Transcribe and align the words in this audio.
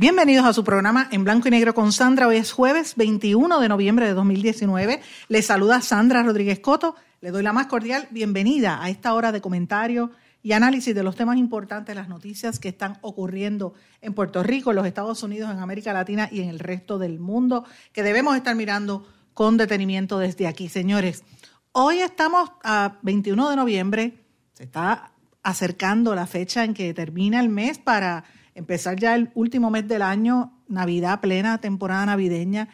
Bienvenidos 0.00 0.46
a 0.46 0.54
su 0.54 0.64
programa 0.64 1.08
en 1.10 1.24
blanco 1.24 1.48
y 1.48 1.50
negro 1.50 1.74
con 1.74 1.92
Sandra. 1.92 2.26
Hoy 2.26 2.36
es 2.36 2.52
jueves 2.52 2.96
21 2.96 3.60
de 3.60 3.68
noviembre 3.68 4.06
de 4.06 4.14
2019. 4.14 5.02
Les 5.28 5.44
saluda 5.44 5.82
Sandra 5.82 6.22
Rodríguez 6.22 6.58
Coto. 6.58 6.96
Le 7.20 7.30
doy 7.30 7.42
la 7.42 7.52
más 7.52 7.66
cordial 7.66 8.08
bienvenida 8.10 8.82
a 8.82 8.88
esta 8.88 9.12
hora 9.12 9.30
de 9.30 9.42
comentario 9.42 10.10
y 10.42 10.52
análisis 10.52 10.94
de 10.94 11.02
los 11.02 11.16
temas 11.16 11.36
importantes, 11.36 11.94
las 11.94 12.08
noticias 12.08 12.58
que 12.58 12.70
están 12.70 12.96
ocurriendo 13.02 13.74
en 14.00 14.14
Puerto 14.14 14.42
Rico, 14.42 14.70
en 14.70 14.76
los 14.76 14.86
Estados 14.86 15.22
Unidos, 15.22 15.50
en 15.50 15.58
América 15.58 15.92
Latina 15.92 16.30
y 16.32 16.40
en 16.40 16.48
el 16.48 16.60
resto 16.60 16.98
del 16.98 17.18
mundo, 17.18 17.66
que 17.92 18.02
debemos 18.02 18.34
estar 18.36 18.54
mirando 18.54 19.06
con 19.34 19.58
detenimiento 19.58 20.18
desde 20.18 20.46
aquí. 20.46 20.70
Señores, 20.70 21.24
hoy 21.72 21.98
estamos 21.98 22.50
a 22.64 22.96
21 23.02 23.50
de 23.50 23.56
noviembre, 23.56 24.24
se 24.54 24.62
está 24.62 25.12
acercando 25.42 26.14
la 26.14 26.26
fecha 26.26 26.64
en 26.64 26.72
que 26.72 26.94
termina 26.94 27.38
el 27.38 27.50
mes 27.50 27.76
para 27.76 28.24
empezar 28.54 28.98
ya 28.98 29.14
el 29.14 29.30
último 29.34 29.70
mes 29.70 29.86
del 29.88 30.02
año, 30.02 30.52
Navidad 30.68 31.20
plena, 31.20 31.58
temporada 31.58 32.06
navideña, 32.06 32.68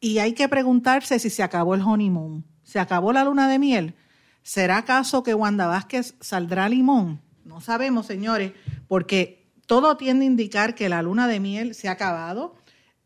y 0.00 0.18
hay 0.18 0.32
que 0.32 0.48
preguntarse 0.48 1.18
si 1.18 1.30
se 1.30 1.42
acabó 1.42 1.74
el 1.74 1.82
honeymoon, 1.82 2.44
se 2.62 2.78
acabó 2.78 3.12
la 3.12 3.24
luna 3.24 3.48
de 3.48 3.58
miel. 3.58 3.94
¿Será 4.42 4.78
acaso 4.78 5.22
que 5.22 5.34
Wanda 5.34 5.66
Vázquez 5.66 6.14
saldrá 6.20 6.68
limón? 6.68 7.22
No 7.44 7.60
sabemos, 7.60 8.06
señores, 8.06 8.52
porque 8.88 9.46
todo 9.66 9.96
tiende 9.96 10.24
a 10.24 10.28
indicar 10.28 10.74
que 10.74 10.88
la 10.88 11.02
luna 11.02 11.26
de 11.28 11.40
miel 11.40 11.74
se 11.74 11.88
ha 11.88 11.92
acabado 11.92 12.54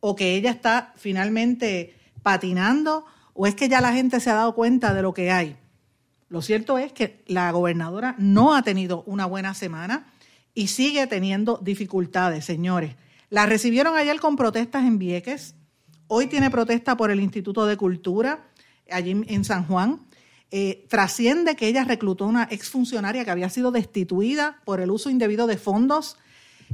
o 0.00 0.16
que 0.16 0.34
ella 0.34 0.50
está 0.50 0.92
finalmente 0.96 1.96
patinando 2.22 3.04
o 3.34 3.46
es 3.46 3.54
que 3.54 3.68
ya 3.68 3.80
la 3.80 3.92
gente 3.92 4.18
se 4.18 4.30
ha 4.30 4.34
dado 4.34 4.54
cuenta 4.54 4.94
de 4.94 5.02
lo 5.02 5.14
que 5.14 5.30
hay. 5.30 5.56
Lo 6.28 6.42
cierto 6.42 6.78
es 6.78 6.92
que 6.92 7.22
la 7.26 7.50
gobernadora 7.52 8.14
no 8.18 8.54
ha 8.54 8.62
tenido 8.62 9.02
una 9.04 9.26
buena 9.26 9.54
semana 9.54 10.06
y 10.58 10.66
sigue 10.66 11.06
teniendo 11.06 11.60
dificultades, 11.62 12.44
señores. 12.44 12.96
La 13.30 13.46
recibieron 13.46 13.96
ayer 13.96 14.18
con 14.18 14.34
protestas 14.34 14.84
en 14.84 14.98
Vieques, 14.98 15.54
hoy 16.08 16.26
tiene 16.26 16.50
protesta 16.50 16.96
por 16.96 17.12
el 17.12 17.20
Instituto 17.20 17.64
de 17.64 17.76
Cultura, 17.76 18.48
allí 18.90 19.22
en 19.28 19.44
San 19.44 19.68
Juan. 19.68 20.00
Eh, 20.50 20.84
trasciende 20.88 21.54
que 21.54 21.68
ella 21.68 21.84
reclutó 21.84 22.26
una 22.26 22.48
exfuncionaria 22.50 23.24
que 23.24 23.30
había 23.30 23.50
sido 23.50 23.70
destituida 23.70 24.60
por 24.64 24.80
el 24.80 24.90
uso 24.90 25.10
indebido 25.10 25.46
de 25.46 25.58
fondos, 25.58 26.16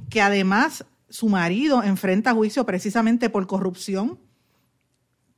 que 0.09 0.23
además 0.23 0.87
su 1.11 1.29
marido 1.29 1.83
enfrenta 1.83 2.33
juicio 2.33 2.65
precisamente 2.65 3.29
por 3.29 3.47
corrupción. 3.47 4.19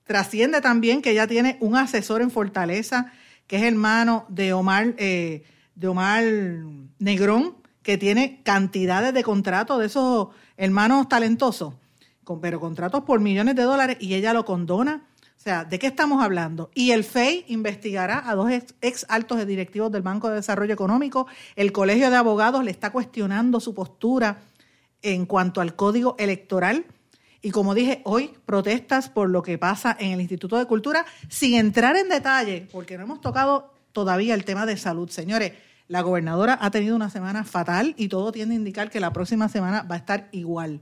Trasciende 0.04 0.60
también 0.60 1.02
que 1.02 1.10
ella 1.10 1.26
tiene 1.26 1.56
un 1.58 1.74
asesor 1.74 2.22
en 2.22 2.30
Fortaleza, 2.30 3.12
que 3.48 3.56
es 3.56 3.64
hermano 3.64 4.24
de 4.28 4.52
Omar, 4.52 4.94
eh, 4.98 5.42
de 5.74 5.88
Omar 5.88 6.22
Negrón, 7.00 7.55
que 7.86 7.96
tiene 7.96 8.40
cantidades 8.42 9.14
de 9.14 9.22
contratos 9.22 9.78
de 9.78 9.86
esos 9.86 10.30
hermanos 10.56 11.08
talentosos, 11.08 11.74
pero 12.42 12.58
contratos 12.58 13.04
por 13.04 13.20
millones 13.20 13.54
de 13.54 13.62
dólares 13.62 13.98
y 14.00 14.14
ella 14.14 14.32
lo 14.32 14.44
condona. 14.44 15.06
O 15.22 15.40
sea, 15.40 15.64
¿de 15.64 15.78
qué 15.78 15.86
estamos 15.86 16.20
hablando? 16.20 16.68
Y 16.74 16.90
el 16.90 17.04
FEI 17.04 17.44
investigará 17.46 18.28
a 18.28 18.34
dos 18.34 18.50
ex, 18.50 19.06
altos 19.08 19.46
directivos 19.46 19.92
del 19.92 20.02
Banco 20.02 20.28
de 20.28 20.34
Desarrollo 20.34 20.74
Económico. 20.74 21.28
El 21.54 21.70
Colegio 21.70 22.10
de 22.10 22.16
Abogados 22.16 22.64
le 22.64 22.72
está 22.72 22.90
cuestionando 22.90 23.60
su 23.60 23.72
postura 23.72 24.40
en 25.02 25.24
cuanto 25.24 25.60
al 25.60 25.76
código 25.76 26.16
electoral. 26.18 26.86
Y 27.40 27.52
como 27.52 27.72
dije, 27.72 28.00
hoy 28.02 28.32
protestas 28.46 29.10
por 29.10 29.30
lo 29.30 29.44
que 29.44 29.58
pasa 29.58 29.96
en 30.00 30.10
el 30.10 30.20
Instituto 30.20 30.58
de 30.58 30.66
Cultura, 30.66 31.06
sin 31.28 31.54
entrar 31.54 31.96
en 31.96 32.08
detalle, 32.08 32.66
porque 32.72 32.98
no 32.98 33.04
hemos 33.04 33.20
tocado 33.20 33.72
todavía 33.92 34.34
el 34.34 34.44
tema 34.44 34.66
de 34.66 34.76
salud. 34.76 35.08
Señores, 35.08 35.52
la 35.88 36.00
gobernadora 36.00 36.58
ha 36.60 36.70
tenido 36.70 36.96
una 36.96 37.10
semana 37.10 37.44
fatal 37.44 37.94
y 37.96 38.08
todo 38.08 38.32
tiende 38.32 38.54
a 38.54 38.58
indicar 38.58 38.90
que 38.90 39.00
la 39.00 39.12
próxima 39.12 39.48
semana 39.48 39.82
va 39.82 39.94
a 39.94 39.98
estar 39.98 40.28
igual. 40.32 40.80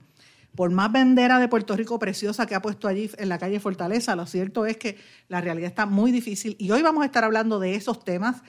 Por 0.55 0.71
más 0.71 0.93
bandera 0.93 1.39
de 1.39 1.49
Puerto 1.49 1.77
Rico 1.77 1.99
preciosa 1.99 2.47
que 2.47 2.55
ha 2.55 2.63
puesto 2.63 2.87
allí 2.87 3.11
en 3.19 3.29
la 3.29 3.39
calle 3.39 3.59
Fortaleza, 3.59 4.15
lo 4.15 4.25
cierto 4.27 4.67
es 4.67 4.77
que 4.77 4.99
la 5.29 5.41
realidad 5.41 5.69
está 5.69 5.85
muy 5.85 6.13
difícil 6.13 6.57
y 6.59 6.71
hoy 6.71 6.81
vamos 6.81 7.03
a 7.03 7.07
estar 7.07 7.25
hablando 7.25 7.59
de 7.59 7.75
esos 7.75 8.05
temas 8.05 8.43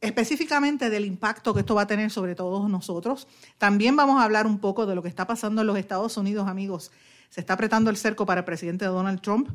específicamente 0.00 0.90
del 0.90 1.04
impacto 1.04 1.54
que 1.54 1.60
esto 1.60 1.74
va 1.74 1.82
a 1.82 1.86
tener 1.86 2.10
sobre 2.10 2.34
todos 2.34 2.68
nosotros. 2.68 3.28
También 3.58 3.96
vamos 3.96 4.20
a 4.20 4.24
hablar 4.24 4.46
un 4.46 4.58
poco 4.58 4.86
de 4.86 4.94
lo 4.94 5.02
que 5.02 5.08
está 5.08 5.26
pasando 5.26 5.60
en 5.62 5.66
los 5.66 5.78
Estados 5.78 6.16
Unidos, 6.16 6.48
amigos. 6.48 6.90
Se 7.30 7.40
está 7.40 7.54
apretando 7.54 7.90
el 7.90 7.96
cerco 7.96 8.26
para 8.26 8.40
el 8.40 8.44
presidente 8.44 8.84
Donald 8.84 9.20
Trump 9.20 9.50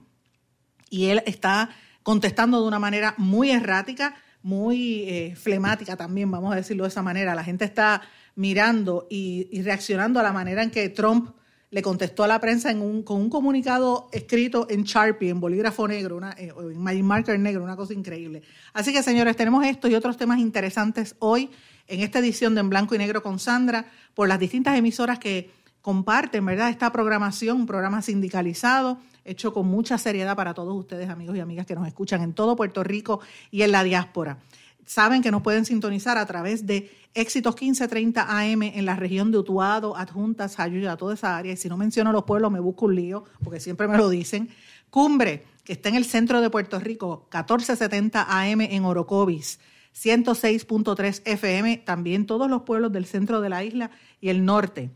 y 0.89 1.07
él 1.07 1.21
está 1.25 1.69
contestando 2.03 2.61
de 2.61 2.67
una 2.67 2.79
manera 2.79 3.13
muy 3.17 3.51
errática 3.51 4.15
muy 4.43 5.03
eh, 5.03 5.35
flemática 5.35 5.95
también, 5.95 6.31
vamos 6.31 6.53
a 6.53 6.55
decirlo 6.55 6.83
de 6.83 6.89
esa 6.89 7.01
manera. 7.01 7.35
La 7.35 7.43
gente 7.43 7.65
está 7.65 8.01
mirando 8.35 9.07
y, 9.09 9.61
reaccionando 9.61 10.19
a 10.19 10.23
la 10.23 10.33
manera 10.33 10.63
en 10.63 10.71
que 10.71 10.89
Trump 10.89 11.31
le 11.69 11.81
contestó 11.81 12.23
a 12.23 12.27
la 12.27 12.39
prensa 12.39 12.69
en 12.69 12.81
un, 12.81 13.03
con 13.03 13.21
un 13.21 13.29
comunicado 13.29 14.09
escrito 14.11 14.67
en 14.69 14.83
Sharpie, 14.83 15.29
en 15.29 15.39
bolígrafo 15.39 15.87
negro, 15.87 16.17
una, 16.17 16.31
eh, 16.31 16.51
en 16.57 16.77
Magic 16.81 17.03
Marker 17.03 17.39
negro, 17.39 17.63
una 17.63 17.77
cosa 17.77 17.93
increíble. 17.93 18.41
Así 18.73 18.91
que, 18.91 19.01
señores, 19.03 19.35
tenemos 19.37 19.65
estos 19.65 19.89
y 19.89 19.95
otros 19.95 20.17
temas 20.17 20.39
interesantes 20.39 21.15
hoy 21.19 21.49
en 21.87 22.01
esta 22.01 22.19
edición 22.19 22.55
de 22.55 22.61
En 22.61 22.69
Blanco 22.69 22.95
y 22.95 22.97
Negro 22.97 23.23
con 23.23 23.39
Sandra, 23.39 23.85
por 24.13 24.27
las 24.27 24.39
distintas 24.39 24.77
emisoras 24.77 25.19
que 25.19 25.49
comparten, 25.81 26.45
¿verdad?, 26.45 26.69
esta 26.69 26.91
programación, 26.91 27.57
un 27.61 27.65
programa 27.65 28.01
sindicalizado 28.01 28.99
hecho 29.25 29.53
con 29.53 29.67
mucha 29.67 29.97
seriedad 29.97 30.35
para 30.35 30.53
todos 30.53 30.75
ustedes, 30.75 31.09
amigos 31.09 31.35
y 31.35 31.39
amigas 31.39 31.65
que 31.65 31.75
nos 31.75 31.87
escuchan 31.87 32.21
en 32.21 32.33
todo 32.33 32.55
Puerto 32.55 32.83
Rico 32.83 33.19
y 33.51 33.61
en 33.61 33.71
la 33.71 33.83
diáspora. 33.83 34.39
Saben 34.85 35.21
que 35.21 35.31
nos 35.31 35.41
pueden 35.41 35.65
sintonizar 35.65 36.17
a 36.17 36.25
través 36.25 36.65
de 36.65 36.91
Éxitos 37.13 37.55
1530 37.55 38.25
AM 38.27 38.63
en 38.63 38.85
la 38.85 38.95
región 38.95 39.31
de 39.31 39.37
Utuado, 39.37 39.95
Adjuntas, 39.95 40.55
Jayuya, 40.55 40.97
toda 40.97 41.13
esa 41.13 41.37
área. 41.37 41.53
Y 41.53 41.57
si 41.57 41.69
no 41.69 41.77
menciono 41.77 42.11
los 42.11 42.23
pueblos, 42.23 42.51
me 42.51 42.59
busco 42.59 42.85
un 42.85 42.95
lío, 42.95 43.23
porque 43.43 43.59
siempre 43.59 43.87
me 43.87 43.97
lo 43.97 44.09
dicen. 44.09 44.49
Cumbre, 44.89 45.45
que 45.63 45.73
está 45.73 45.89
en 45.89 45.95
el 45.95 46.05
centro 46.05 46.41
de 46.41 46.49
Puerto 46.49 46.79
Rico, 46.79 47.27
1470 47.31 48.25
AM 48.27 48.61
en 48.61 48.85
Orocovis. 48.85 49.59
106.3 49.93 51.21
FM, 51.25 51.77
también 51.77 52.25
todos 52.25 52.49
los 52.49 52.61
pueblos 52.63 52.91
del 52.91 53.05
centro 53.05 53.41
de 53.41 53.49
la 53.49 53.63
isla 53.63 53.91
y 54.21 54.29
el 54.29 54.45
norte. 54.45 54.89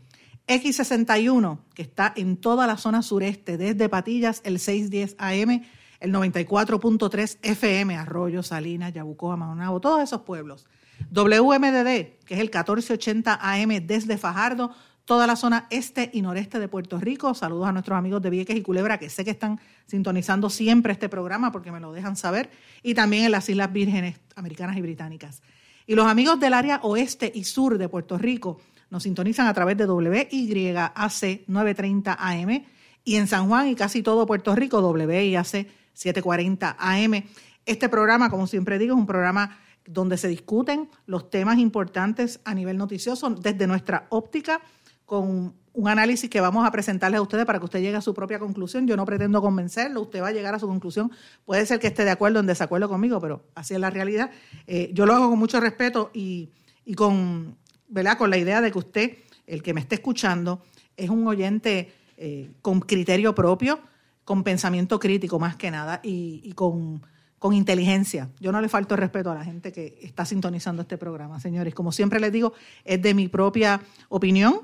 X61, 0.47 1.59
que 1.73 1.81
está 1.81 2.13
en 2.15 2.37
toda 2.37 2.67
la 2.67 2.77
zona 2.77 3.01
sureste, 3.01 3.57
desde 3.57 3.89
Patillas, 3.89 4.41
el 4.43 4.59
610 4.59 5.15
AM, 5.17 5.63
el 5.99 6.13
94.3 6.13 7.37
FM, 7.41 7.97
Arroyo, 7.97 8.43
Salinas, 8.43 8.93
Yabucoa, 8.93 9.37
Maunabo, 9.37 9.79
todos 9.79 10.03
esos 10.03 10.21
pueblos. 10.21 10.67
WMDD, 11.11 12.23
que 12.25 12.35
es 12.35 12.39
el 12.39 12.49
1480 12.49 13.39
AM 13.41 13.85
desde 13.85 14.17
Fajardo, 14.17 14.71
toda 15.05 15.27
la 15.27 15.35
zona 15.35 15.67
este 15.69 16.09
y 16.13 16.21
noreste 16.21 16.59
de 16.59 16.67
Puerto 16.67 16.99
Rico. 16.99 17.33
Saludos 17.33 17.67
a 17.67 17.71
nuestros 17.71 17.97
amigos 17.97 18.21
de 18.21 18.29
Vieques 18.29 18.55
y 18.55 18.61
Culebra, 18.61 18.97
que 18.97 19.09
sé 19.09 19.23
que 19.23 19.31
están 19.31 19.59
sintonizando 19.85 20.49
siempre 20.49 20.93
este 20.93 21.09
programa 21.09 21.51
porque 21.51 21.71
me 21.71 21.79
lo 21.79 21.91
dejan 21.91 22.15
saber, 22.15 22.49
y 22.83 22.93
también 22.93 23.25
en 23.25 23.31
las 23.31 23.49
Islas 23.49 23.71
Vírgenes 23.71 24.19
Americanas 24.35 24.77
y 24.77 24.81
Británicas. 24.81 25.41
Y 25.87 25.95
los 25.95 26.07
amigos 26.07 26.39
del 26.39 26.53
área 26.53 26.79
oeste 26.81 27.31
y 27.33 27.43
sur 27.43 27.77
de 27.77 27.87
Puerto 27.87 28.17
Rico, 28.17 28.59
nos 28.89 29.03
sintonizan 29.03 29.47
a 29.47 29.53
través 29.53 29.77
de 29.77 29.85
WYAC 29.85 31.47
930 31.47 32.17
AM 32.19 32.65
y 33.03 33.15
en 33.15 33.27
San 33.27 33.47
Juan 33.47 33.67
y 33.67 33.75
casi 33.75 34.01
todo 34.01 34.25
Puerto 34.25 34.55
Rico 34.55 34.79
WYAC 34.79 35.67
740 35.93 36.75
AM. 36.77 37.23
Este 37.65 37.89
programa, 37.89 38.29
como 38.29 38.47
siempre 38.47 38.77
digo, 38.77 38.93
es 38.93 38.99
un 38.99 39.07
programa 39.07 39.57
donde 39.87 40.17
se 40.17 40.27
discuten 40.27 40.89
los 41.05 41.29
temas 41.29 41.59
importantes 41.59 42.39
a 42.43 42.53
nivel 42.53 42.77
noticioso 42.77 43.29
desde 43.29 43.67
nuestra 43.67 44.07
óptica 44.09 44.61
con 45.05 45.53
un 45.73 45.87
análisis 45.89 46.29
que 46.29 46.41
vamos 46.41 46.65
a 46.65 46.71
presentarles 46.71 47.19
a 47.19 47.21
ustedes 47.21 47.45
para 47.45 47.59
que 47.59 47.65
usted 47.65 47.81
llegue 47.81 47.97
a 47.97 48.01
su 48.01 48.13
propia 48.13 48.39
conclusión. 48.39 48.87
Yo 48.87 48.95
no 48.95 49.05
pretendo 49.05 49.41
convencerlo, 49.41 50.01
usted 50.01 50.21
va 50.21 50.29
a 50.29 50.31
llegar 50.31 50.55
a 50.55 50.59
su 50.59 50.67
conclusión. 50.67 51.11
Puede 51.45 51.65
ser 51.65 51.79
que 51.79 51.87
esté 51.87 52.05
de 52.05 52.11
acuerdo 52.11 52.39
o 52.39 52.41
en 52.41 52.47
desacuerdo 52.47 52.87
conmigo, 52.87 53.19
pero 53.19 53.43
así 53.55 53.73
es 53.73 53.79
la 53.79 53.89
realidad. 53.89 54.31
Eh, 54.67 54.89
yo 54.93 55.05
lo 55.05 55.13
hago 55.13 55.29
con 55.29 55.37
mucho 55.37 55.59
respeto 55.59 56.11
y, 56.13 56.49
y 56.85 56.95
con 56.95 57.57
¿verdad? 57.87 58.17
Con 58.17 58.29
la 58.29 58.37
idea 58.37 58.61
de 58.61 58.71
que 58.71 58.77
usted, 58.77 59.17
el 59.47 59.61
que 59.61 59.73
me 59.73 59.81
esté 59.81 59.95
escuchando, 59.95 60.61
es 60.97 61.09
un 61.09 61.27
oyente 61.27 61.93
eh, 62.17 62.51
con 62.61 62.79
criterio 62.79 63.35
propio, 63.35 63.79
con 64.23 64.43
pensamiento 64.43 64.99
crítico 64.99 65.39
más 65.39 65.55
que 65.55 65.69
nada 65.69 65.99
y, 66.03 66.51
con, 66.53 67.01
con 67.37 67.53
inteligencia. 67.53 68.29
Yo 68.39 68.51
no 68.51 68.59
le 68.59 68.69
falto 68.69 68.95
respeto 68.95 69.31
a 69.31 69.35
la 69.35 69.43
gente 69.43 69.71
que 69.71 69.99
está 70.01 70.25
sintonizando 70.25 70.81
este 70.81 70.97
programa, 70.97 71.39
señores. 71.39 71.75
Como 71.75 71.91
siempre 71.91 72.19
les 72.19 72.31
digo, 72.31 72.53
es 72.83 73.01
de 73.01 73.13
mi 73.13 73.27
propia 73.27 73.81
opinión. 74.09 74.61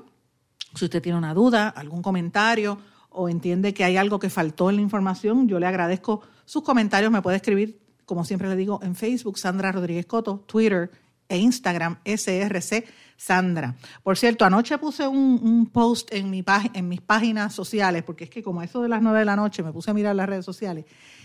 Si 0.74 0.84
usted 0.86 1.00
tiene 1.00 1.18
una 1.18 1.34
duda, 1.34 1.68
algún 1.68 2.02
comentario 2.02 2.78
o 3.10 3.28
entiende 3.28 3.74
que 3.74 3.84
hay 3.84 3.96
algo 3.96 4.18
que 4.18 4.30
faltó 4.30 4.70
en 4.70 4.76
la 4.76 4.82
información, 4.82 5.46
yo 5.46 5.60
le 5.60 5.66
agradezco 5.66 6.22
sus 6.44 6.62
comentarios. 6.62 7.12
Me 7.12 7.22
puede 7.22 7.36
escribir, 7.36 7.78
como 8.04 8.24
siempre 8.24 8.48
le 8.48 8.56
digo, 8.56 8.80
en 8.82 8.96
Facebook, 8.96 9.38
Sandra 9.38 9.70
Rodríguez 9.70 10.06
Coto, 10.06 10.38
Twitter 10.46 10.90
e 11.32 11.38
Instagram, 11.38 11.98
SRC 12.04 12.84
Sandra. 13.16 13.76
Por 14.02 14.18
cierto, 14.18 14.44
anoche 14.44 14.76
puse 14.78 15.06
un, 15.06 15.70
post 15.72 16.12
en, 16.12 16.30
mi 16.30 16.44
en 16.74 16.88
mis 16.88 17.00
páginas 17.00 17.54
sociales, 17.54 18.02
porque 18.02 18.24
es 18.24 18.30
que 18.30 18.42
como 18.42 18.62
eso 18.62 18.82
de 18.82 18.88
las 18.88 19.02
nueve 19.02 19.20
de 19.20 19.24
la 19.24 19.36
noche 19.36 19.62
me 19.62 19.72
puse 19.72 19.90
a 19.90 19.94
mirar 19.94 20.14
las 20.14 20.28
redes 20.28 20.44
sociales, 20.44 20.84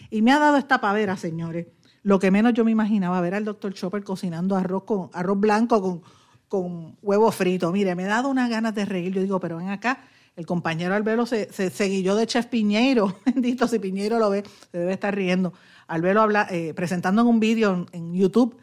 y 0.10 0.22
me 0.22 0.32
ha 0.32 0.40
dado 0.40 0.58
esta 0.58 0.80
pavera, 0.80 1.18
señores. 1.18 1.68
Lo 2.04 2.20
que 2.20 2.32
menos 2.32 2.54
yo 2.54 2.64
me 2.64 2.72
imaginaba 2.72 3.20
ver 3.20 3.36
al 3.36 3.44
doctor 3.44 3.74
Chopper 3.74 4.04
cocinando 4.04 4.56
arroz 4.56 4.84
con 4.84 5.10
arroz 5.12 5.40
blanco 5.40 5.82
con, 5.82 6.02
con 6.48 6.98
huevo 7.02 7.32
frito. 7.32 7.72
Mire, 7.72 7.96
me 7.96 8.06
ha 8.06 8.08
dado 8.08 8.30
unas 8.30 8.50
ganas 8.50 8.74
de 8.76 8.86
reír. 8.86 9.14
Yo 9.14 9.22
digo, 9.22 9.40
pero 9.42 9.58
ven 9.58 9.70
acá, 9.70 10.06
el 10.38 10.46
compañero 10.46 10.94
Albelo 10.94 11.26
se, 11.26 11.52
se, 11.52 11.70
de 11.70 12.28
Chef 12.28 12.46
Piñeiro. 12.46 13.18
Bendito, 13.26 13.68
si 13.68 13.80
Piñeiro 13.80 14.20
lo 14.20 14.30
ve, 14.30 14.44
se 14.72 14.78
debe 14.78 14.94
estar 14.94 15.14
riendo. 15.14 15.52
Albelo 15.88 16.22
habla, 16.22 16.48
eh, 16.52 16.74
presentando 16.76 17.24
en 17.24 17.28
un 17.28 17.40
vídeo 17.40 17.88
en, 17.92 18.14
YouTube 18.14 18.56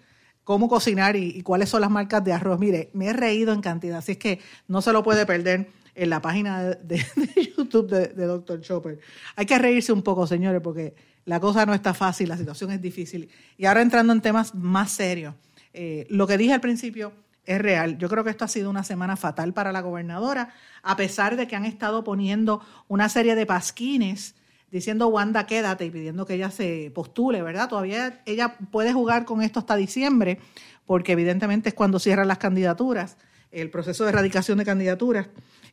cómo 0.44 0.68
cocinar 0.68 1.16
y, 1.16 1.42
cuáles 1.42 1.68
son 1.68 1.80
las 1.80 1.90
marcas 1.90 2.22
de 2.22 2.32
arroz. 2.32 2.60
Mire, 2.60 2.90
me 2.92 3.06
he 3.06 3.12
reído 3.12 3.52
en 3.52 3.60
cantidad, 3.60 3.98
así 3.98 4.12
es 4.12 4.18
que 4.18 4.40
no 4.68 4.82
se 4.82 4.92
lo 4.92 5.02
puede 5.02 5.26
perder 5.26 5.68
en 5.94 6.10
la 6.10 6.20
página 6.20 6.62
de, 6.62 7.04
YouTube 7.56 7.88
de, 7.88 8.26
Dr. 8.26 8.60
Chopper. 8.60 9.00
Hay 9.36 9.46
que 9.46 9.58
reírse 9.58 9.92
un 9.92 10.02
poco, 10.02 10.26
señores, 10.26 10.60
porque 10.62 10.94
la 11.24 11.40
cosa 11.40 11.66
no 11.66 11.74
está 11.74 11.94
fácil, 11.94 12.28
la 12.28 12.36
situación 12.36 12.70
es 12.70 12.80
difícil. 12.80 13.28
Y 13.56 13.64
ahora 13.66 13.82
entrando 13.82 14.12
en 14.12 14.20
temas 14.20 14.54
más 14.54 14.92
serios, 14.92 15.34
eh, 15.72 16.06
lo 16.10 16.26
que 16.26 16.36
dije 16.36 16.52
al 16.52 16.60
principio 16.60 17.12
es 17.46 17.60
real. 17.60 17.98
Yo 17.98 18.08
creo 18.08 18.24
que 18.24 18.30
esto 18.30 18.44
ha 18.44 18.48
sido 18.48 18.70
una 18.70 18.84
semana 18.84 19.16
fatal 19.16 19.52
para 19.52 19.72
la 19.72 19.80
gobernadora, 19.80 20.50
a 20.82 20.96
pesar 20.96 21.36
de 21.36 21.46
que 21.46 21.56
han 21.56 21.64
estado 21.64 22.04
poniendo 22.04 22.60
una 22.88 23.08
serie 23.08 23.34
de 23.34 23.46
pasquines 23.46 24.34
diciendo 24.74 25.06
Wanda 25.06 25.46
quédate 25.46 25.84
y 25.84 25.90
pidiendo 25.90 26.26
que 26.26 26.34
ella 26.34 26.50
se 26.50 26.90
postule, 26.92 27.42
¿verdad? 27.42 27.68
Todavía 27.68 28.20
ella 28.26 28.56
puede 28.72 28.92
jugar 28.92 29.24
con 29.24 29.40
esto 29.40 29.60
hasta 29.60 29.76
diciembre, 29.76 30.40
porque 30.84 31.12
evidentemente 31.12 31.68
es 31.68 31.76
cuando 31.76 32.00
cierran 32.00 32.26
las 32.26 32.38
candidaturas, 32.38 33.16
el 33.52 33.70
proceso 33.70 34.02
de 34.02 34.10
erradicación 34.10 34.58
de 34.58 34.64
candidaturas. 34.64 35.28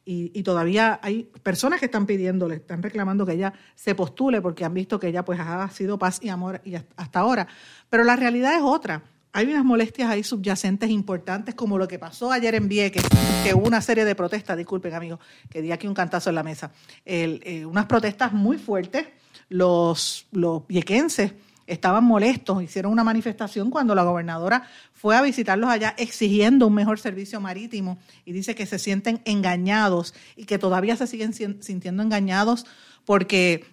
Y, 0.06 0.44
todavía 0.44 1.00
hay 1.02 1.32
personas 1.42 1.80
que 1.80 1.86
están 1.86 2.06
pidiéndole, 2.06 2.56
están 2.56 2.84
reclamando 2.84 3.26
que 3.26 3.34
ella 3.34 3.54
se 3.74 3.96
postule 3.96 4.40
porque 4.40 4.66
han 4.66 4.74
visto 4.74 5.00
que 5.00 5.08
ella 5.08 5.26
pues 5.26 5.40
ha 5.40 5.68
sido 5.70 5.98
paz 5.98 6.20
y 6.22 6.30
amor 6.30 6.62
y 6.64 6.76
hasta 6.76 7.20
ahora. 7.20 7.48
Pero 7.90 8.04
la 8.04 8.16
realidad 8.16 8.56
es 8.56 8.62
otra. 8.62 9.04
Hay 9.34 9.48
unas 9.48 9.64
molestias 9.64 10.10
ahí 10.10 10.24
subyacentes 10.24 10.90
importantes 10.90 11.56
como 11.56 11.78
lo 11.78 11.88
que 11.88 11.98
pasó 11.98 12.32
ayer 12.32 12.56
en 12.56 12.68
Vieques, 12.68 13.04
que 13.44 13.54
hubo 13.54 13.66
una 13.66 13.82
serie 13.82 14.04
de 14.04 14.14
protestas, 14.14 14.58
disculpen 14.58 14.94
amigos, 14.94 15.20
que 15.50 15.62
di 15.62 15.72
aquí 15.72 15.88
un 15.88 15.94
cantazo 15.94 16.30
en 16.30 16.36
la 16.36 16.44
mesa, 16.44 16.72
eh, 17.06 17.66
unas 17.66 17.86
protestas 17.86 18.34
muy 18.34 18.58
fuertes. 18.58 19.08
Los, 19.48 20.28
los 20.32 20.68
viequenses 20.68 21.34
estaban 21.68 22.04
molestos, 22.04 22.62
hicieron 22.62 22.92
una 22.92 23.04
manifestación 23.04 23.70
cuando 23.70 23.96
la 23.96 24.04
gobernadora 24.04 24.68
fue 24.94 25.16
a 25.16 25.22
visitarlos 25.22 25.70
allá 25.70 25.96
exigiendo 25.98 26.68
un 26.68 26.74
mejor 26.74 27.00
servicio 27.00 27.40
marítimo 27.40 27.98
y 28.26 28.34
dice 28.34 28.56
que 28.56 28.66
se 28.66 28.80
sienten 28.80 29.22
engañados 29.24 30.14
y 30.36 30.46
que 30.46 30.58
todavía 30.58 30.98
se 30.98 31.08
siguen 31.08 31.34
sintiendo 31.34 32.04
engañados 32.04 32.66
porque 33.06 33.66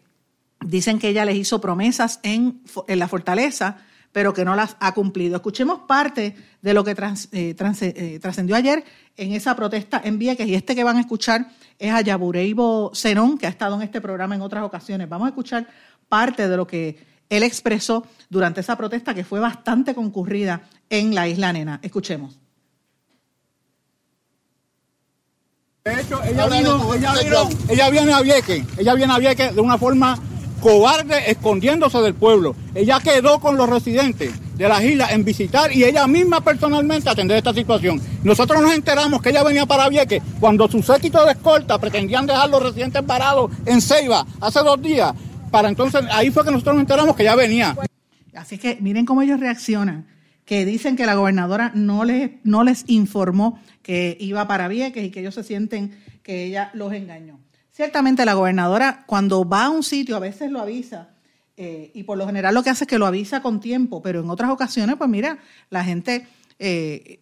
dicen 0.65 0.99
que 0.99 1.09
ella 1.09 1.25
les 1.25 1.37
hizo 1.37 1.61
promesas 1.61 2.21
en, 2.23 2.63
la 2.89 3.09
fortaleza, 3.09 3.79
pero 4.13 4.33
que 4.33 4.45
no 4.45 4.57
las 4.57 4.77
ha 4.81 4.93
cumplido. 4.93 5.37
Escuchemos 5.37 5.81
parte 5.87 6.35
de 6.61 6.75
lo 6.75 6.85
que 6.85 6.93
eh, 6.93 7.55
eh, 7.61 8.19
trascendió 8.21 8.57
ayer 8.57 8.85
en 9.17 9.33
esa 9.33 9.55
protesta 9.55 10.01
en 10.05 10.19
Vieques 10.19 10.49
y 10.49 10.55
este 10.55 10.75
que 10.75 10.85
van 10.85 10.97
a 10.97 11.01
escuchar 11.01 11.49
es 11.79 11.93
a 11.93 12.01
Yabureibo 12.01 12.93
Zenón, 12.95 13.39
que 13.39 13.47
ha 13.47 13.51
estado 13.51 13.77
en 13.77 13.83
este 13.83 14.01
programa 14.01 14.35
en 14.35 14.43
otras 14.43 14.65
ocasiones. 14.65 15.09
Vamos 15.09 15.27
a 15.27 15.31
escuchar 15.31 15.67
parte 16.09 16.49
de 16.49 16.57
lo 16.57 16.67
que 16.67 16.99
él 17.29 17.43
expresó 17.43 18.07
durante 18.31 18.61
esa 18.61 18.77
protesta 18.77 19.15
que 19.15 19.25
fue 19.25 19.41
bastante 19.41 19.95
concurrida 19.95 20.63
en 20.89 21.15
la 21.15 21.29
isla 21.29 21.53
Nena. 21.53 21.79
Escuchemos. 21.83 22.39
De 25.85 26.01
hecho, 26.01 26.23
ella 26.23 26.47
vino, 26.47 26.95
ella, 26.95 27.15
vino, 27.15 27.49
ella 27.71 27.91
viene 27.91 28.13
a 28.13 28.21
Vieques, 28.21 28.63
ella 28.77 28.95
viene 28.95 29.13
a 29.13 29.19
Vieques 29.19 29.55
de 29.55 29.61
una 29.61 29.79
forma 29.79 30.19
cobarde, 30.61 31.31
escondiéndose 31.31 31.99
del 31.99 32.15
pueblo. 32.15 32.55
Ella 32.75 33.01
quedó 33.01 33.41
con 33.41 33.57
los 33.57 33.69
residentes 33.69 34.33
de 34.57 34.69
las 34.69 34.83
islas 34.83 35.13
en 35.13 35.25
visitar 35.25 35.73
y 35.73 35.85
ella 35.85 36.07
misma 36.07 36.41
personalmente 36.41 37.09
atender 37.09 37.39
esta 37.39 37.55
situación. 37.55 38.01
Nosotros 38.25 38.61
nos 38.61 38.75
enteramos 38.75 39.23
que 39.23 39.31
ella 39.31 39.45
venía 39.45 39.67
para 39.67 39.89
Vieques 39.89 40.23
cuando 40.41 40.69
su 40.69 40.83
séquito 40.83 41.25
de 41.25 41.33
escolta 41.33 41.79
pretendían 41.79 42.27
dejar 42.27 42.51
los 42.51 42.63
residentes 42.63 43.03
parados 43.03 43.51
en 43.67 43.81
Ceiba 43.81 44.27
hace 44.41 44.61
dos 44.61 44.83
días 44.83 45.15
para 45.51 45.69
entonces, 45.69 46.03
ahí 46.11 46.31
fue 46.31 46.45
que 46.45 46.51
nosotros 46.51 46.75
nos 46.75 46.83
enteramos 46.83 47.17
que 47.17 47.25
ya 47.25 47.35
venía. 47.35 47.77
Así 48.35 48.59
que 48.59 48.79
miren 48.81 49.07
cómo 49.07 49.23
ellos 49.23 49.41
reaccionan, 49.41 50.07
que 50.45 50.65
dicen 50.65 50.97
que 50.97 51.07
la 51.07 51.15
gobernadora 51.15 51.73
no 51.75 52.05
les, 52.05 52.33
no 52.45 52.65
les 52.65 52.85
informó 52.89 53.61
que 53.83 54.17
iba 54.21 54.47
para 54.47 54.69
Vieques 54.69 55.05
y 55.05 55.11
que 55.11 55.21
ellos 55.21 55.35
se 55.35 55.45
sienten 55.45 55.99
que 56.23 56.45
ella 56.45 56.71
los 56.75 56.93
engañó. 56.93 57.41
Ciertamente 57.79 58.25
la 58.25 58.35
gobernadora 58.35 59.05
cuando 59.07 59.49
va 59.49 59.67
a 59.67 59.69
un 59.69 59.85
sitio 59.85 60.17
a 60.17 60.19
veces 60.19 60.51
lo 60.51 60.59
avisa 60.59 61.11
eh, 61.57 61.93
y 61.95 62.03
por 62.03 62.19
lo 62.19 62.27
general 62.27 62.53
lo 62.53 62.65
que 62.65 62.71
hace 62.71 62.83
es 62.83 62.89
que 62.89 62.99
lo 62.99 63.07
avisa 63.07 63.41
con 63.41 63.61
tiempo, 63.61 64.03
pero 64.03 64.19
en 64.19 64.29
otras 64.31 64.51
ocasiones, 64.51 64.97
pues 64.97 65.09
mira, 65.09 65.39
la 65.71 65.85
gente 65.85 66.27
eh, 66.59 67.21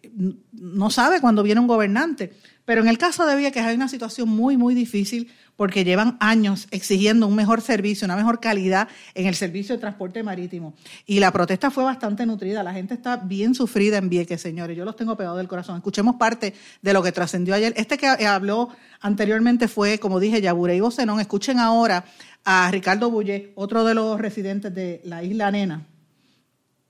no 0.53 0.89
sabe 0.89 1.21
cuando 1.21 1.43
viene 1.43 1.61
un 1.61 1.67
gobernante. 1.67 2.33
Pero 2.67 2.81
en 2.81 2.89
el 2.89 2.97
caso 2.97 3.25
de 3.25 3.37
Vieques 3.37 3.63
hay 3.63 3.77
una 3.77 3.87
situación 3.87 4.27
muy, 4.27 4.57
muy 4.57 4.75
difícil 4.75 5.31
porque 5.55 5.85
llevan 5.85 6.17
años 6.19 6.67
exigiendo 6.69 7.25
un 7.25 7.33
mejor 7.33 7.61
servicio, 7.61 8.03
una 8.03 8.17
mejor 8.17 8.41
calidad 8.41 8.89
en 9.15 9.25
el 9.25 9.35
servicio 9.35 9.73
de 9.73 9.79
transporte 9.79 10.21
marítimo. 10.21 10.73
Y 11.05 11.21
la 11.21 11.31
protesta 11.31 11.71
fue 11.71 11.85
bastante 11.85 12.25
nutrida. 12.25 12.63
La 12.63 12.73
gente 12.73 12.93
está 12.93 13.15
bien 13.15 13.55
sufrida 13.55 13.97
en 13.97 14.09
Vieques, 14.09 14.41
señores. 14.41 14.75
Yo 14.75 14.83
los 14.83 14.97
tengo 14.97 15.15
pegados 15.15 15.37
del 15.37 15.47
corazón. 15.47 15.77
Escuchemos 15.77 16.17
parte 16.17 16.53
de 16.81 16.91
lo 16.91 17.01
que 17.01 17.13
trascendió 17.13 17.55
ayer. 17.55 17.73
Este 17.77 17.97
que 17.97 18.05
habló 18.05 18.67
anteriormente 18.99 19.69
fue, 19.69 19.97
como 19.97 20.19
dije, 20.19 20.41
Yaburé 20.41 20.75
y 20.75 20.81
Bocenón. 20.81 21.21
Escuchen 21.21 21.59
ahora 21.59 22.03
a 22.43 22.69
Ricardo 22.69 23.09
Bulle, 23.09 23.53
otro 23.55 23.85
de 23.85 23.93
los 23.93 24.19
residentes 24.19 24.75
de 24.75 24.99
la 25.05 25.23
isla 25.23 25.49
Nena. 25.51 25.87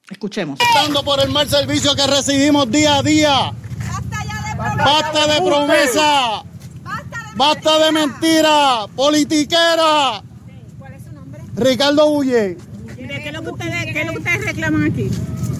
Escuchemos. 0.09 0.59
Estando 0.59 1.03
por 1.03 1.19
el 1.19 1.29
mal 1.29 1.47
servicio 1.47 1.95
que 1.95 2.07
recibimos 2.07 2.71
día 2.71 2.97
a 2.97 3.03
día 3.03 3.53
Basta 4.57 5.27
de 5.27 5.41
promesa. 5.41 6.43
Basta 7.35 7.85
de 7.85 7.91
mentira. 7.91 8.85
Politiquera. 8.95 10.23
¿Cuál 10.79 10.93
es 10.93 11.03
su 11.03 11.13
nombre? 11.13 11.41
Ricardo 11.55 12.09
Bulle. 12.09 12.57
¿Qué 12.95 13.27
es 13.27 13.33
lo 13.33 13.41
que 13.43 13.49
ustedes, 13.49 14.45
reclaman 14.45 14.91
aquí? 14.91 15.09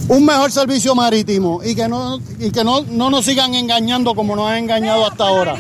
Un 0.08 0.26
mejor 0.26 0.52
servicio 0.52 0.96
marítimo 0.96 1.62
y 1.64 1.76
que 1.76 1.88
no 1.88 2.20
y 2.40 2.50
que 2.52 2.64
no, 2.64 2.82
no 2.82 3.10
nos 3.10 3.26
sigan 3.26 3.54
engañando 3.54 4.16
como 4.16 4.36
nos 4.36 4.50
han 4.50 4.60
engañado 4.60 5.06
hasta 5.06 5.28
ahora. 5.28 5.56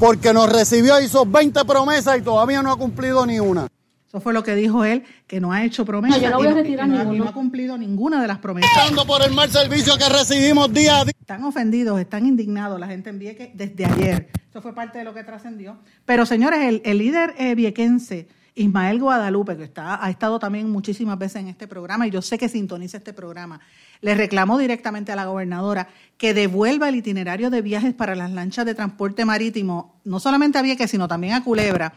Porque 0.00 0.32
nos 0.32 0.52
recibió, 0.52 1.00
hizo 1.00 1.24
20 1.24 1.64
promesas 1.64 2.18
y 2.18 2.22
todavía 2.22 2.62
no 2.62 2.72
ha 2.72 2.76
cumplido 2.76 3.24
ni 3.24 3.38
una. 3.38 3.68
Eso 4.14 4.20
fue 4.20 4.32
lo 4.32 4.44
que 4.44 4.54
dijo 4.54 4.84
él, 4.84 5.02
que 5.26 5.40
no 5.40 5.50
ha 5.50 5.64
hecho 5.64 5.84
promesas 5.84 6.22
no, 6.22 6.36
voy 6.36 6.46
a 6.46 6.54
retirar 6.54 6.86
y, 6.86 7.18
no, 7.18 7.28
ha 7.28 7.32
cumplido 7.32 7.76
ninguna 7.76 8.22
de 8.22 8.28
las 8.28 8.38
promesas. 8.38 8.70
por 9.08 9.26
el 9.26 9.34
mal 9.34 9.50
servicio 9.50 9.98
que 9.98 10.08
recibimos 10.08 10.72
día 10.72 11.00
a 11.00 11.04
día. 11.04 11.14
Están 11.18 11.42
ofendidos, 11.42 11.98
están 11.98 12.24
indignados 12.24 12.78
la 12.78 12.86
gente 12.86 13.10
en 13.10 13.18
Vieques 13.18 13.50
desde 13.54 13.84
ayer. 13.84 14.30
Eso 14.48 14.62
fue 14.62 14.72
parte 14.72 14.98
de 14.98 15.04
lo 15.04 15.14
que 15.14 15.24
trascendió. 15.24 15.78
Pero 16.04 16.26
señores, 16.26 16.80
el, 16.84 16.96
líder 16.98 17.34
eh, 17.38 17.56
viequense, 17.56 18.28
Ismael 18.54 19.00
Guadalupe, 19.00 19.56
que 19.56 19.64
está, 19.64 20.04
ha 20.04 20.08
estado 20.10 20.38
también 20.38 20.70
muchísimas 20.70 21.18
veces 21.18 21.42
en 21.42 21.48
este 21.48 21.66
programa 21.66 22.06
y 22.06 22.12
yo 22.12 22.22
sé 22.22 22.38
que 22.38 22.48
sintoniza 22.48 22.98
este 22.98 23.14
programa, 23.14 23.58
le 24.00 24.14
reclamó 24.14 24.58
directamente 24.58 25.10
a 25.10 25.16
la 25.16 25.24
gobernadora 25.24 25.88
que 26.18 26.34
devuelva 26.34 26.88
el 26.88 26.94
itinerario 26.94 27.50
de 27.50 27.62
viajes 27.62 27.92
para 27.94 28.14
las 28.14 28.30
lanchas 28.30 28.64
de 28.64 28.76
transporte 28.76 29.24
marítimo, 29.24 30.00
no 30.04 30.20
solamente 30.20 30.56
a 30.56 30.62
Vieques, 30.62 30.88
sino 30.88 31.08
también 31.08 31.34
a 31.34 31.42
Culebra. 31.42 31.94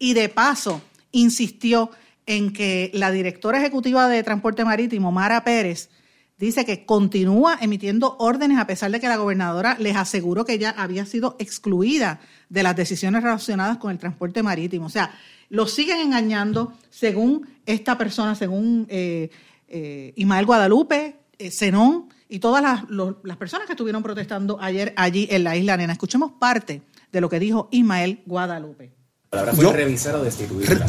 Y 0.00 0.14
de 0.14 0.28
paso, 0.28 0.82
insistió 1.12 1.90
en 2.26 2.52
que 2.52 2.90
la 2.94 3.10
directora 3.10 3.58
ejecutiva 3.58 4.08
de 4.08 4.22
Transporte 4.22 4.64
Marítimo, 4.64 5.12
Mara 5.12 5.44
Pérez, 5.44 5.90
dice 6.38 6.64
que 6.64 6.84
continúa 6.84 7.56
emitiendo 7.60 8.16
órdenes 8.18 8.58
a 8.58 8.66
pesar 8.66 8.90
de 8.90 9.00
que 9.00 9.08
la 9.08 9.16
gobernadora 9.16 9.76
les 9.78 9.96
aseguró 9.96 10.44
que 10.44 10.54
ella 10.54 10.74
había 10.76 11.06
sido 11.06 11.36
excluida 11.38 12.20
de 12.48 12.62
las 12.62 12.74
decisiones 12.74 13.22
relacionadas 13.22 13.78
con 13.78 13.92
el 13.92 13.98
transporte 13.98 14.42
marítimo. 14.42 14.86
O 14.86 14.90
sea, 14.90 15.14
lo 15.50 15.66
siguen 15.66 15.98
engañando 15.98 16.72
según 16.90 17.48
esta 17.66 17.96
persona, 17.96 18.34
según 18.34 18.86
eh, 18.88 19.30
eh 19.68 20.12
Ismael 20.16 20.46
Guadalupe, 20.46 21.16
eh, 21.38 21.50
Zenón 21.50 22.08
y 22.28 22.38
todas 22.38 22.62
las, 22.62 22.84
las 23.22 23.36
personas 23.36 23.66
que 23.66 23.74
estuvieron 23.74 24.02
protestando 24.02 24.58
ayer 24.60 24.94
allí 24.96 25.28
en 25.30 25.44
la 25.44 25.56
isla 25.56 25.76
Nena. 25.76 25.92
Escuchemos 25.92 26.32
parte 26.32 26.82
de 27.12 27.20
lo 27.20 27.28
que 27.28 27.38
dijo 27.38 27.68
Ismael 27.70 28.22
Guadalupe 28.26 29.01
palabra 29.32 29.54
fue 29.54 29.72
revisar 29.72 30.14
o 30.16 30.22
destituirla. 30.22 30.86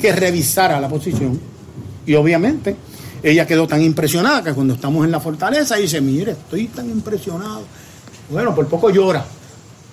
que 0.00 0.12
revisara 0.12 0.78
la 0.78 0.88
posición. 0.88 1.40
Y 2.06 2.14
obviamente 2.14 2.76
ella 3.24 3.44
quedó 3.44 3.66
tan 3.66 3.82
impresionada 3.82 4.44
que 4.44 4.52
cuando 4.52 4.74
estamos 4.74 5.04
en 5.04 5.10
la 5.10 5.18
fortaleza 5.18 5.74
dice, 5.74 6.00
mire, 6.00 6.30
estoy 6.30 6.68
tan 6.68 6.88
impresionado. 6.88 7.62
Bueno, 8.30 8.54
por 8.54 8.68
poco 8.68 8.90
llora. 8.90 9.24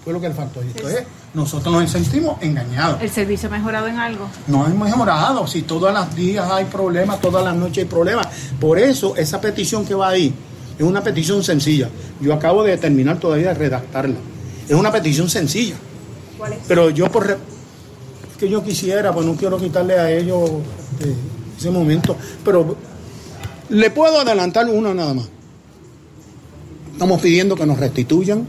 Fue 0.03 0.13
lo 0.13 0.21
que 0.21 0.29
le 0.29 0.35
faltó. 0.35 0.61
Entonces, 0.61 1.03
nosotros 1.33 1.73
nos 1.73 1.89
sentimos 1.89 2.37
engañados. 2.43 3.01
¿El 3.01 3.09
servicio 3.09 3.49
ha 3.49 3.51
mejorado 3.51 3.87
en 3.87 3.97
algo? 3.97 4.29
No 4.45 4.67
hemos 4.67 4.87
mejorado. 4.87 5.47
Si 5.47 5.63
todas 5.63 5.91
las 5.91 6.15
días 6.15 6.47
hay 6.51 6.65
problemas, 6.65 7.19
todas 7.19 7.43
las 7.43 7.55
noches 7.55 7.79
hay 7.79 7.89
problemas. 7.89 8.27
Por 8.59 8.77
eso, 8.77 9.15
esa 9.15 9.41
petición 9.41 9.83
que 9.83 9.95
va 9.95 10.09
ahí 10.09 10.31
es 10.77 10.85
una 10.85 11.01
petición 11.01 11.43
sencilla. 11.43 11.89
Yo 12.21 12.35
acabo 12.35 12.63
de 12.63 12.77
terminar 12.77 13.19
todavía 13.19 13.47
de 13.47 13.55
redactarla. 13.55 14.17
Es 14.69 14.75
una 14.75 14.91
petición 14.91 15.27
sencilla. 15.27 15.75
Pero 16.67 16.89
yo 16.89 17.11
por... 17.11 17.37
que 18.37 18.49
yo 18.49 18.63
quisiera, 18.63 19.13
pues 19.13 19.25
no 19.25 19.35
quiero 19.35 19.57
quitarle 19.57 19.99
a 19.99 20.11
ellos 20.11 20.49
eh, 20.99 21.15
ese 21.57 21.71
momento. 21.71 22.15
Pero 22.43 22.75
le 23.69 23.89
puedo 23.89 24.19
adelantar 24.19 24.65
una 24.67 24.93
nada 24.93 25.13
más. 25.13 25.29
Estamos 26.93 27.21
pidiendo 27.21 27.55
que 27.55 27.65
nos 27.65 27.79
restituyan 27.79 28.47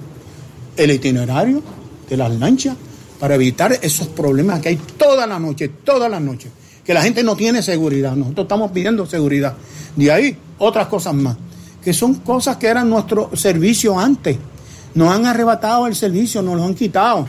el 0.77 0.91
itinerario 0.91 1.63
de 2.09 2.17
las 2.17 2.33
lanchas 2.33 2.77
para 3.19 3.35
evitar 3.35 3.79
esos 3.83 4.07
problemas 4.09 4.61
que 4.61 4.71
hay 4.71 4.77
toda 4.77 5.27
la 5.27 5.39
noche, 5.39 5.69
todas 5.69 6.11
las 6.11 6.21
noches. 6.21 6.51
Que 6.85 6.95
la 6.95 7.03
gente 7.03 7.23
no 7.23 7.37
tiene 7.37 7.63
seguridad. 7.63 8.17
Nosotros 8.17 8.45
estamos 8.45 8.71
pidiendo 8.71 9.05
seguridad. 9.05 9.55
De 9.97 10.11
ahí, 10.11 10.37
otras 10.59 10.87
cosas 10.87 11.15
más. 11.15 11.37
Que 11.85 11.93
son 11.93 12.15
cosas 12.15 12.57
que 12.57 12.67
eran 12.67 12.89
nuestro 12.89 13.31
servicio 13.37 13.99
antes. 13.99 14.39
Nos 14.95 15.15
han 15.15 15.27
arrebatado 15.27 15.87
el 15.87 15.95
servicio, 15.95 16.41
nos 16.41 16.57
lo 16.57 16.65
han 16.65 16.75
quitado. 16.75 17.29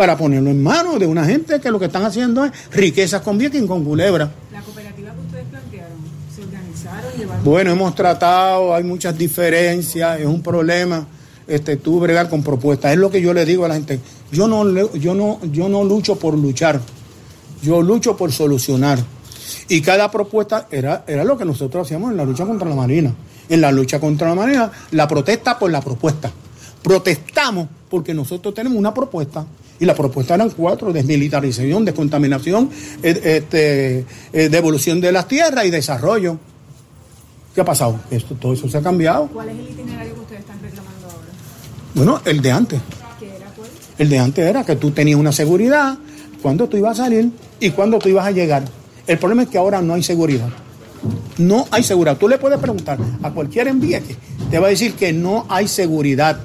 Para 0.00 0.16
ponerlo 0.16 0.48
en 0.48 0.62
manos 0.62 0.98
de 0.98 1.06
una 1.06 1.26
gente 1.26 1.60
que 1.60 1.70
lo 1.70 1.78
que 1.78 1.84
están 1.84 2.06
haciendo 2.06 2.42
es 2.42 2.52
riquezas 2.70 3.20
con 3.20 3.36
Vieques 3.36 3.62
y 3.62 3.66
con 3.66 3.84
Culebra. 3.84 4.30
La 4.50 4.62
cooperativa 4.62 5.12
que 5.12 5.20
ustedes 5.20 5.44
plantearon, 5.50 5.98
¿se 6.34 6.42
organizaron? 6.42 7.12
¿Llevaron 7.18 7.44
Bueno, 7.44 7.70
hemos 7.72 7.94
tratado, 7.94 8.74
hay 8.74 8.82
muchas 8.82 9.18
diferencias, 9.18 10.20
es 10.20 10.24
un 10.24 10.42
problema. 10.42 11.06
Este, 11.46 11.76
tú 11.76 12.00
bregar 12.00 12.30
con 12.30 12.42
propuestas. 12.42 12.92
Es 12.92 12.96
lo 12.96 13.10
que 13.10 13.20
yo 13.20 13.34
le 13.34 13.44
digo 13.44 13.66
a 13.66 13.68
la 13.68 13.74
gente. 13.74 14.00
Yo 14.32 14.48
no, 14.48 14.64
yo 14.94 15.12
no, 15.12 15.38
yo 15.52 15.68
no 15.68 15.84
lucho 15.84 16.16
por 16.16 16.32
luchar, 16.32 16.80
yo 17.62 17.82
lucho 17.82 18.16
por 18.16 18.32
solucionar. 18.32 18.98
Y 19.68 19.82
cada 19.82 20.10
propuesta 20.10 20.66
era, 20.70 21.04
era 21.06 21.24
lo 21.24 21.36
que 21.36 21.44
nosotros 21.44 21.86
hacíamos 21.86 22.10
en 22.12 22.16
la 22.16 22.24
lucha 22.24 22.46
contra 22.46 22.66
la 22.66 22.74
Marina. 22.74 23.12
En 23.50 23.60
la 23.60 23.70
lucha 23.70 24.00
contra 24.00 24.30
la 24.30 24.34
Marina, 24.34 24.72
la 24.92 25.06
protesta 25.06 25.58
por 25.58 25.70
la 25.70 25.82
propuesta. 25.82 26.32
Protestamos 26.82 27.68
porque 27.90 28.14
nosotros 28.14 28.54
tenemos 28.54 28.78
una 28.78 28.94
propuesta. 28.94 29.44
Y 29.80 29.86
la 29.86 29.94
propuesta 29.94 30.34
eran 30.34 30.50
cuatro, 30.50 30.92
desmilitarización, 30.92 31.84
descontaminación, 31.86 32.70
eh, 33.02 33.20
este, 33.24 34.04
eh, 34.32 34.48
devolución 34.50 35.00
de 35.00 35.10
las 35.10 35.26
tierras 35.26 35.64
y 35.64 35.70
desarrollo. 35.70 36.38
¿Qué 37.54 37.62
ha 37.62 37.64
pasado? 37.64 37.98
Esto, 38.10 38.34
todo 38.34 38.52
eso 38.52 38.68
se 38.68 38.76
ha 38.76 38.82
cambiado. 38.82 39.28
¿Cuál 39.28 39.48
es 39.48 39.58
el 39.58 39.70
itinerario 39.70 40.14
que 40.14 40.20
ustedes 40.20 40.40
están 40.42 40.60
reclamando 40.60 41.06
ahora? 41.06 41.26
Bueno, 41.94 42.20
el 42.26 42.42
de 42.42 42.52
antes. 42.52 42.80
¿Qué 43.18 43.36
era 43.36 43.46
cuál? 43.56 43.68
El 43.98 44.08
de 44.10 44.18
antes 44.18 44.46
era 44.46 44.64
que 44.64 44.76
tú 44.76 44.90
tenías 44.90 45.18
una 45.18 45.32
seguridad, 45.32 45.98
cuándo 46.42 46.68
tú 46.68 46.76
ibas 46.76 47.00
a 47.00 47.04
salir 47.04 47.30
y 47.58 47.70
cuándo 47.70 47.98
tú 47.98 48.10
ibas 48.10 48.26
a 48.26 48.30
llegar. 48.30 48.64
El 49.06 49.18
problema 49.18 49.44
es 49.44 49.48
que 49.48 49.58
ahora 49.58 49.80
no 49.80 49.94
hay 49.94 50.02
seguridad. 50.02 50.50
No 51.38 51.66
hay 51.70 51.82
seguridad. 51.82 52.18
Tú 52.18 52.28
le 52.28 52.36
puedes 52.36 52.58
preguntar 52.58 52.98
a 53.22 53.30
cualquier 53.30 53.68
envíe 53.68 54.00
te 54.50 54.58
va 54.58 54.66
a 54.66 54.70
decir 54.70 54.94
que 54.94 55.12
no 55.12 55.46
hay 55.48 55.68
seguridad. 55.68 56.40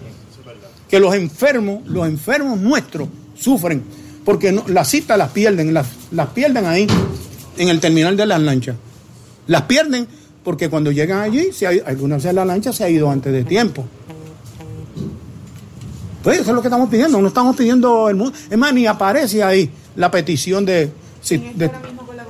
Que 0.88 1.00
los 1.00 1.16
enfermos, 1.16 1.86
los 1.88 2.08
enfermos 2.08 2.60
nuestros 2.60 3.10
sufren 3.36 3.84
porque 4.24 4.52
no- 4.52 4.64
las 4.68 4.88
citas 4.90 5.18
las 5.18 5.30
pierden, 5.32 5.74
las, 5.74 5.88
las 6.12 6.30
pierden 6.30 6.66
ahí 6.66 6.88
en 7.58 7.70
el 7.70 7.80
terminal 7.80 8.18
de 8.18 8.26
las 8.26 8.42
lanchas. 8.42 8.76
Las 9.48 9.64
pierden 9.64 10.08
porque 10.44 10.70
cuando 10.70 10.92
llegan 10.92 11.20
allí, 11.20 11.50
si 11.54 11.66
hay, 11.66 11.82
algunas 11.86 12.24
veces 12.24 12.34
la 12.36 12.46
lancha 12.46 12.72
se 12.74 12.84
ha 12.84 12.90
ido 12.90 13.10
antes 13.10 13.32
de 13.32 13.44
tiempo. 13.44 13.86
Pues 16.24 16.40
eso 16.40 16.50
es 16.50 16.56
lo 16.56 16.62
que 16.62 16.68
estamos 16.70 16.90
pidiendo, 16.90 17.22
no 17.22 17.28
estamos 17.28 17.56
pidiendo 17.56 18.10
el 18.10 18.16
mundo. 18.16 18.34
Es 18.50 18.58
más, 18.58 18.74
ni 18.74 18.88
aparece 18.88 19.44
ahí 19.44 19.70
la 19.96 20.10
petición 20.10 20.66
de... 20.66 20.92
si- 21.22 21.38
¿Quién 21.40 21.58
de- 21.58 21.66
está 21.66 21.78
ahora 21.78 21.90
mismo 21.90 22.06
con 22.06 22.18
la 22.18 22.26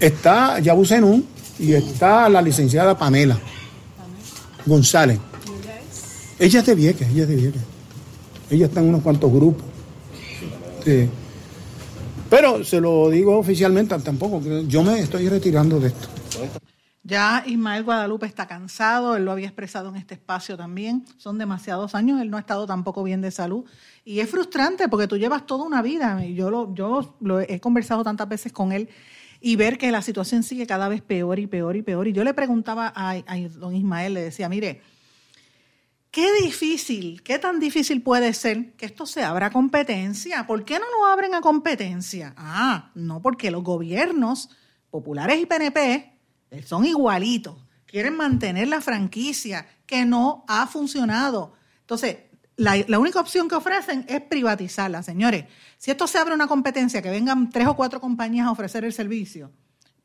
está 0.00 0.58
Yabu 0.60 0.84
Zenún 0.86 1.26
y 1.58 1.72
está 1.72 2.28
la 2.28 2.40
licenciada 2.40 2.96
Pamela 2.96 3.36
González. 4.64 5.18
Ella 6.38 6.60
es 6.60 6.66
de 6.66 6.74
Vieques, 6.74 7.08
ella 7.08 7.22
es 7.24 7.28
de 7.28 7.36
Vieques. 7.36 7.62
Ella 8.50 8.66
está 8.66 8.80
en 8.80 8.88
unos 8.88 9.02
cuantos 9.02 9.30
grupos. 9.32 9.64
Pero 12.30 12.64
se 12.64 12.80
lo 12.80 13.08
digo 13.10 13.38
oficialmente 13.38 13.98
tampoco, 14.00 14.42
yo 14.66 14.82
me 14.82 15.00
estoy 15.00 15.28
retirando 15.28 15.80
de 15.80 15.88
esto. 15.88 16.08
Ya 17.02 17.42
Ismael 17.46 17.84
Guadalupe 17.84 18.26
está 18.26 18.46
cansado, 18.46 19.16
él 19.16 19.24
lo 19.24 19.32
había 19.32 19.46
expresado 19.46 19.88
en 19.88 19.96
este 19.96 20.12
espacio 20.12 20.58
también. 20.58 21.06
Son 21.16 21.38
demasiados 21.38 21.94
años, 21.94 22.20
él 22.20 22.28
no 22.28 22.36
ha 22.36 22.40
estado 22.40 22.66
tampoco 22.66 23.02
bien 23.02 23.22
de 23.22 23.30
salud. 23.30 23.64
Y 24.04 24.20
es 24.20 24.28
frustrante 24.28 24.88
porque 24.88 25.06
tú 25.06 25.16
llevas 25.16 25.46
toda 25.46 25.64
una 25.64 25.80
vida. 25.80 26.22
Yo 26.26 26.50
lo, 26.50 26.74
yo 26.74 27.16
lo 27.20 27.40
he 27.40 27.60
conversado 27.60 28.04
tantas 28.04 28.28
veces 28.28 28.52
con 28.52 28.72
él 28.72 28.90
y 29.40 29.56
ver 29.56 29.78
que 29.78 29.90
la 29.90 30.02
situación 30.02 30.42
sigue 30.42 30.66
cada 30.66 30.86
vez 30.88 31.00
peor 31.00 31.38
y 31.38 31.46
peor 31.46 31.76
y 31.76 31.82
peor. 31.82 32.08
Y 32.08 32.12
yo 32.12 32.24
le 32.24 32.34
preguntaba 32.34 32.92
a, 32.94 33.12
a 33.12 33.38
don 33.58 33.74
Ismael, 33.74 34.12
le 34.12 34.20
decía, 34.20 34.50
mire, 34.50 34.82
qué 36.10 36.32
difícil, 36.42 37.22
qué 37.22 37.38
tan 37.38 37.60
difícil 37.60 38.02
puede 38.02 38.32
ser 38.32 38.72
que 38.74 38.86
esto 38.86 39.06
se 39.06 39.22
abra 39.22 39.46
a 39.46 39.50
competencia. 39.50 40.46
¿Por 40.46 40.64
qué 40.64 40.78
no 40.78 40.86
lo 40.98 41.06
abren 41.06 41.34
a 41.34 41.40
competencia? 41.40 42.34
Ah, 42.36 42.90
no, 42.94 43.20
porque 43.20 43.50
los 43.50 43.62
gobiernos 43.62 44.50
populares 44.90 45.40
y 45.40 45.46
PNP 45.46 46.18
son 46.64 46.84
igualitos. 46.84 47.56
Quieren 47.86 48.16
mantener 48.16 48.68
la 48.68 48.80
franquicia 48.80 49.66
que 49.86 50.04
no 50.04 50.44
ha 50.48 50.66
funcionado. 50.66 51.54
Entonces, 51.80 52.18
la, 52.56 52.76
la 52.86 52.98
única 52.98 53.20
opción 53.20 53.48
que 53.48 53.54
ofrecen 53.54 54.04
es 54.08 54.20
privatizarla, 54.20 55.02
señores. 55.02 55.44
Si 55.78 55.90
esto 55.90 56.06
se 56.06 56.18
abre 56.18 56.34
una 56.34 56.48
competencia, 56.48 57.00
que 57.00 57.10
vengan 57.10 57.50
tres 57.50 57.66
o 57.68 57.76
cuatro 57.76 58.00
compañías 58.00 58.46
a 58.46 58.50
ofrecer 58.50 58.84
el 58.84 58.92
servicio, 58.92 59.52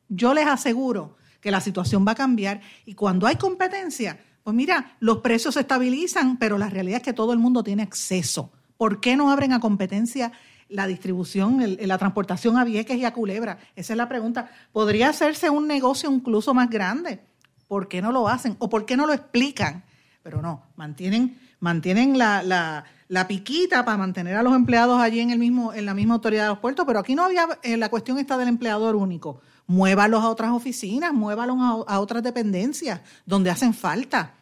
yo 0.08 0.32
les 0.32 0.46
aseguro 0.46 1.16
que 1.40 1.50
la 1.50 1.60
situación 1.60 2.06
va 2.06 2.12
a 2.12 2.14
cambiar 2.14 2.60
y 2.86 2.94
cuando 2.94 3.26
hay 3.26 3.36
competencia, 3.36 4.18
pues 4.44 4.54
mira, 4.54 4.92
los 5.00 5.18
precios 5.18 5.54
se 5.54 5.60
estabilizan, 5.60 6.36
pero 6.38 6.56
la 6.58 6.68
realidad 6.70 6.98
es 6.98 7.02
que 7.02 7.12
todo 7.12 7.32
el 7.32 7.38
mundo 7.40 7.64
tiene 7.64 7.82
acceso. 7.82 8.52
¿Por 8.76 9.00
qué 9.00 9.16
no 9.16 9.30
abren 9.32 9.52
a 9.52 9.58
competencia 9.60 10.30
la 10.68 10.86
distribución, 10.86 11.60
el- 11.62 11.78
la 11.82 11.98
transportación 11.98 12.56
a 12.58 12.64
Vieques 12.64 12.96
y 12.98 13.04
a 13.04 13.12
Culebra? 13.12 13.58
Esa 13.74 13.94
es 13.94 13.96
la 13.96 14.08
pregunta. 14.08 14.50
¿Podría 14.72 15.08
hacerse 15.08 15.50
un 15.50 15.66
negocio 15.66 16.10
incluso 16.12 16.54
más 16.54 16.68
grande? 16.70 17.20
¿Por 17.68 17.88
qué 17.88 18.02
no 18.02 18.12
lo 18.12 18.28
hacen? 18.28 18.56
¿O 18.58 18.68
por 18.68 18.84
qué 18.86 18.96
no 18.96 19.06
lo 19.06 19.12
explican? 19.14 19.82
Pero 20.22 20.40
no, 20.42 20.62
mantienen, 20.76 22.18
la, 22.18 22.42
la- 22.42 22.84
la 23.08 23.28
piquita 23.28 23.84
para 23.84 23.96
mantener 23.98 24.36
a 24.36 24.42
los 24.42 24.54
empleados 24.54 25.00
allí 25.00 25.20
en, 25.20 25.30
el 25.30 25.38
mismo, 25.38 25.72
en 25.72 25.86
la 25.86 25.94
misma 25.94 26.14
autoridad 26.14 26.44
de 26.44 26.48
los 26.50 26.58
puertos, 26.58 26.84
pero 26.86 26.98
aquí 26.98 27.14
no 27.14 27.24
había, 27.24 27.46
eh, 27.62 27.76
la 27.76 27.88
cuestión 27.90 28.18
está 28.18 28.36
del 28.38 28.48
empleador 28.48 28.96
único. 28.96 29.40
Muévalos 29.66 30.22
a 30.22 30.28
otras 30.28 30.50
oficinas, 30.50 31.12
muévalos 31.12 31.56
a, 31.86 32.00
otras 32.00 32.22
dependencias 32.22 33.00
donde 33.24 33.50
hacen 33.50 33.72
falta. 33.74 34.34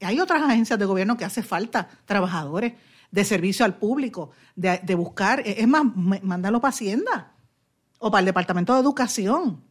Hay 0.00 0.20
otras 0.20 0.42
agencias 0.42 0.78
de 0.78 0.84
gobierno 0.84 1.16
que 1.16 1.24
hace 1.24 1.42
falta 1.42 1.88
trabajadores 2.04 2.74
de 3.10 3.24
servicio 3.24 3.64
al 3.64 3.76
público, 3.76 4.30
de, 4.56 4.94
buscar, 4.94 5.40
es 5.44 5.66
más, 5.68 5.84
mándalo 5.94 6.60
para 6.60 6.70
Hacienda 6.70 7.32
o 7.98 8.10
para 8.10 8.20
el 8.20 8.26
Departamento 8.26 8.74
de 8.74 8.80
Educación 8.80 9.62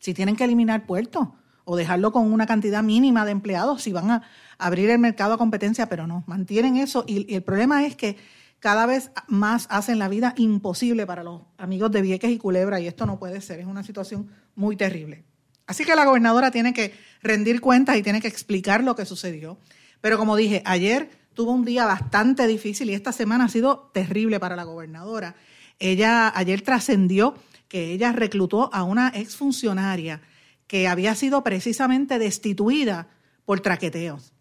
si 0.00 0.14
tienen 0.14 0.34
que 0.34 0.44
eliminar 0.44 0.86
puertos 0.86 1.28
o 1.64 1.76
dejarlo 1.76 2.10
con 2.10 2.32
una 2.32 2.46
cantidad 2.46 2.82
mínima 2.82 3.24
de 3.24 3.30
empleados, 3.30 3.82
si 3.82 3.92
van 3.92 4.10
a 4.10 4.22
abrir 4.58 4.90
el 4.90 4.98
mercado 4.98 5.34
a 5.34 5.38
competencia, 5.38 5.88
pero 5.88 6.06
no, 6.06 6.24
mantienen 6.26 6.76
eso. 6.76 7.04
Y 7.06 7.32
el 7.32 7.42
problema 7.42 7.84
es 7.84 7.94
que 7.94 8.16
cada 8.60 8.86
vez 8.86 9.10
más 9.26 9.66
hacen 9.70 9.98
la 9.98 10.08
vida 10.08 10.34
imposible 10.36 11.06
para 11.06 11.24
los 11.24 11.42
amigos 11.58 11.90
de 11.90 12.02
Vieques 12.02 12.30
y 12.30 12.38
Culebra, 12.38 12.78
y 12.78 12.86
esto 12.86 13.06
no 13.06 13.18
puede 13.18 13.40
ser, 13.40 13.60
es 13.60 13.66
una 13.66 13.82
situación 13.82 14.30
muy 14.54 14.76
terrible. 14.76 15.24
Así 15.66 15.84
que 15.84 15.94
la 15.94 16.04
gobernadora 16.04 16.50
tiene 16.50 16.72
que 16.72 16.94
rendir 17.22 17.60
cuentas 17.60 17.96
y 17.96 18.02
tiene 18.02 18.20
que 18.20 18.28
explicar 18.28 18.82
lo 18.82 18.94
que 18.96 19.06
sucedió. 19.06 19.58
Pero 20.00 20.18
como 20.18 20.36
dije, 20.36 20.62
ayer 20.64 21.10
tuvo 21.34 21.52
un 21.52 21.64
día 21.64 21.86
bastante 21.86 22.46
difícil 22.46 22.90
y 22.90 22.94
esta 22.94 23.12
semana 23.12 23.44
ha 23.44 23.48
sido 23.48 23.90
terrible 23.94 24.40
para 24.40 24.56
la 24.56 24.64
gobernadora. 24.64 25.36
Ella 25.78 26.32
ayer 26.36 26.62
trascendió 26.62 27.34
que 27.68 27.92
ella 27.92 28.12
reclutó 28.12 28.68
a 28.74 28.82
una 28.82 29.08
exfuncionaria 29.14 30.20
que 30.66 30.88
había 30.88 31.14
sido 31.14 31.42
precisamente 31.44 32.18
destituida 32.18 33.08
por 33.44 33.60
traqueteos, 33.60 34.32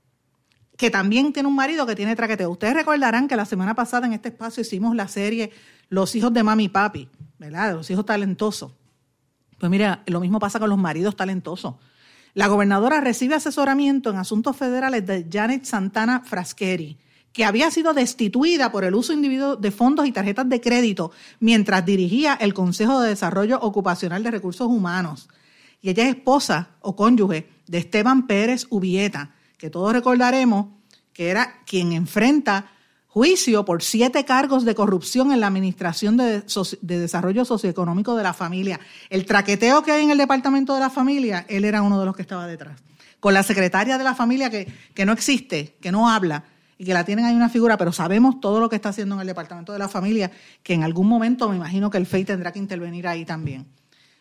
que 0.79 0.89
también 0.89 1.33
tiene 1.33 1.49
un 1.49 1.55
marido 1.55 1.85
que 1.85 1.93
tiene 1.93 2.15
traqueteos. 2.15 2.53
Ustedes 2.53 2.73
recordarán 2.73 3.27
que 3.27 3.35
la 3.35 3.43
semana 3.43 3.75
pasada 3.75 4.07
en 4.07 4.13
este 4.13 4.29
espacio 4.29 4.61
hicimos 4.61 4.95
la 4.95 5.09
serie 5.09 5.51
Los 5.89 6.15
hijos 6.15 6.31
de 6.31 6.41
mami 6.41 6.63
y 6.63 6.69
papi, 6.69 7.09
¿verdad? 7.37 7.73
Los 7.73 7.91
hijos 7.91 8.05
talentosos. 8.05 8.71
Pues 9.57 9.69
mira, 9.69 10.03
lo 10.05 10.21
mismo 10.21 10.39
pasa 10.39 10.57
con 10.57 10.69
los 10.69 10.77
maridos 10.77 11.17
talentosos. 11.17 11.75
La 12.33 12.47
gobernadora 12.47 13.01
recibe 13.01 13.35
asesoramiento 13.35 14.09
en 14.09 14.15
asuntos 14.15 14.55
federales 14.55 15.05
de 15.05 15.27
Janet 15.29 15.65
Santana 15.65 16.21
Frascheri, 16.21 16.97
que 17.33 17.43
había 17.43 17.69
sido 17.71 17.93
destituida 17.93 18.71
por 18.71 18.85
el 18.85 18.95
uso 18.95 19.11
individuo 19.11 19.57
de 19.57 19.71
fondos 19.71 20.07
y 20.07 20.13
tarjetas 20.13 20.47
de 20.47 20.61
crédito 20.61 21.11
mientras 21.41 21.85
dirigía 21.85 22.35
el 22.35 22.53
Consejo 22.53 23.01
de 23.01 23.09
Desarrollo 23.09 23.59
Ocupacional 23.59 24.23
de 24.23 24.31
Recursos 24.31 24.67
Humanos. 24.67 25.27
y 25.81 25.89
ella 25.89 26.03
es 26.03 26.15
esposa 26.15 26.69
o 26.79 26.95
cónyuge 26.95 27.49
de 27.67 27.79
Esteban 27.79 28.27
Pérez 28.27 28.65
Ubieta, 28.69 29.35
que 29.59 29.69
todos 29.69 29.93
recordaremos 29.93 30.67
que 31.13 31.29
era 31.29 31.61
quien 31.65 31.91
enfrenta 31.91 32.71
juicio 33.05 33.65
por 33.65 33.83
siete 33.83 34.23
cargos 34.23 34.63
de 34.65 34.73
corrupción 34.73 35.31
en 35.31 35.41
la 35.41 35.47
Administración 35.47 36.15
de, 36.15 36.43
Desarrollo 36.81 37.43
Socioeconómico 37.43 38.15
de 38.15 38.23
la 38.23 38.33
Familia. 38.33 38.79
El 39.09 39.25
traqueteo 39.25 39.83
que 39.83 39.91
hay 39.91 40.03
en 40.03 40.11
el 40.11 40.17
Departamento 40.17 40.73
de 40.73 40.79
la 40.79 40.89
Familia, 40.89 41.45
él 41.49 41.65
era 41.65 41.81
uno 41.81 41.99
de 41.99 42.05
los 42.05 42.15
que 42.15 42.21
estaba 42.21 42.47
detrás. 42.47 42.81
Con 43.19 43.33
la 43.33 43.43
secretaria 43.43 43.97
de 43.97 44.03
la 44.03 44.15
familia 44.15 44.49
que, 44.49 44.71
que 44.93 45.05
no 45.05 45.11
existe, 45.11 45.75
que 45.81 45.91
no 45.91 46.09
habla, 46.09 46.45
y 46.77 46.85
que 46.85 46.93
la 46.93 47.03
tienen 47.03 47.25
ahí 47.25 47.35
una 47.35 47.49
figura, 47.49 47.75
pero 47.75 47.91
sabemos 47.91 48.39
todo 48.39 48.61
lo 48.61 48.69
que 48.69 48.77
está 48.77 48.89
haciendo 48.89 49.15
en 49.15 49.21
el 49.21 49.27
Departamento 49.27 49.73
de 49.73 49.79
la 49.79 49.89
Familia, 49.89 50.31
que 50.63 50.73
en 50.73 50.83
algún 50.85 51.07
momento 51.07 51.49
me 51.49 51.57
imagino 51.57 51.89
que 51.89 51.97
el 51.97 52.05
FEI 52.05 52.23
tendrá 52.23 52.53
que 52.53 52.59
intervenir 52.59 53.05
ahí 53.05 53.25
también. 53.25 53.67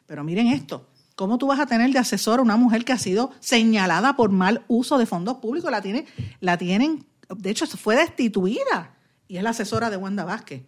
Pero 0.07 0.25
miren 0.25 0.49
esto, 0.49 0.89
¿cómo 1.19 1.37
tú 1.37 1.49
vas 1.49 1.59
a 1.59 1.67
tener 1.67 1.91
de 1.91 1.99
asesor 1.99 2.39
a 2.39 2.43
una 2.43 2.57
mujer 2.57 2.85
que 2.85 2.93
ha 2.93 2.99
sido 2.99 3.33
señalada 3.41 4.15
por 4.15 4.31
mal 4.31 4.63
uso 4.69 4.99
de 4.99 5.05
fondos 5.05 5.39
públicos? 5.39 5.69
La, 5.69 5.83
tiene, 5.83 6.07
la 6.39 6.57
tienen, 6.57 7.07
de 7.37 7.51
hecho, 7.51 7.67
fue 7.67 7.97
destituida 7.97 8.95
y 9.27 9.37
es 9.37 9.43
la 9.43 9.51
asesora 9.51 9.91
de 9.91 9.97
Wanda 9.97 10.25
Vázquez. 10.25 10.63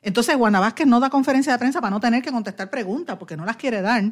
Entonces, 0.00 0.36
Wanda 0.36 0.60
Vázquez 0.60 0.86
no 0.86 1.00
da 1.00 1.10
conferencia 1.10 1.52
de 1.52 1.58
prensa 1.58 1.80
para 1.80 1.90
no 1.90 1.98
tener 1.98 2.22
que 2.22 2.30
contestar 2.30 2.70
preguntas, 2.70 3.16
porque 3.18 3.36
no 3.36 3.44
las 3.44 3.56
quiere 3.56 3.82
dar. 3.82 4.04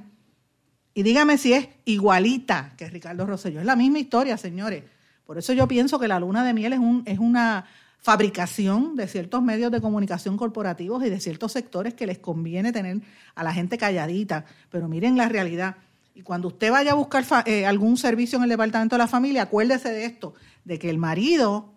Y 0.95 1.05
dígame 1.05 1.39
si 1.39 1.53
es 1.53 1.69
igualita 1.85 2.73
que 2.77 2.91
Ricardo 2.91 3.25
Rosselló. 3.25 3.61
Es 3.61 3.67
la 3.67 3.77
misma 3.77 4.01
historia, 4.01 4.37
señores. 4.39 4.83
Por 5.25 5.39
eso 5.39 5.53
yo 5.53 5.69
pienso 5.69 6.01
que 6.01 6.09
la 6.09 6.19
luna 6.19 6.43
de 6.43 6.55
miel 6.55 6.73
es, 6.73 6.81
un, 6.81 7.05
es 7.07 7.21
una 7.21 7.67
fabricación 8.03 8.97
de 8.97 9.07
ciertos 9.07 9.43
medios 9.43 9.71
de 9.71 9.81
comunicación 9.81 10.37
corporativos 10.37 11.05
y 11.05 11.09
de 11.09 11.21
ciertos 11.21 11.53
sectores 11.53 11.95
que 11.95 12.05
les 12.05 12.19
conviene 12.19 12.73
tener 12.73 13.01
a 13.37 13.45
la 13.45 13.55
gente 13.55 13.79
calladita. 13.79 14.45
Pero 14.71 14.89
miren 14.89 15.17
la 15.17 15.29
realidad. 15.29 15.77
Y 16.13 16.23
cuando 16.23 16.49
usted 16.49 16.73
vaya 16.73 16.93
a 16.93 16.95
buscar 16.95 17.25
eh, 17.47 17.65
algún 17.65 17.97
servicio 17.97 18.37
en 18.37 18.43
el 18.43 18.51
Departamento 18.51 18.97
de 18.97 18.99
la 18.99 19.07
Familia, 19.07 19.43
acuérdese 19.43 19.91
de 19.91 20.05
esto, 20.05 20.35
de 20.65 20.81
que 20.81 20.91
el 20.91 20.99
marido 20.99 21.73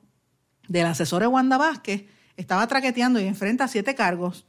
del 0.68 0.88
asesor 0.88 1.22
de 1.22 1.28
Wanda 1.28 1.58
Vázquez 1.58 2.06
estaba 2.36 2.66
traqueteando 2.68 3.20
y 3.20 3.28
enfrenta 3.28 3.68
siete 3.68 3.94
cargos 3.94 4.46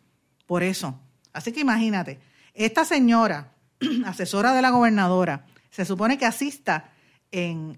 por 0.47 0.63
eso. 0.63 0.99
Así 1.35 1.53
que 1.53 1.61
imagínate, 1.61 2.19
esta 2.55 2.87
señora, 2.87 3.53
asesora 4.07 4.55
de 4.55 4.63
la 4.63 4.71
gobernadora, 4.71 5.45
se 5.71 5.85
supone 5.85 6.17
que 6.17 6.25
asista 6.25 6.91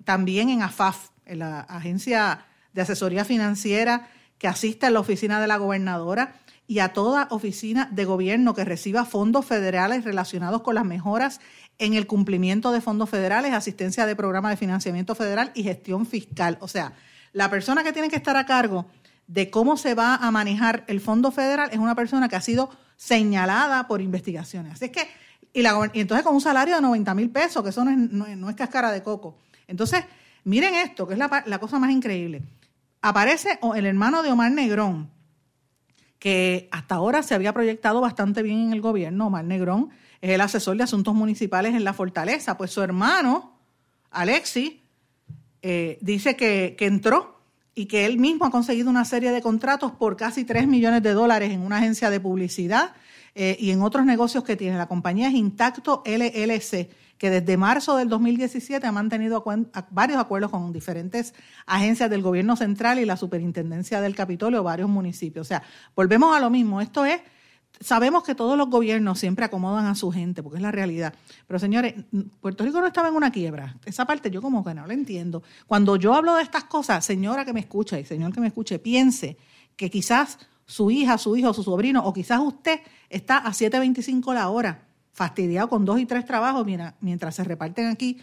también 0.05 0.51
en 0.51 0.63
AFAF, 0.63 1.09
en 1.27 1.41
la 1.41 1.61
Agencia 1.61 2.47
de 2.79 2.83
Asesoría 2.83 3.25
Financiera, 3.25 4.09
que 4.39 4.47
asista 4.47 4.87
en 4.87 4.95
la 4.95 5.01
oficina 5.01 5.41
de 5.41 5.49
la 5.49 5.57
gobernadora 5.57 6.37
y 6.69 6.79
a 6.79 6.93
toda 6.93 7.27
oficina 7.33 7.89
de 7.91 8.05
gobierno 8.05 8.55
que 8.55 8.65
reciba 8.65 9.05
fondos 9.05 9.45
federales 9.45 10.05
relacionados 10.05 10.63
con 10.63 10.77
las 10.77 10.85
mejoras 10.85 11.41
en 11.81 11.95
el 11.95 12.07
cumplimiento 12.07 12.71
de 12.71 12.81
fondos 12.81 13.11
federales, 13.11 13.53
asistencia 13.53 14.07
de 14.07 14.15
programa 14.15 14.51
de 14.51 14.57
financiamiento 14.57 15.17
federal 15.17 15.51
y 15.57 15.65
gestión 15.65 16.07
fiscal. 16.07 16.57
O 16.61 16.69
sea, 16.69 16.93
la 17.33 17.51
persona 17.51 17.83
que 17.83 17.93
tiene 17.93 18.09
que 18.11 18.17
estar 18.17 18.37
a 18.37 18.47
cargo 18.47 18.87
de 19.27 19.51
cómo 19.51 19.77
se 19.77 19.95
va 19.95 20.15
a 20.15 20.31
manejar 20.31 20.85
el 20.87 21.01
fondo 21.01 21.33
federal 21.33 21.71
es 21.73 21.79
una 21.79 21.97
persona 21.97 22.29
que 22.29 22.37
ha 22.37 22.41
sido 22.41 22.71
señalada 22.97 23.89
por 23.89 24.01
investigaciones. 24.01 24.75
Así 24.75 24.85
es 24.85 24.93
que, 24.93 25.09
y, 25.53 25.67
entonces 25.99 26.25
con 26.25 26.37
un 26.37 26.41
salario 26.41 26.77
de 26.77 26.81
90 26.81 27.13
mil 27.15 27.31
pesos, 27.31 27.61
que 27.65 27.71
eso 27.71 27.85
no 27.85 27.91
es, 27.91 27.99
no 28.37 28.49
es 28.49 28.55
cascara 28.55 28.93
de 28.93 29.03
coco. 29.03 29.37
Entonces, 29.67 30.05
miren 30.45 30.75
esto, 30.75 31.07
que 31.07 31.15
es 31.15 31.19
la, 31.19 31.59
cosa 31.61 31.79
más 31.79 31.91
increíble. 31.91 32.43
Aparece 33.01 33.59
el 33.77 33.87
hermano 33.87 34.23
de 34.23 34.33
Omar 34.33 34.51
Negrón, 34.51 35.11
que 36.19 36.69
hasta 36.73 36.97
ahora 36.97 37.23
se 37.23 37.35
había 37.35 37.53
proyectado 37.53 38.01
bastante 38.01 38.43
bien 38.43 38.59
en 38.59 38.73
el 38.73 38.81
gobierno. 38.81 39.29
Omar 39.29 39.45
Negrón 39.45 39.91
es 40.21 40.31
el 40.31 40.41
asesor 40.41 40.77
de 40.77 40.83
asuntos 40.83 41.15
municipales 41.15 41.75
en 41.75 41.85
la 41.85 41.93
Fortaleza. 41.93 42.59
Pues 42.59 42.73
su 42.73 42.83
hermano, 42.83 43.53
Alexi, 44.11 44.83
eh, 45.63 45.99
dice 46.01 46.35
que, 46.35 46.77
entró 46.81 47.41
y 47.75 47.87
que 47.87 48.05
él 48.05 48.19
mismo 48.19 48.47
ha 48.47 48.51
conseguido 48.51 48.91
una 48.91 49.05
serie 49.05 49.31
de 49.31 49.43
contratos 49.43 49.93
por 49.93 50.17
casi 50.17 50.45
3 50.45 50.67
millones 50.67 51.03
de 51.03 51.13
dólares 51.13 51.53
en 51.53 51.61
una 51.61 51.77
agencia 51.77 52.11
de 52.11 52.19
publicidad 52.19 52.95
eh, 53.37 53.57
y 53.61 53.71
en 53.71 53.83
otros 53.83 54.05
negocios 54.05 54.43
que 54.43 54.57
tiene. 54.57 54.77
La 54.77 54.89
compañía 54.89 55.29
es 55.29 55.35
Intacto 55.35 56.03
LLC 56.05 56.91
que 57.19 57.31
desde 57.31 57.57
marzo 57.57 57.97
del 57.97 58.09
2017 58.09 58.87
ha 58.87 58.93
mantenido 58.93 59.45
varios 59.91 60.19
acuerdos 60.19 60.51
con 60.51 60.73
diferentes 60.73 61.35
agencias 61.67 62.09
del 62.09 62.23
gobierno 62.23 62.57
central 62.57 63.01
y 63.01 63.05
la 63.05 63.17
superintendencia 63.17 64.01
del 64.01 64.15
Capitolio, 64.15 64.63
varios 64.63 64.89
municipios. 64.89 65.47
O 65.47 65.49
sea, 65.49 65.63
volvemos 65.97 66.35
a 66.35 66.41
lo 66.41 66.49
mismo. 66.49 66.81
Esto 66.81 67.05
es, 67.05 67.21
sabemos 67.81 68.23
que 68.23 68.37
todos 68.37 68.57
los 68.57 68.71
gobiernos 68.71 69.19
siempre 69.19 69.45
acomodan 69.45 69.87
a 69.87 69.97
su 69.97 70.13
gente, 70.13 70.43
porque 70.45 70.59
es 70.59 70.63
la 70.63 70.71
realidad. 70.71 71.13
Pero 71.47 71.59
señores, 71.59 71.95
Puerto 72.41 72.65
Rico 72.65 72.81
no 72.81 72.87
estaba 72.87 73.09
en 73.09 73.17
una 73.17 73.33
quiebra. 73.33 73.77
Esa 73.85 74.07
parte 74.07 74.31
yo 74.31 74.41
como 74.41 74.65
que 74.65 74.73
no 74.75 74.87
la 74.87 74.95
entiendo. 74.95 75.43
Cuando 75.67 75.97
yo 75.97 76.15
hablo 76.15 76.37
de 76.37 76.43
estas 76.43 76.65
cosas, 76.65 77.05
señora 77.05 77.45
que 77.45 77.53
me 77.53 77.61
escucha 77.61 77.99
y 77.99 78.05
señor 78.05 78.33
que 78.33 78.41
me 78.41 78.47
escuche, 78.47 78.79
piense 78.79 79.37
que 79.77 79.91
quizás 79.91 80.39
su 80.67 80.91
hija, 80.91 81.19
su 81.19 81.37
hijo, 81.37 81.53
su 81.53 81.65
sobrino 81.65 82.05
o 82.05 82.13
quizás 82.13 82.41
usted 82.41 82.81
está 83.09 83.39
a 83.39 83.51
7.25 83.51 84.35
la 84.35 84.51
hora 84.51 84.88
fastidiado 85.19 85.69
con 85.69 85.85
dos 85.85 85.99
y 85.99 86.07
tres 86.07 86.25
trabajos 86.25 86.65
mira, 86.65 86.95
mientras 87.01 87.35
se 87.35 87.43
reparten 87.43 87.89
aquí 87.89 88.21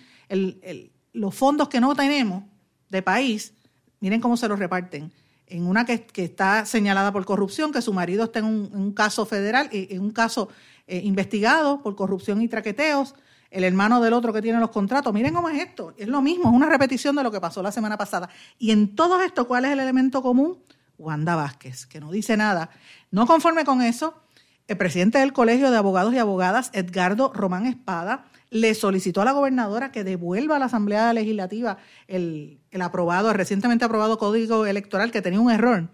los 1.12 1.36
fondos 1.36 1.68
que 1.68 1.82
no 1.82 1.94
tenemos 1.94 2.46
de 2.90 3.02
país, 3.02 3.54
miren 4.00 4.22
cómo 4.22 4.38
se 4.38 4.48
los 4.48 4.58
reparten. 4.58 5.12
En 5.46 5.68
una 5.68 5.86
que, 5.86 6.08
está 6.16 6.66
señalada 6.66 7.12
por 7.12 7.26
corrupción, 7.26 7.74
que 7.74 7.82
su 7.82 7.92
marido 7.92 8.24
está 8.24 8.40
en 8.40 8.46
un, 8.46 8.94
caso 8.94 9.26
federal, 9.26 9.68
en 9.74 10.02
un 10.02 10.12
caso 10.12 10.48
eh, 10.88 11.02
investigado 11.04 11.82
por 11.82 11.98
corrupción 11.98 12.42
y 12.42 12.48
traqueteos, 12.48 13.14
el 13.52 13.66
hermano 13.66 14.02
del 14.02 14.14
otro 14.14 14.32
que 14.32 14.42
tiene 14.42 14.62
los 14.62 14.70
contratos. 14.70 15.14
Miren 15.14 15.34
cómo 15.34 15.50
es 15.50 15.62
esto. 15.62 15.94
Es 15.98 16.08
lo 16.08 16.22
mismo, 16.22 16.46
es 16.46 16.56
una 16.56 16.70
repetición 16.70 17.14
de 17.18 17.24
lo 17.24 17.32
que 17.32 17.42
pasó 17.42 17.62
la 17.62 17.74
semana 17.74 17.98
pasada. 17.98 18.30
Y 18.58 18.72
en 18.72 18.96
todo 18.96 19.20
esto, 19.22 19.50
¿cuál 19.50 19.66
es 19.66 19.72
el 19.74 19.82
elemento 19.82 20.22
común? 20.22 20.64
Wanda 20.98 21.36
Vázquez, 21.36 21.86
que 21.86 22.00
no 22.00 22.10
dice 22.10 22.38
nada. 22.38 22.70
No 23.12 23.28
conforme 23.28 23.66
con 23.66 23.82
eso, 23.82 24.25
el 24.68 24.78
presidente 24.78 25.20
del 25.20 25.34
Colegio 25.34 25.70
de 25.70 25.78
Abogados 25.78 26.14
y 26.14 26.18
Abogadas, 26.18 26.72
Edgardo 26.74 27.32
Román 27.34 27.66
Espada, 27.66 28.26
le 28.50 28.74
solicitó 28.74 29.22
a 29.22 29.26
la 29.26 29.32
gobernadora 29.32 29.92
que 29.92 30.04
devuelva 30.04 30.56
a 30.56 30.60
la 30.60 30.66
Asamblea 30.66 31.12
Legislativa 31.14 31.78
el, 32.08 32.60
aprobado, 32.80 33.30
el 33.30 33.38
recientemente 33.38 33.86
aprobado 33.86 34.18
código 34.18 34.66
electoral 34.66 35.12
que 35.12 35.22
tenía 35.22 35.40
un 35.40 35.52
error, 35.52 35.90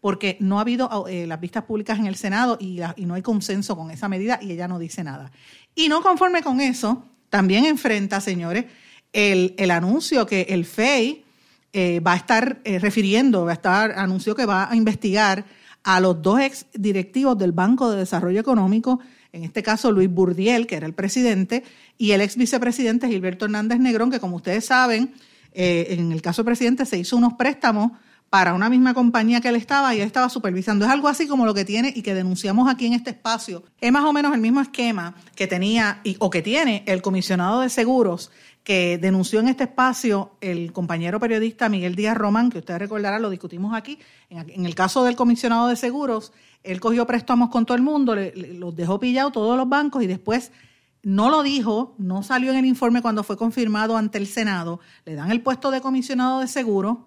porque 0.00 0.36
no 0.40 0.58
ha 0.58 0.62
habido 0.62 1.06
eh, 1.08 1.26
las 1.26 1.40
vistas 1.40 1.64
públicas 1.64 1.98
en 1.98 2.06
el 2.06 2.16
Senado 2.16 2.56
y, 2.60 2.80
no 2.96 3.14
hay 3.14 3.22
consenso 3.22 3.76
con 3.76 3.90
esa 3.90 4.08
medida 4.08 4.38
y 4.40 4.52
ella 4.52 4.66
no 4.66 4.78
dice 4.78 5.04
nada. 5.04 5.30
Y 5.74 5.88
no 5.88 6.02
conforme 6.02 6.42
con 6.42 6.60
eso, 6.60 7.04
también 7.28 7.64
enfrenta, 7.66 8.20
señores, 8.20 8.64
el, 9.12 9.70
anuncio 9.70 10.26
que 10.26 10.42
el 10.48 10.64
FEI 10.64 11.24
eh, 11.72 12.00
va 12.00 12.12
a 12.12 12.16
estar 12.16 12.60
eh, 12.64 12.78
refiriendo, 12.78 13.44
va 13.44 13.52
a 13.52 13.54
estar, 13.54 13.92
anunció 13.92 14.34
que 14.34 14.46
va 14.46 14.70
a 14.70 14.76
investigar 14.76 15.44
a 15.86 16.00
los 16.00 16.20
dos 16.20 16.40
ex 16.40 16.66
directivos 16.74 17.38
del 17.38 17.52
Banco 17.52 17.88
de 17.88 17.98
Desarrollo 17.98 18.40
Económico, 18.40 18.98
en 19.32 19.44
este 19.44 19.62
caso 19.62 19.92
Luis 19.92 20.10
Burdiel, 20.10 20.66
que 20.66 20.74
era 20.74 20.84
el 20.84 20.94
presidente, 20.94 21.62
y 21.96 22.10
el 22.10 22.22
ex 22.22 22.36
vicepresidente 22.36 23.06
Gilberto 23.06 23.44
Hernández 23.44 23.78
Negrón, 23.78 24.10
que 24.10 24.18
como 24.18 24.34
ustedes 24.34 24.64
saben, 24.64 25.14
eh, 25.52 25.86
en 25.90 26.10
el 26.10 26.22
caso 26.22 26.42
del 26.42 26.46
presidente 26.46 26.86
se 26.86 26.98
hizo 26.98 27.16
unos 27.16 27.34
préstamos 27.34 27.92
para 28.30 28.52
una 28.52 28.68
misma 28.68 28.94
compañía 28.94 29.40
que 29.40 29.46
él 29.46 29.54
estaba 29.54 29.94
y 29.94 30.00
él 30.00 30.06
estaba 30.08 30.28
supervisando. 30.28 30.84
Es 30.84 30.90
algo 30.90 31.06
así 31.06 31.28
como 31.28 31.46
lo 31.46 31.54
que 31.54 31.64
tiene 31.64 31.92
y 31.94 32.02
que 32.02 32.14
denunciamos 32.14 32.68
aquí 32.68 32.86
en 32.86 32.94
este 32.94 33.10
espacio. 33.10 33.62
Es 33.80 33.92
más 33.92 34.04
o 34.04 34.12
menos 34.12 34.34
el 34.34 34.40
mismo 34.40 34.60
esquema 34.60 35.14
que 35.36 35.46
tenía 35.46 36.00
y, 36.02 36.16
o 36.18 36.30
que 36.30 36.42
tiene 36.42 36.82
el 36.86 37.00
comisionado 37.00 37.60
de 37.60 37.68
seguros 37.70 38.32
que 38.66 38.98
denunció 38.98 39.38
en 39.38 39.46
este 39.46 39.62
espacio 39.62 40.32
el 40.40 40.72
compañero 40.72 41.20
periodista 41.20 41.68
Miguel 41.68 41.94
Díaz 41.94 42.16
Román, 42.16 42.50
que 42.50 42.58
ustedes 42.58 42.80
recordarán, 42.80 43.22
lo 43.22 43.30
discutimos 43.30 43.72
aquí. 43.76 44.00
En, 44.28 44.66
el 44.66 44.74
caso 44.74 45.04
del 45.04 45.14
comisionado 45.14 45.68
de 45.68 45.76
seguros, 45.76 46.32
él 46.64 46.80
cogió 46.80 47.06
préstamos 47.06 47.50
con 47.50 47.64
todo 47.64 47.76
el 47.76 47.84
mundo, 47.84 48.16
los 48.16 48.74
dejó 48.74 48.98
pillados 48.98 49.32
todos 49.32 49.56
los 49.56 49.68
bancos 49.68 50.02
y 50.02 50.08
después 50.08 50.50
no 51.04 51.30
lo 51.30 51.44
dijo, 51.44 51.94
no 51.98 52.24
salió 52.24 52.50
en 52.50 52.56
el 52.56 52.64
informe 52.64 53.02
cuando 53.02 53.22
fue 53.22 53.36
confirmado 53.36 53.96
ante 53.96 54.18
el 54.18 54.26
Senado, 54.26 54.80
le 55.04 55.14
dan 55.14 55.30
el 55.30 55.42
puesto 55.42 55.70
de 55.70 55.80
comisionado 55.80 56.40
de 56.40 56.48
seguros 56.48 56.98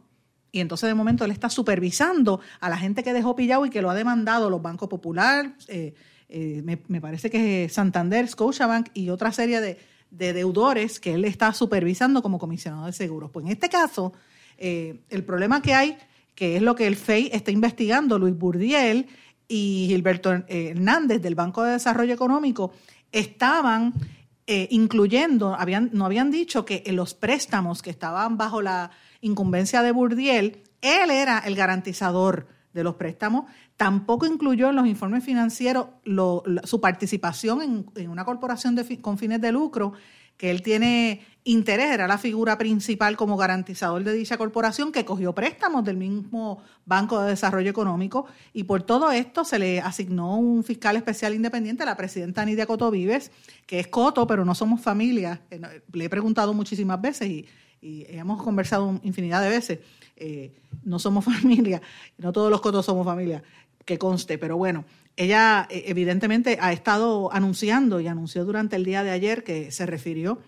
y 0.53 0.61
entonces 0.61 0.87
de 0.87 0.93
momento 0.93 1.25
él 1.25 1.31
está 1.31 1.49
supervisando 1.49 2.39
a 2.61 2.69
la 2.69 2.77
gente 2.77 3.03
que 3.03 3.11
dejó 3.11 3.35
pillado 3.35 3.65
y 3.65 3.69
que 3.69 3.81
lo 3.81 3.89
ha 3.89 3.95
demandado 3.95 4.49
los 4.49 4.61
bancos 4.61 4.87
Popular, 4.87 5.55
eh, 5.67 5.93
eh, 6.29 6.61
me, 6.63 6.79
me, 6.87 7.01
parece 7.01 7.29
que 7.29 7.65
es 7.65 7.73
Santander, 7.73 8.25
Scotiabank 8.29 8.91
y 8.93 9.09
otra 9.09 9.33
serie 9.33 9.59
de 9.59 9.98
de 10.11 10.33
deudores 10.33 10.99
que 10.99 11.13
él 11.13 11.25
está 11.25 11.53
supervisando 11.53 12.21
como 12.21 12.39
comisionado 12.39 12.85
de 12.85 12.93
seguros. 12.93 13.31
Pues 13.31 13.45
en 13.45 13.51
este 13.51 13.69
caso, 13.69 14.13
eh, 14.57 15.01
el 15.09 15.23
problema 15.23 15.61
que 15.61 15.73
hay, 15.73 15.97
que 16.35 16.55
es 16.55 16.61
lo 16.61 16.75
que 16.75 16.87
el 16.87 16.95
FEI 16.95 17.29
está 17.33 17.51
investigando, 17.51 18.17
Luis 18.17 18.37
Burdiel 18.37 19.07
y 19.47 19.85
Gilberto 19.87 20.31
Hernández 20.47 21.21
del 21.21 21.35
Banco 21.35 21.63
de 21.63 21.73
Desarrollo 21.73 22.13
Económico, 22.13 22.71
estaban 23.11 23.93
eh, 24.51 24.67
incluyendo, 24.71 25.53
habían, 25.53 25.91
no 25.93 26.05
habían 26.05 26.31
dicho 26.31 26.65
que 26.65 26.81
en 26.85 26.95
los 26.95 27.13
préstamos 27.13 27.81
que 27.81 27.91
estaban 27.91 28.37
bajo 28.37 28.61
la 28.61 28.91
incumbencia 29.21 29.83
de 29.83 29.91
Burdiel, 29.91 30.63
él 30.81 31.11
era 31.11 31.39
el 31.39 31.55
garantizador 31.55 32.47
de 32.73 32.83
los 32.83 32.95
préstamos. 32.95 33.45
Tampoco 33.77 34.25
incluyó 34.25 34.69
en 34.69 34.75
los 34.75 34.87
informes 34.87 35.23
financieros 35.23 35.87
su 36.63 36.81
participación 36.81 37.85
en, 37.95 38.09
una 38.09 38.25
corporación 38.25 38.75
con 39.01 39.17
fines 39.17 39.41
de 39.41 39.51
lucro 39.51 39.93
que 40.39 40.49
él 40.51 40.61
tiene 40.61 41.21
interés, 41.43 41.91
era 41.91 42.07
la 42.07 42.17
figura 42.17 42.57
principal 42.57 43.17
como 43.17 43.35
garantizador 43.35 44.05
de 44.05 44.13
dicha 44.13 44.37
corporación 44.37 44.93
que 44.93 45.03
cogió 45.03 45.35
préstamos 45.35 45.83
del 45.83 45.97
mismo 45.97 46.63
Banco 46.85 47.19
de 47.19 47.31
Desarrollo 47.31 47.69
Económico 47.69 48.25
y 48.53 48.63
por 48.63 48.83
todo 48.83 49.11
esto 49.11 49.43
se 49.43 49.59
le 49.59 49.81
asignó 49.81 50.37
un 50.37 50.63
fiscal 50.63 50.95
especial 50.95 51.33
independiente, 51.33 51.83
la 51.85 51.97
presidenta 51.97 52.45
Nidia 52.45 52.65
Coto 52.65 52.89
Vives, 52.89 53.31
que 53.65 53.81
es 53.81 53.89
Coto, 53.89 54.25
pero 54.27 54.45
no 54.45 54.55
somos 54.55 54.79
familia. 54.79 55.41
Eh, 55.51 55.59
le 55.91 56.05
he 56.05 56.09
preguntado 56.09 56.53
muchísimas 56.53 57.01
veces 57.01 57.27
y, 57.27 57.45
hemos 57.81 58.41
conversado 58.43 58.99
infinidad 59.03 59.41
de 59.41 59.49
veces. 59.49 59.79
Eh, 60.19 60.53
no 60.83 60.99
somos 60.99 61.25
familia, 61.41 61.81
no 62.17 62.31
todos 62.31 62.51
los 62.51 62.61
Cotos 62.61 62.85
somos 62.85 63.05
familia, 63.05 63.43
que 63.85 63.97
conste, 63.97 64.37
pero 64.37 64.57
bueno, 64.57 64.85
ella 65.15 65.67
eh, 65.69 65.85
evidentemente 65.87 66.57
ha 66.61 66.71
estado 66.71 67.33
anunciando 67.33 67.99
y 67.99 68.07
anunció 68.07 68.45
durante 68.45 68.75
el 68.75 68.85
día 68.85 69.03
de 69.03 69.11
ayer 69.11 69.43
que 69.43 69.71
se 69.71 69.85
refirió 69.85 70.39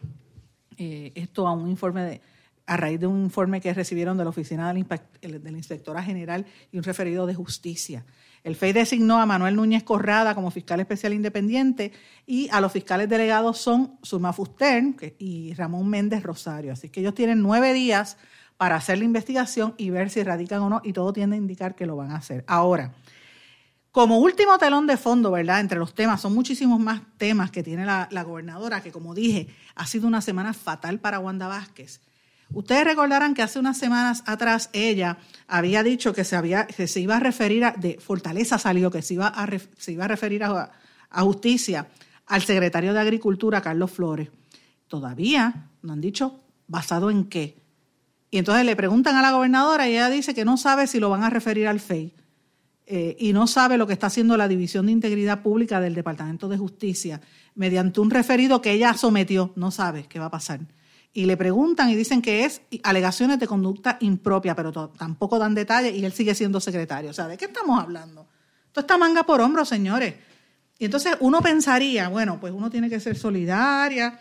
eh, 0.77 1.11
esto 1.15 1.47
a 1.47 1.53
un 1.53 1.69
informe 1.69 2.03
de, 2.03 2.21
a 2.65 2.77
raíz 2.77 2.99
de 2.99 3.07
un 3.07 3.23
informe 3.23 3.61
que 3.61 3.73
recibieron 3.73 4.17
de 4.17 4.23
la 4.23 4.29
Oficina 4.29 4.73
de 4.73 5.39
la 5.51 5.57
Inspectora 5.57 6.01
General 6.03 6.45
y 6.71 6.77
un 6.77 6.83
referido 6.83 7.25
de 7.25 7.33
justicia. 7.33 8.05
El 8.43 8.55
FEI 8.55 8.73
designó 8.73 9.19
a 9.19 9.25
Manuel 9.25 9.55
Núñez 9.55 9.83
Corrada 9.83 10.33
como 10.33 10.49
fiscal 10.49 10.79
especial 10.79 11.13
independiente 11.13 11.91
y 12.25 12.49
a 12.49 12.59
los 12.59 12.71
fiscales 12.71 13.07
delegados 13.07 13.59
son 13.59 13.99
Zulma 14.03 14.33
Fuster 14.33 14.83
y 15.19 15.53
Ramón 15.53 15.89
Méndez 15.89 16.23
Rosario. 16.23 16.73
Así 16.73 16.89
que 16.89 17.01
ellos 17.01 17.13
tienen 17.13 17.41
nueve 17.41 17.73
días 17.73 18.17
para 18.61 18.75
hacer 18.75 18.99
la 18.99 19.05
investigación 19.05 19.73
y 19.75 19.89
ver 19.89 20.11
si 20.11 20.21
radican 20.21 20.61
o 20.61 20.69
no, 20.69 20.81
y 20.83 20.93
todo 20.93 21.11
tiende 21.13 21.35
a 21.35 21.39
indicar 21.39 21.73
que 21.73 21.87
lo 21.87 21.95
van 21.95 22.11
a 22.11 22.17
hacer. 22.17 22.43
Ahora, 22.45 22.93
como 23.89 24.19
último 24.19 24.55
telón 24.59 24.85
de 24.85 24.97
fondo, 24.97 25.31
¿verdad? 25.31 25.61
Entre 25.61 25.79
los 25.79 25.95
temas, 25.95 26.21
son 26.21 26.35
muchísimos 26.35 26.79
más 26.79 27.01
temas 27.17 27.49
que 27.49 27.63
tiene 27.63 27.87
la, 27.87 28.23
gobernadora, 28.23 28.83
que 28.83 28.91
como 28.91 29.15
dije, 29.15 29.47
ha 29.73 29.87
sido 29.87 30.07
una 30.07 30.21
semana 30.21 30.53
fatal 30.53 30.99
para 30.99 31.17
Wanda 31.17 31.47
Vázquez. 31.47 32.01
Ustedes 32.51 32.83
recordarán 32.83 33.33
que 33.33 33.41
hace 33.41 33.57
unas 33.57 33.79
semanas 33.79 34.21
atrás 34.27 34.69
ella 34.73 35.17
había 35.47 35.81
dicho 35.81 36.13
que 36.13 36.23
se, 36.23 36.99
iba 36.99 37.15
a 37.15 37.19
referir 37.19 37.65
a, 37.65 37.71
de 37.71 37.97
Fortaleza 37.99 38.59
salió, 38.59 38.91
que 38.91 39.01
se 39.01 39.15
iba 39.15 39.25
a, 39.25 39.49
se 39.79 39.93
iba 39.93 40.05
a 40.05 40.07
referir 40.07 40.43
a 40.43 40.71
justicia 41.23 41.87
al 42.27 42.43
secretario 42.43 42.93
de 42.93 42.99
Agricultura, 42.99 43.59
Carlos 43.59 43.89
Flores. 43.89 44.29
Todavía 44.87 45.71
no 45.81 45.93
han 45.93 46.01
dicho 46.01 46.39
basado 46.67 47.09
en 47.09 47.23
qué. 47.23 47.60
Y 48.31 48.37
entonces 48.37 48.65
le 48.65 48.77
preguntan 48.77 49.17
a 49.17 49.21
la 49.21 49.31
gobernadora 49.31 49.89
y 49.89 49.91
ella 49.91 50.09
dice 50.09 50.33
que 50.33 50.45
no 50.45 50.55
sabe 50.55 50.87
si 50.87 51.01
lo 51.01 51.09
van 51.09 51.23
a 51.23 51.29
referir 51.29 51.67
al 51.67 51.81
FEI. 51.81 52.13
Eh, 52.87 53.15
y 53.19 53.33
no 53.33 53.45
sabe 53.45 53.77
lo 53.77 53.85
que 53.87 53.93
está 53.93 54.07
haciendo 54.07 54.35
la 54.37 54.47
División 54.47 54.85
de 54.85 54.93
Integridad 54.93 55.41
Pública 55.41 55.79
del 55.79 55.93
Departamento 55.93 56.49
de 56.49 56.57
Justicia 56.57 57.21
mediante 57.55 57.99
un 57.99 58.09
referido 58.09 58.61
que 58.61 58.71
ella 58.71 58.93
sometió, 58.93 59.51
no 59.55 59.69
sabe 59.69 60.07
qué 60.07 60.17
va 60.17 60.25
a 60.25 60.31
pasar. 60.31 60.61
Y 61.13 61.25
le 61.25 61.35
preguntan 61.35 61.89
y 61.89 61.95
dicen 61.95 62.21
que 62.21 62.45
es 62.45 62.61
alegaciones 62.83 63.37
de 63.37 63.47
conducta 63.47 63.97
impropia, 63.99 64.55
pero 64.55 64.71
tampoco 64.71 65.37
dan 65.37 65.53
detalles 65.53 65.93
y 65.93 66.05
él 66.05 66.13
sigue 66.13 66.33
siendo 66.33 66.61
secretario. 66.61 67.11
O 67.11 67.13
sea, 67.13 67.27
¿de 67.27 67.37
qué 67.37 67.45
estamos 67.45 67.81
hablando? 67.81 68.27
Esto 68.67 68.79
está 68.79 68.97
manga 68.97 69.23
por 69.23 69.41
hombro, 69.41 69.65
señores. 69.65 70.15
Y 70.79 70.85
entonces 70.85 71.15
uno 71.19 71.41
pensaría, 71.41 72.07
bueno, 72.07 72.39
pues 72.39 72.53
uno 72.53 72.69
tiene 72.69 72.89
que 72.89 73.01
ser 73.01 73.17
solidaria 73.17 74.19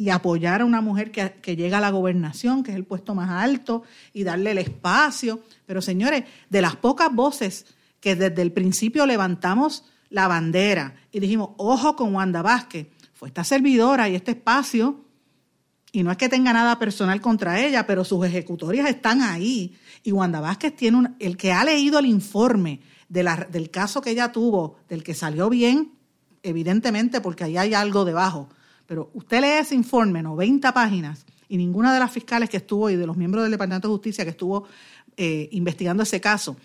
y 0.00 0.10
apoyar 0.10 0.60
a 0.60 0.64
una 0.64 0.80
mujer 0.80 1.10
que, 1.10 1.32
que, 1.42 1.56
llega 1.56 1.78
a 1.78 1.80
la 1.80 1.90
gobernación, 1.90 2.62
que 2.62 2.70
es 2.70 2.76
el 2.76 2.84
puesto 2.84 3.16
más 3.16 3.30
alto, 3.30 3.82
y 4.12 4.22
darle 4.22 4.52
el 4.52 4.58
espacio. 4.58 5.40
Pero 5.66 5.82
señores, 5.82 6.22
de 6.48 6.62
las 6.62 6.76
pocas 6.76 7.12
voces 7.12 7.66
que 7.98 8.14
desde 8.14 8.40
el 8.40 8.52
principio 8.52 9.06
levantamos 9.06 9.84
la 10.08 10.28
bandera 10.28 10.94
y 11.10 11.18
dijimos, 11.18 11.50
ojo 11.56 11.96
con 11.96 12.14
Wanda 12.14 12.42
Vázquez, 12.42 12.86
fue 13.12 13.28
esta 13.28 13.42
servidora 13.42 14.08
y 14.08 14.14
este 14.14 14.30
espacio, 14.30 15.04
y 15.90 16.04
no 16.04 16.12
es 16.12 16.16
que 16.16 16.28
tenga 16.28 16.52
nada 16.52 16.78
personal 16.78 17.20
contra 17.20 17.60
ella, 17.60 17.84
pero 17.84 18.04
sus 18.04 18.24
ejecutorias 18.24 18.88
están 18.88 19.20
ahí. 19.20 19.76
Y 20.04 20.12
Wanda 20.12 20.38
Vázquez 20.38 20.76
tiene 20.76 20.96
un, 20.96 21.16
el 21.18 21.36
que 21.36 21.50
ha 21.50 21.64
leído 21.64 21.98
el 21.98 22.06
informe 22.06 22.82
de 23.08 23.24
la, 23.24 23.48
del 23.50 23.70
caso 23.70 24.00
que 24.00 24.10
ella 24.10 24.30
tuvo, 24.30 24.76
del 24.88 25.02
que 25.02 25.14
salió 25.14 25.48
bien, 25.48 25.94
evidentemente 26.44 27.20
porque 27.20 27.42
ahí 27.42 27.56
hay 27.56 27.74
algo 27.74 28.04
debajo 28.04 28.48
pero 28.88 29.10
usted 29.14 29.40
lee 29.42 29.60
ese 29.60 29.76
informe, 29.76 30.22
90 30.22 30.72
páginas, 30.72 31.24
y 31.48 31.56
ninguna 31.56 31.94
de 31.94 32.00
las 32.00 32.10
fiscales 32.10 32.50
que 32.50 32.56
estuvo 32.56 32.90
y 32.90 32.96
de 32.96 33.06
los 33.06 33.16
miembros 33.16 33.44
del 33.44 33.52
Departamento 33.52 33.86
de 33.86 33.92
Justicia 33.92 34.24
que 34.24 34.30
estuvo 34.30 34.66
eh, 35.16 35.48
investigando 35.52 36.02
ese 36.02 36.20
caso 36.20 36.56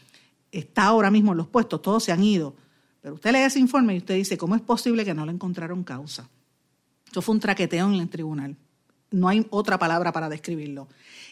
está 0.53 0.83
ahora 0.83 1.11
mismo 1.11 1.31
en 1.31 1.39
los 1.39 1.47
puestos, 1.47 1.81
todos 1.81 2.03
se 2.03 2.11
han 2.11 2.23
ido. 2.23 2.55
Pero 3.01 3.15
usted 3.15 3.31
lee 3.31 3.39
ese 3.39 3.59
informe 3.59 3.95
y 3.95 3.97
usted 3.97 4.15
dice, 4.15 4.37
¿cómo 4.37 4.55
es 4.55 4.61
posible 4.61 5.03
que 5.03 5.13
no 5.13 5.25
le 5.25 5.31
encontraron 5.31 5.83
causa? 5.83 6.29
Eso 7.11 7.21
fue 7.21 7.35
un 7.35 7.41
traqueteo 7.41 7.87
en 7.87 7.95
el 7.95 8.09
tribunal. 8.09 8.55
No 9.11 9.27
hay 9.27 9.45
otra 9.49 9.77
palabra 9.77 10.11
para 10.11 10.29
describirlo. 10.29 10.87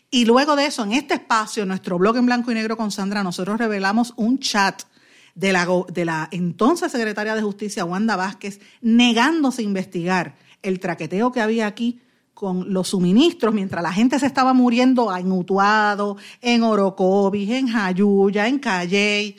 Y 0.10 0.26
luego 0.26 0.56
de 0.56 0.66
eso, 0.66 0.84
en 0.84 0.92
este 0.92 1.14
espacio, 1.14 1.66
nuestro 1.66 1.98
blog 1.98 2.18
en 2.18 2.26
blanco 2.26 2.52
y 2.52 2.56
negro 2.56 2.76
con 2.76 2.92
Sandra, 2.92 3.24
nosotros 3.24 3.58
revelamos 3.58 4.14
un 4.18 4.40
chat 4.40 4.84
de 5.36 5.54
la, 5.54 5.68
de 5.88 6.04
la 6.04 6.28
entonces 6.32 6.92
secretaria 6.92 7.36
de 7.36 7.42
Justicia, 7.42 7.86
Wanda 7.86 8.18
Vázquez, 8.18 8.60
negándose 8.82 9.62
a 9.62 9.66
investigar 9.66 10.36
el 10.62 10.80
traqueteo 10.80 11.32
que 11.32 11.42
había 11.42 11.68
aquí 11.68 12.00
con 12.34 12.74
los 12.74 12.88
suministros, 12.88 13.54
mientras 13.54 13.84
la 13.84 13.94
gente 13.94 14.18
se 14.18 14.26
estaba 14.26 14.54
muriendo 14.54 15.16
en 15.16 15.32
Utuado, 15.32 16.18
en 16.42 16.64
Orocovis, 16.64 17.50
en 17.52 17.68
Jayuya, 17.68 18.48
en 18.48 18.58
Calley, 18.58 19.36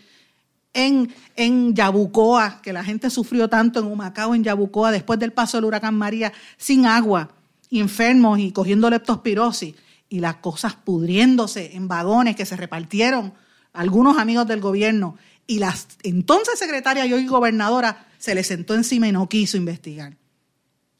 en, 0.72 1.12
en 1.34 1.74
Yabucoa, 1.74 2.60
que 2.62 2.72
la 2.72 2.84
gente 2.84 3.10
sufrió 3.10 3.48
tanto 3.48 3.80
en 3.80 3.86
Humacao, 3.86 4.34
en 4.34 4.44
Yabucoa, 4.44 4.92
después 4.92 5.18
del 5.18 5.32
paso 5.32 5.56
del 5.56 5.64
huracán 5.64 5.96
María, 5.96 6.32
sin 6.56 6.86
agua, 6.86 7.30
enfermos 7.70 8.38
y 8.38 8.52
cogiendo 8.52 8.88
leptospirosis, 8.88 9.74
y 10.08 10.20
las 10.20 10.36
cosas 10.36 10.74
pudriéndose 10.74 11.74
en 11.74 11.88
vagones 11.88 12.36
que 12.36 12.46
se 12.46 12.56
repartieron 12.56 13.32
algunos 13.72 14.18
amigos 14.18 14.46
del 14.46 14.60
gobierno, 14.60 15.16
y 15.46 15.58
la 15.58 15.74
entonces 16.02 16.58
secretaria 16.58 17.04
y 17.04 17.12
hoy 17.12 17.26
gobernadora 17.26 18.06
se 18.18 18.34
le 18.34 18.44
sentó 18.44 18.74
encima 18.74 19.08
y 19.08 19.12
no 19.12 19.28
quiso 19.28 19.56
investigar. 19.56 20.21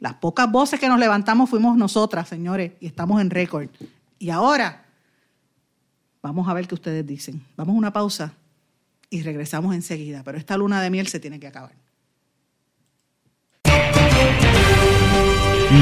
Las 0.03 0.15
pocas 0.15 0.51
voces 0.51 0.81
que 0.81 0.88
nos 0.88 0.99
levantamos 0.99 1.49
fuimos 1.49 1.77
nosotras, 1.77 2.29
señores, 2.29 2.73
y 2.81 2.87
estamos 2.87 3.21
en 3.21 3.31
récord. 3.31 3.69
Y 4.19 4.31
ahora, 4.31 4.85
vamos 6.21 6.49
a 6.49 6.55
ver 6.55 6.67
qué 6.67 6.75
ustedes 6.75 7.07
dicen. 7.07 7.41
Vamos 7.57 7.77
a 7.77 7.79
una 7.79 7.93
pausa 7.93 8.33
y 9.11 9.23
regresamos 9.23 9.77
enseguida, 9.77 10.23
pero 10.25 10.38
esta 10.38 10.57
luna 10.57 10.83
de 10.83 10.91
miel 10.91 11.07
se 11.07 11.21
tiene 11.21 11.38
que 11.38 11.47
acabar. 11.47 11.71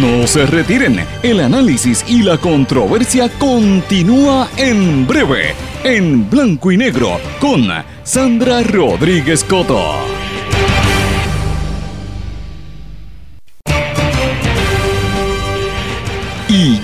No 0.02 0.26
se 0.26 0.44
retiren, 0.44 1.00
el 1.22 1.40
análisis 1.40 2.04
y 2.06 2.22
la 2.22 2.36
controversia 2.36 3.30
continúa 3.38 4.50
en 4.58 5.06
breve, 5.06 5.54
en 5.82 6.28
blanco 6.28 6.70
y 6.70 6.76
negro, 6.76 7.18
con 7.40 7.68
Sandra 8.04 8.62
Rodríguez 8.64 9.42
Coto. 9.44 10.19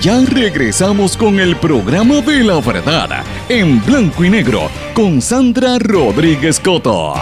Ya 0.01 0.23
regresamos 0.23 1.17
con 1.17 1.39
el 1.39 1.57
programa 1.57 2.21
de 2.21 2.43
la 2.43 2.61
verdad, 2.61 3.23
en 3.49 3.83
blanco 3.83 4.23
y 4.23 4.29
negro, 4.29 4.69
con 4.93 5.23
Sandra 5.23 5.79
Rodríguez 5.79 6.59
Coto. 6.59 7.15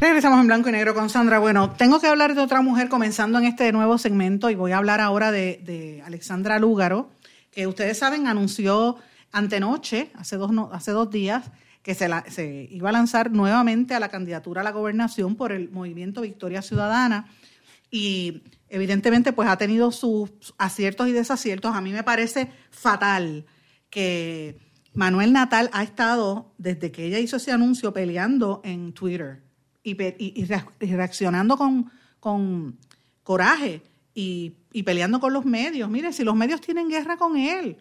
Regresamos 0.00 0.40
en 0.40 0.46
blanco 0.46 0.68
y 0.68 0.72
negro 0.72 0.94
con 0.94 1.10
Sandra. 1.10 1.40
Bueno, 1.40 1.70
tengo 1.72 1.98
que 1.98 2.06
hablar 2.06 2.36
de 2.36 2.40
otra 2.40 2.62
mujer 2.62 2.88
comenzando 2.88 3.40
en 3.40 3.46
este 3.46 3.72
nuevo 3.72 3.98
segmento 3.98 4.48
y 4.48 4.54
voy 4.54 4.70
a 4.70 4.78
hablar 4.78 5.00
ahora 5.00 5.32
de, 5.32 6.00
Alexandra 6.06 6.60
Lúgaro, 6.60 7.10
que 7.50 7.66
ustedes 7.66 7.98
saben 7.98 8.28
anunció 8.28 8.96
antenoche, 9.32 10.12
hace 10.14 10.36
dos, 10.36 10.52
hace 10.70 10.92
dos 10.92 11.10
días, 11.10 11.50
que 11.82 11.96
se 11.96 12.68
iba 12.70 12.90
a 12.90 12.92
lanzar 12.92 13.32
nuevamente 13.32 13.94
a 13.94 14.00
la 14.00 14.08
candidatura 14.08 14.60
a 14.60 14.64
la 14.64 14.70
gobernación 14.70 15.34
por 15.34 15.50
el 15.50 15.68
movimiento 15.70 16.20
Victoria 16.20 16.62
Ciudadana 16.62 17.26
y 17.90 18.42
evidentemente 18.68 19.32
pues 19.32 19.48
ha 19.48 19.56
tenido 19.56 19.90
sus 19.92 20.30
aciertos 20.58 21.08
y 21.08 21.12
desaciertos. 21.12 21.74
A 21.74 21.80
mí 21.80 21.92
me 21.92 22.02
parece 22.02 22.50
fatal 22.70 23.46
que 23.90 24.58
Manuel 24.94 25.32
Natal 25.32 25.70
ha 25.72 25.82
estado, 25.82 26.52
desde 26.58 26.90
que 26.90 27.04
ella 27.06 27.18
hizo 27.18 27.36
ese 27.36 27.52
anuncio, 27.52 27.92
peleando 27.92 28.60
en 28.64 28.92
Twitter 28.92 29.42
y, 29.82 29.94
reaccionando 30.80 31.56
con, 31.56 31.90
con 32.20 32.78
coraje 33.22 33.82
y, 34.14 34.56
y, 34.72 34.82
peleando 34.82 35.20
con 35.20 35.32
los 35.32 35.44
medios. 35.44 35.88
Mire, 35.88 36.12
si 36.12 36.24
los 36.24 36.34
medios 36.34 36.60
tienen 36.60 36.88
guerra 36.88 37.16
con 37.16 37.36
él 37.36 37.78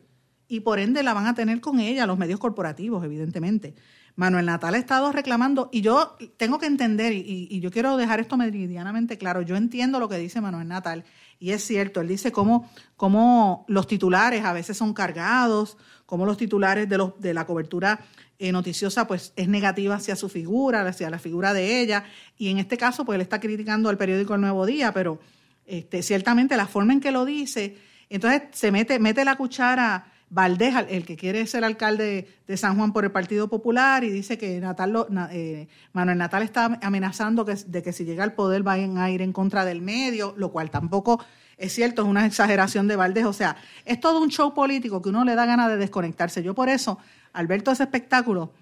y 0.48 0.62
por 0.62 0.80
ende 0.80 1.04
la 1.04 1.14
van 1.14 1.28
a 1.28 1.34
tener 1.34 1.60
con 1.60 1.80
ella, 1.80 2.06
los 2.06 2.18
medios 2.18 2.40
corporativos, 2.40 3.04
evidentemente. 3.04 3.76
Manuel 4.18 4.48
Natal 4.48 4.74
ha 4.74 4.80
estado 4.80 5.12
reclamando, 5.12 5.70
y 5.72 5.82
yo 5.82 6.18
tengo 6.38 6.58
que 6.58 6.66
entender, 6.66 7.14
y, 7.14 7.48
y 7.52 7.60
yo 7.60 7.72
quiero 7.72 7.98
dejar 7.98 8.20
esto 8.20 8.36
meridianamente 8.36 9.20
claro, 9.20 9.44
yo 9.44 9.56
entiendo 9.56 10.00
lo 10.00 10.10
que 10.10 10.18
dice 10.18 10.42
Manuel 10.42 10.68
Natal, 10.68 11.06
y 11.40 11.52
es 11.52 11.64
cierto, 11.64 12.02
él 12.02 12.08
dice 12.08 12.32
cómo, 12.32 12.68
cómo 12.96 13.64
los 13.68 13.86
titulares 13.86 14.44
a 14.44 14.54
veces 14.54 14.76
son 14.76 14.96
cargados, 14.96 15.78
cómo 16.08 16.26
los 16.26 16.36
titulares 16.36 16.90
de, 16.90 16.98
los, 16.98 17.22
de 17.22 17.36
la 17.36 17.46
cobertura 17.46 18.00
eh, 18.40 18.52
noticiosa 18.52 19.06
pues 19.06 19.34
es 19.36 19.48
negativa 19.48 19.96
hacia 19.96 20.16
su 20.16 20.30
figura, 20.30 20.82
hacia 20.82 21.12
la 21.12 21.20
figura 21.20 21.54
de 21.54 21.80
ella, 21.80 22.06
y 22.40 22.50
en 22.50 22.58
este 22.58 22.76
caso 22.76 23.06
pues 23.06 23.18
él 23.18 23.22
está 23.22 23.40
criticando 23.40 23.88
al 23.88 24.00
periódico 24.00 24.34
El 24.34 24.42
Nuevo 24.42 24.66
Día, 24.66 24.94
pero 24.94 25.20
este, 25.68 26.02
ciertamente 26.02 26.58
la 26.58 26.66
forma 26.66 26.94
en 26.94 27.02
que 27.02 27.12
lo 27.12 27.24
dice, 27.24 27.78
entonces 28.10 28.44
se 28.52 28.72
mete, 28.72 28.98
mete 28.98 29.24
la 29.24 29.36
cuchara 29.36 30.12
Valdés, 30.30 30.76
el 30.90 31.06
que 31.06 31.16
quiere 31.16 31.48
ser 31.48 31.64
alcalde 31.64 32.28
de 32.48 32.58
San 32.58 32.76
Juan 32.78 32.92
por 32.92 33.06
el 33.06 33.12
Partido 33.12 33.48
Popular, 33.48 34.04
y 34.04 34.10
dice 34.10 34.38
que 34.38 34.58
eh, 34.58 35.68
Manuel 35.94 36.18
Natal 36.18 36.44
está 36.44 36.80
amenazando 36.82 37.46
que, 37.46 37.56
de 37.56 37.82
que 37.82 37.94
si 37.94 38.04
llega 38.04 38.24
al 38.24 38.34
poder 38.34 38.64
vayan 38.64 38.98
a 38.98 39.10
ir 39.10 39.22
en 39.22 39.32
contra 39.32 39.64
del 39.64 39.82
medio, 39.82 40.34
lo 40.38 40.52
cual 40.52 40.70
tampoco 40.70 41.20
es 41.58 41.74
cierto, 41.74 42.04
es 42.04 42.08
una 42.08 42.26
exageración 42.26 42.88
de 42.88 42.96
Valdés. 42.96 43.26
O 43.26 43.34
sea, 43.34 43.58
es 43.84 44.00
todo 44.00 44.22
un 44.22 44.30
show 44.30 44.54
político 44.54 45.02
que 45.02 45.10
uno 45.10 45.26
le 45.26 45.36
da 45.36 45.46
ganas 45.46 45.70
de 45.70 45.78
desconectarse. 45.78 46.44
Yo 46.44 46.54
por 46.54 46.70
eso, 46.70 47.00
al 47.34 47.48
ver 47.48 47.64
todo 47.64 47.74
ese 47.74 47.84
espectáculo, 47.84 48.54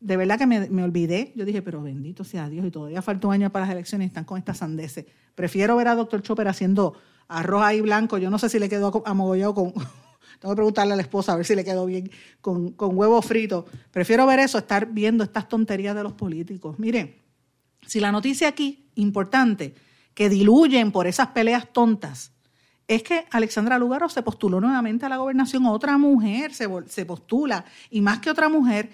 de 0.00 0.16
verdad 0.16 0.38
que 0.38 0.46
me, 0.46 0.82
olvidé. 0.82 1.32
Yo 1.34 1.44
dije, 1.44 1.62
pero 1.62 1.82
bendito 1.82 2.24
sea 2.24 2.48
Dios, 2.48 2.66
y 2.66 2.70
todavía 2.70 3.02
falta 3.02 3.28
un 3.28 3.34
año 3.34 3.50
para 3.50 3.64
las 3.64 3.72
elecciones 3.72 4.06
y 4.06 4.08
están 4.08 4.24
con 4.24 4.38
estas 4.38 4.58
sandeces. 4.58 5.06
Prefiero 5.34 5.76
ver 5.76 5.88
a 5.88 5.94
doctor 5.94 6.22
Chopper 6.22 6.48
haciendo 6.48 6.94
arroz 7.28 7.62
ahí 7.62 7.80
blanco. 7.80 8.18
Yo 8.18 8.28
no 8.30 8.38
sé 8.38 8.48
si 8.50 8.58
le 8.58 8.68
quedó 8.68 9.02
amogollado 9.06 9.54
con... 9.54 9.72
Tengo 10.38 10.54
que 10.54 10.56
preguntarle 10.56 10.92
a 10.92 10.96
la 10.96 11.02
esposa 11.02 11.32
a 11.32 11.36
ver 11.36 11.44
si 11.44 11.54
le 11.54 11.64
quedó 11.64 11.86
bien 11.86 12.10
con, 12.40 12.72
con 12.72 12.96
huevo 12.96 13.20
frito. 13.22 13.66
Prefiero 13.90 14.26
ver 14.26 14.38
eso, 14.38 14.58
estar 14.58 14.86
viendo 14.86 15.24
estas 15.24 15.48
tonterías 15.48 15.96
de 15.96 16.02
los 16.02 16.12
políticos. 16.12 16.78
Miren, 16.78 17.16
si 17.86 18.00
la 18.00 18.12
noticia 18.12 18.48
aquí, 18.48 18.90
importante, 18.94 19.74
que 20.14 20.28
diluyen 20.28 20.92
por 20.92 21.06
esas 21.06 21.28
peleas 21.28 21.72
tontas, 21.72 22.32
es 22.86 23.02
que 23.02 23.26
Alexandra 23.30 23.78
Lugaro 23.78 24.08
se 24.08 24.22
postuló 24.22 24.60
nuevamente 24.60 25.06
a 25.06 25.08
la 25.08 25.18
gobernación, 25.18 25.66
otra 25.66 25.98
mujer 25.98 26.54
se, 26.54 26.66
se 26.86 27.04
postula, 27.04 27.64
y 27.90 28.00
más 28.00 28.18
que 28.20 28.30
otra 28.30 28.48
mujer, 28.48 28.90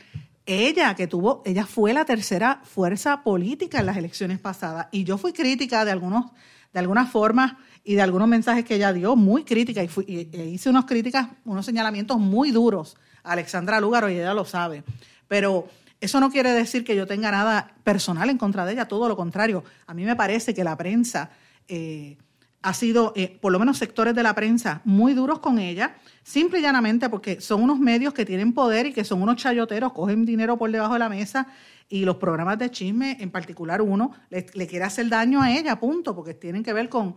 ella 0.47 0.95
que 0.95 1.07
tuvo, 1.07 1.43
ella 1.45 1.65
fue 1.65 1.93
la 1.93 2.05
tercera 2.05 2.61
fuerza 2.65 3.23
política 3.23 3.79
en 3.81 3.87
las 3.87 3.97
elecciones 3.97 4.39
pasadas, 4.39 4.89
y 4.91 5.05
yo 5.05 5.17
fui 5.17 5.33
crítica 5.33 5.85
de 5.85 5.93
algunos, 5.93 6.33
de 6.73 6.81
algunas 6.81 7.11
formas 7.11 7.55
y 7.85 7.95
de 7.95 8.03
algunos 8.03 8.27
mensajes 8.27 8.65
que 8.65 8.77
ella 8.77 8.93
dio, 8.93 9.15
muy 9.15 9.45
crítica, 9.45 9.83
y, 9.83 9.89
fui, 9.89 10.07
e 10.09 10.47
hice 10.47 10.71
unas 10.71 10.87
críticas, 10.87 11.29
unos 11.45 11.67
señalamientos 11.67 12.19
muy 12.19 12.51
duros 12.51 12.97
a 13.23 13.33
Alexandra 13.33 13.79
Lugaro, 13.81 14.09
y 14.09 14.15
ella 14.15 14.33
lo 14.33 14.47
sabe. 14.47 14.83
Pero 15.29 15.69
eso 16.01 16.19
no 16.19 16.31
quiere 16.31 16.53
decir 16.53 16.83
que 16.83 16.97
yo 16.97 17.07
tenga 17.07 17.31
nada 17.31 17.75
personal 17.85 18.31
en 18.31 18.39
contra 18.39 18.65
de 18.65 18.73
ella, 18.73 18.89
todo 18.89 19.07
lo 19.07 19.17
contrario. 19.17 19.65
A 19.87 19.93
mí 19.93 20.05
me 20.05 20.17
parece 20.17 20.55
que 20.55 20.65
la 20.65 20.77
prensa 20.77 21.31
eh, 21.69 22.17
ha 22.63 22.73
sido, 22.73 23.13
eh, 23.15 23.39
por 23.41 23.53
lo 23.53 23.59
menos 23.59 23.77
sectores 23.77 24.15
de 24.15 24.23
la 24.23 24.35
prensa, 24.35 24.81
muy 24.85 25.13
duros 25.13 25.41
con 25.41 25.59
ella, 25.59 25.97
simple 26.23 26.61
y 26.61 26.63
llanamente 26.63 27.11
porque 27.11 27.43
son 27.43 27.63
unos 27.63 27.79
medios 27.79 28.15
que 28.15 28.25
tienen 28.25 28.55
poder 28.55 28.87
y 28.87 28.93
que 28.95 29.05
son 29.05 29.21
unos 29.21 29.37
chayoteros, 29.37 29.93
cogen 29.93 30.25
dinero 30.25 30.57
por 30.57 30.71
debajo 30.71 30.95
de 30.95 31.01
la 31.01 31.11
mesa 31.11 31.47
y 31.89 32.05
los 32.05 32.17
programas 32.17 32.59
de 32.59 32.71
chisme, 32.71 33.17
en 33.21 33.31
particular 33.31 33.83
uno, 33.83 34.13
le, 34.31 34.45
quiere 34.67 34.85
hacer 34.85 35.09
daño 35.09 35.43
a 35.43 35.53
ella, 35.53 35.79
punto, 35.79 36.15
porque 36.15 36.35
tienen 36.35 36.63
que 36.63 36.73
ver 36.73 36.89
con, 36.89 37.15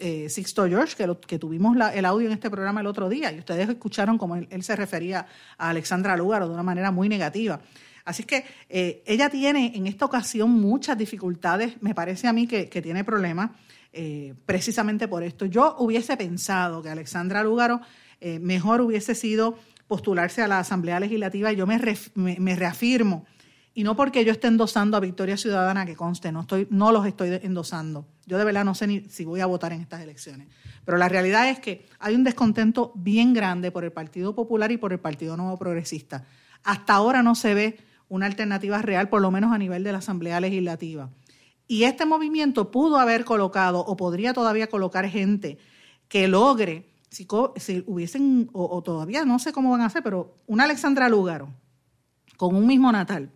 eh, 0.00 0.28
Sixto 0.28 0.66
George, 0.66 0.96
que, 0.96 1.16
que 1.26 1.38
tuvimos 1.38 1.76
el 1.94 2.04
audio 2.04 2.26
en 2.26 2.32
este 2.32 2.50
programa 2.50 2.80
el 2.80 2.86
otro 2.86 3.08
día, 3.08 3.32
y 3.32 3.38
ustedes 3.38 3.68
escucharon 3.68 4.18
cómo 4.18 4.36
él, 4.36 4.62
se 4.62 4.76
refería 4.76 5.26
a 5.56 5.70
Alexandra 5.70 6.16
Lúgaro 6.16 6.46
de 6.46 6.54
una 6.54 6.62
manera 6.62 6.90
muy 6.90 7.08
negativa. 7.08 7.60
Así 8.04 8.24
que 8.24 8.44
eh, 8.68 9.02
ella 9.06 9.28
tiene 9.30 9.72
en 9.74 9.86
esta 9.86 10.04
ocasión 10.04 10.50
muchas 10.50 10.98
dificultades, 10.98 11.80
me 11.80 11.94
parece 11.94 12.28
a 12.28 12.32
mí 12.32 12.46
que, 12.46 12.66
tiene 12.66 13.04
problemas 13.04 13.50
eh, 13.92 14.34
precisamente 14.46 15.08
por 15.08 15.22
esto. 15.22 15.46
Yo 15.46 15.76
hubiese 15.78 16.16
pensado 16.16 16.82
que 16.82 16.90
Alexandra 16.90 17.42
Lúgaro 17.42 17.80
mejor 18.42 18.82
hubiese 18.82 19.14
sido 19.14 19.56
postularse 19.88 20.42
a 20.42 20.48
la 20.48 20.58
Asamblea 20.58 21.00
Legislativa 21.00 21.50
y 21.50 21.56
yo 21.56 21.66
me, 21.66 21.80
me 22.14 22.54
reafirmo 22.54 23.24
y 23.80 23.82
no 23.82 23.96
porque 23.96 24.26
yo 24.26 24.32
esté 24.32 24.48
endosando 24.48 24.98
a 24.98 25.00
Victoria 25.00 25.38
Ciudadana, 25.38 25.86
que 25.86 25.96
conste, 25.96 26.30
no, 26.30 26.42
estoy, 26.42 26.68
no 26.68 26.92
los 26.92 27.06
estoy 27.06 27.40
endosando. 27.42 28.06
Yo 28.26 28.36
de 28.36 28.44
verdad 28.44 28.62
no 28.62 28.74
sé 28.74 29.08
si 29.08 29.24
voy 29.24 29.40
a 29.40 29.46
votar 29.46 29.72
en 29.72 29.80
estas 29.80 30.02
elecciones. 30.02 30.48
Pero 30.84 30.98
la 30.98 31.08
realidad 31.08 31.48
es 31.48 31.60
que 31.60 31.86
hay 31.98 32.14
un 32.14 32.22
descontento 32.22 32.92
bien 32.94 33.32
grande 33.32 33.70
por 33.70 33.84
el 33.84 33.90
Partido 33.90 34.34
Popular 34.34 34.70
y 34.70 34.76
por 34.76 34.92
el 34.92 35.00
Partido 35.00 35.34
Nuevo 35.38 35.56
Progresista. 35.56 36.26
Hasta 36.62 36.92
ahora 36.92 37.22
no 37.22 37.34
se 37.34 37.54
ve 37.54 37.78
una 38.10 38.26
alternativa 38.26 38.82
real, 38.82 39.08
por 39.08 39.22
lo 39.22 39.30
menos 39.30 39.50
a 39.50 39.56
nivel 39.56 39.82
de 39.82 39.92
la 39.92 39.98
Asamblea 39.98 40.40
Legislativa. 40.40 41.08
Y 41.66 41.84
este 41.84 42.04
movimiento 42.04 42.70
pudo 42.70 42.98
haber 42.98 43.24
colocado 43.24 43.80
o 43.80 43.96
podría 43.96 44.34
todavía 44.34 44.66
colocar 44.66 45.08
gente 45.08 45.56
que 46.06 46.28
logre, 46.28 46.92
si, 47.08 47.26
hubiesen, 47.86 48.50
o, 48.52 48.76
o, 48.76 48.82
todavía 48.82 49.24
no 49.24 49.38
sé 49.38 49.54
cómo 49.54 49.70
van 49.70 49.80
a 49.80 49.86
hacer, 49.86 50.02
pero 50.02 50.34
una 50.46 50.64
Alexandra 50.64 51.08
Lúgaro 51.08 51.48
con 52.36 52.54
un 52.54 52.66
mismo 52.66 52.92
natal 52.92 53.32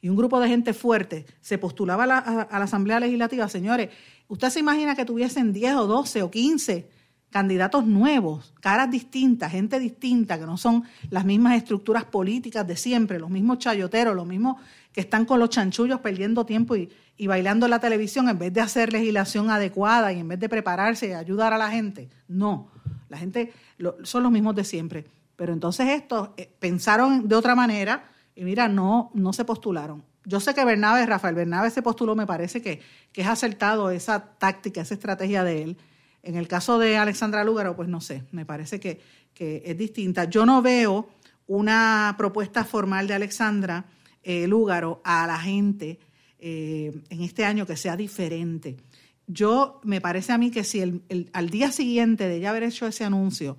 y 0.00 0.08
un 0.08 0.16
grupo 0.16 0.40
de 0.40 0.48
gente 0.48 0.74
fuerte 0.74 1.26
se 1.40 1.58
postulaba 1.58 2.04
a 2.04 2.06
la, 2.06 2.18
Asamblea 2.50 3.00
Legislativa, 3.00 3.48
señores, 3.48 3.90
¿usted 4.28 4.50
se 4.50 4.60
imagina 4.60 4.94
que 4.94 5.04
tuviesen 5.04 5.52
10 5.52 5.74
o 5.74 5.86
12 5.86 6.22
o 6.22 6.30
15 6.30 6.88
candidatos 7.30 7.86
nuevos, 7.86 8.54
caras 8.60 8.90
distintas, 8.90 9.52
gente 9.52 9.78
distinta, 9.78 10.38
que 10.38 10.46
no 10.46 10.56
son 10.56 10.84
las 11.10 11.24
mismas 11.24 11.56
estructuras 11.56 12.04
políticas 12.04 12.66
de 12.66 12.76
siempre, 12.76 13.18
los 13.18 13.28
mismos 13.28 13.58
chayoteros, 13.58 14.16
los 14.16 14.26
mismos 14.26 14.56
que 14.92 15.00
están 15.02 15.26
con 15.26 15.38
los 15.38 15.50
chanchullos 15.50 16.00
perdiendo 16.00 16.46
tiempo 16.46 16.74
y, 16.76 16.88
bailando 17.26 17.66
en 17.66 17.70
la 17.70 17.80
televisión 17.80 18.28
en 18.28 18.38
vez 18.38 18.52
de 18.52 18.60
hacer 18.60 18.92
legislación 18.92 19.50
adecuada 19.50 20.12
y 20.12 20.20
en 20.20 20.28
vez 20.28 20.40
de 20.40 20.48
prepararse 20.48 21.08
y 21.08 21.12
ayudar 21.12 21.52
a 21.52 21.58
la 21.58 21.70
gente? 21.70 22.08
No, 22.28 22.70
la 23.08 23.18
gente 23.18 23.52
son 24.04 24.22
los 24.22 24.32
mismos 24.32 24.54
de 24.54 24.64
siempre. 24.64 25.04
Pero 25.36 25.52
entonces 25.52 25.88
estos 25.88 26.30
eh, 26.36 26.50
pensaron 26.58 27.28
de 27.28 27.36
otra 27.36 27.54
manera, 27.54 28.10
y 28.38 28.44
mira, 28.44 28.68
no, 28.68 29.10
no 29.14 29.32
se 29.32 29.44
postularon. 29.44 30.04
Yo 30.24 30.38
sé 30.38 30.54
que 30.54 30.64
Bernabe, 30.64 31.04
Rafael 31.06 31.34
Bernabe 31.34 31.70
se 31.70 31.82
postuló, 31.82 32.14
me 32.14 32.24
parece 32.24 32.62
que, 32.62 32.80
que 33.10 33.22
es 33.22 33.26
acertado 33.26 33.90
esa 33.90 34.38
táctica, 34.38 34.80
esa 34.80 34.94
estrategia 34.94 35.42
de 35.42 35.62
él. 35.64 35.76
En 36.22 36.36
el 36.36 36.46
caso 36.46 36.78
de 36.78 36.96
Alexandra 36.96 37.42
Lúgaro, 37.42 37.74
pues 37.74 37.88
no 37.88 38.00
sé, 38.00 38.22
me 38.30 38.46
parece 38.46 38.78
que, 38.78 39.00
que 39.34 39.64
es 39.66 39.76
distinta. 39.76 40.24
Yo 40.24 40.46
no 40.46 40.62
veo 40.62 41.08
una 41.48 42.14
propuesta 42.16 42.64
formal 42.64 43.08
de 43.08 43.14
Alexandra 43.14 43.86
eh, 44.22 44.46
Lúgaro 44.46 45.00
a 45.04 45.26
la 45.26 45.40
gente 45.40 45.98
eh, 46.38 46.92
en 47.10 47.22
este 47.22 47.44
año 47.44 47.66
que 47.66 47.76
sea 47.76 47.96
diferente. 47.96 48.76
Yo, 49.26 49.80
me 49.82 50.00
parece 50.00 50.32
a 50.32 50.38
mí 50.38 50.52
que 50.52 50.62
si 50.62 50.78
el, 50.80 51.30
al 51.32 51.50
día 51.50 51.72
siguiente 51.72 52.28
de 52.28 52.36
ella 52.36 52.50
haber 52.50 52.62
hecho 52.62 52.86
ese 52.86 53.04
anuncio, 53.04 53.56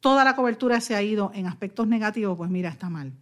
toda 0.00 0.24
la 0.24 0.34
cobertura 0.34 0.80
se 0.80 0.94
ha 0.94 1.02
ido 1.02 1.30
en 1.34 1.46
aspectos 1.46 1.86
negativos, 1.86 2.38
pues 2.38 2.48
mira, 2.48 2.70
está 2.70 2.88
mal. 2.88 3.12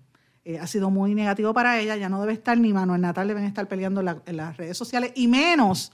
Eh, 0.44 0.58
ha 0.58 0.66
sido 0.66 0.90
muy 0.90 1.14
negativo 1.14 1.54
para 1.54 1.78
ella, 1.78 1.96
ya 1.96 2.08
no 2.08 2.20
debe 2.20 2.32
estar, 2.32 2.58
ni 2.58 2.72
Manuel 2.72 3.00
Natal 3.00 3.28
deben 3.28 3.44
estar 3.44 3.68
peleando 3.68 4.00
en, 4.00 4.36
las 4.36 4.56
redes 4.56 4.76
sociales, 4.76 5.12
y 5.14 5.28
menos 5.28 5.92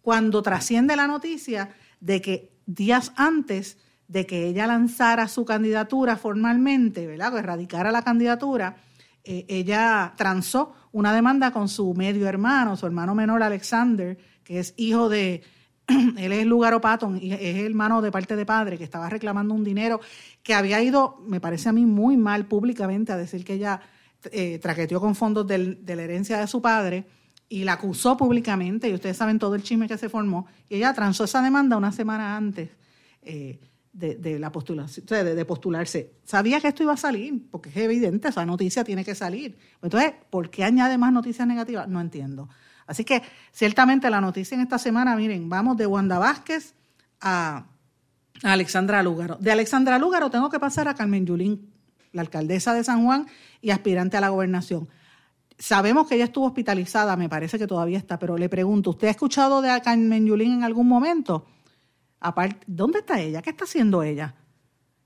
cuando 0.00 0.42
trasciende 0.42 0.96
la 0.96 1.06
noticia 1.06 1.70
de 2.00 2.22
que 2.22 2.52
días 2.64 3.12
antes 3.16 3.76
de 4.08 4.26
que 4.26 4.46
ella 4.46 4.66
lanzara 4.66 5.28
su 5.28 5.44
candidatura 5.44 6.16
formalmente, 6.16 7.06
¿verdad? 7.06 7.32
Que 7.32 7.38
erradicara 7.40 7.92
la 7.92 8.02
candidatura, 8.02 8.76
eh, 9.22 9.44
ella 9.48 10.14
transó 10.16 10.72
una 10.92 11.14
demanda 11.14 11.52
con 11.52 11.68
su 11.68 11.92
medio 11.92 12.26
hermano, 12.26 12.76
su 12.78 12.86
hermano 12.86 13.14
menor 13.14 13.42
Alexander, 13.42 14.16
que 14.42 14.60
es 14.60 14.72
hijo 14.78 15.10
de, 15.10 15.42
él 16.16 16.32
es 16.32 16.46
Lugaro 16.46 16.80
Patton, 16.80 17.18
y 17.20 17.32
es 17.32 17.56
hermano 17.56 18.02
de 18.02 18.10
parte 18.10 18.36
de 18.36 18.46
padre, 18.46 18.78
que 18.78 18.84
estaba 18.84 19.08
reclamando 19.08 19.54
un 19.54 19.64
dinero 19.64 20.00
que 20.42 20.54
había 20.54 20.82
ido, 20.82 21.22
me 21.26 21.40
parece 21.40 21.68
a 21.68 21.72
mí, 21.72 21.86
muy 21.86 22.16
mal 22.16 22.46
públicamente 22.46 23.12
a 23.12 23.16
decir 23.16 23.44
que 23.44 23.54
ella 23.54 23.80
eh, 24.32 24.58
traqueteó 24.58 25.00
con 25.00 25.14
fondos 25.14 25.46
de 25.46 25.96
la 25.96 26.02
herencia 26.02 26.38
de 26.38 26.46
su 26.46 26.60
padre 26.60 27.06
y 27.48 27.64
la 27.64 27.74
acusó 27.74 28.16
públicamente, 28.16 28.88
y 28.88 28.94
ustedes 28.94 29.16
saben 29.16 29.38
todo 29.38 29.54
el 29.54 29.62
chisme 29.62 29.88
que 29.88 29.98
se 29.98 30.08
formó, 30.08 30.46
y 30.68 30.76
ella 30.76 30.94
transó 30.94 31.24
esa 31.24 31.42
demanda 31.42 31.76
una 31.76 31.90
semana 31.90 32.36
antes 32.36 32.70
eh, 33.22 33.58
de, 33.92 34.38
la 34.38 34.52
postulación, 34.52 35.04
de, 35.04 35.34
de, 35.34 35.44
postularse. 35.44 36.12
Sabía 36.24 36.60
que 36.60 36.68
esto 36.68 36.84
iba 36.84 36.92
a 36.92 36.96
salir, 36.96 37.48
porque 37.50 37.70
es 37.70 37.76
evidente, 37.76 38.28
esa 38.28 38.46
noticia 38.46 38.84
tiene 38.84 39.04
que 39.04 39.16
salir. 39.16 39.58
Entonces, 39.82 40.12
¿por 40.30 40.48
qué 40.48 40.62
añade 40.62 40.96
más 40.96 41.12
noticias 41.12 41.46
negativas? 41.46 41.88
No 41.88 42.00
entiendo. 42.00 42.48
Así 42.90 43.04
que 43.04 43.22
ciertamente 43.52 44.10
la 44.10 44.20
noticia 44.20 44.56
en 44.56 44.62
esta 44.62 44.76
semana, 44.76 45.14
miren, 45.14 45.48
vamos 45.48 45.76
de 45.76 45.86
Wanda 45.86 46.18
Vázquez 46.18 46.74
a, 47.20 47.66
Alexandra 48.42 49.00
Lúgaro. 49.04 49.36
De 49.36 49.52
Alexandra 49.52 49.96
Lúgaro 49.96 50.28
tengo 50.28 50.50
que 50.50 50.58
pasar 50.58 50.88
a 50.88 50.94
Carmen 50.94 51.24
Yulín, 51.24 51.72
la 52.10 52.22
alcaldesa 52.22 52.74
de 52.74 52.82
San 52.82 53.04
Juan 53.04 53.28
y 53.62 53.70
aspirante 53.70 54.16
a 54.16 54.20
la 54.20 54.30
gobernación. 54.30 54.88
Sabemos 55.56 56.08
que 56.08 56.16
ella 56.16 56.24
estuvo 56.24 56.46
hospitalizada, 56.46 57.16
me 57.16 57.28
parece 57.28 57.60
que 57.60 57.68
todavía 57.68 57.96
está, 57.96 58.18
pero 58.18 58.36
le 58.36 58.48
pregunto, 58.48 58.90
¿usted 58.90 59.06
ha 59.06 59.12
escuchado 59.12 59.62
de 59.62 59.80
Carmen 59.82 60.26
Yulín 60.26 60.54
en 60.54 60.64
algún 60.64 60.88
momento? 60.88 61.46
¿dónde 62.66 62.98
está 62.98 63.20
ella? 63.20 63.40
¿Qué 63.40 63.50
está 63.50 63.66
haciendo 63.66 64.02
ella? 64.02 64.34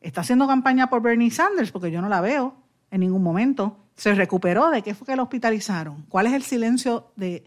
¿Está 0.01 0.23
haciendo 0.23 0.47
campaña 0.47 0.89
por 0.89 1.03
Bernie 1.03 1.31
Sanders? 1.31 1.71
Porque 1.71 1.91
yo 1.91 2.01
no 2.01 2.09
la 2.09 2.23
veo 2.23 2.57
en 2.91 3.01
ningún 3.01 3.23
momento. 3.23 3.77
Se 3.95 4.15
recuperó. 4.15 4.71
¿De 4.71 4.81
qué 4.81 4.95
fue 4.95 5.07
que 5.07 5.17
la 5.17 5.23
hospitalizaron? 5.23 6.07
¿Cuál 6.09 6.29
es 6.29 6.33
el 6.33 6.43
silencio 6.43 7.13
de, 7.17 7.45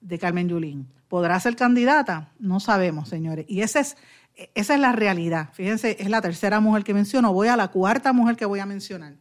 de 0.00 0.18
Carmen 0.18 0.48
Yulín? 0.48 0.88
¿Podrá 1.08 1.38
ser 1.40 1.56
candidata? 1.56 2.32
No 2.38 2.60
sabemos, 2.60 3.08
señores. 3.08 3.46
Y 3.48 3.62
esa 3.62 3.80
es, 3.80 3.96
esa 4.54 4.74
es 4.74 4.80
la 4.80 4.92
realidad. 4.92 5.50
Fíjense, 5.52 5.96
es 5.98 6.10
la 6.10 6.20
tercera 6.20 6.60
mujer 6.60 6.84
que 6.84 6.94
menciono. 6.94 7.32
Voy 7.32 7.48
a 7.48 7.56
la 7.56 7.68
cuarta 7.68 8.12
mujer 8.12 8.36
que 8.36 8.44
voy 8.44 8.60
a 8.60 8.66
mencionar. 8.66 9.14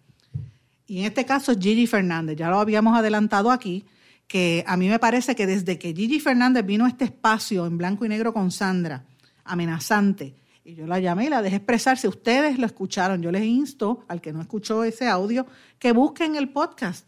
Y 0.85 0.99
en 0.99 1.05
este 1.05 1.25
caso 1.25 1.51
es 1.51 1.59
Gigi 1.59 1.87
Fernández. 1.87 2.37
Ya 2.37 2.49
lo 2.49 2.59
habíamos 2.59 2.97
adelantado 2.97 3.51
aquí, 3.51 3.85
que 4.27 4.63
a 4.67 4.77
mí 4.77 4.89
me 4.89 4.99
parece 4.99 5.35
que 5.35 5.47
desde 5.47 5.79
que 5.79 5.93
Gigi 5.93 6.19
Fernández 6.19 6.65
vino 6.65 6.85
a 6.85 6.89
este 6.89 7.05
espacio 7.05 7.65
en 7.65 7.77
blanco 7.77 8.05
y 8.05 8.09
negro 8.09 8.33
con 8.33 8.51
Sandra, 8.51 9.03
amenazante, 9.43 10.35
y 10.67 10.75
yo 10.75 10.85
la 10.85 10.99
llamé 10.99 11.27
y 11.27 11.29
la 11.29 11.41
dejé 11.41 11.55
expresarse. 11.55 12.09
Ustedes 12.09 12.59
lo 12.59 12.65
escucharon. 12.65 13.21
Yo 13.21 13.31
les 13.31 13.45
insto 13.45 14.03
al 14.09 14.19
que 14.19 14.33
no 14.33 14.41
escuchó 14.41 14.83
ese 14.83 15.07
audio 15.07 15.47
que 15.79 15.93
busquen 15.93 16.35
el 16.35 16.49
podcast. 16.49 17.07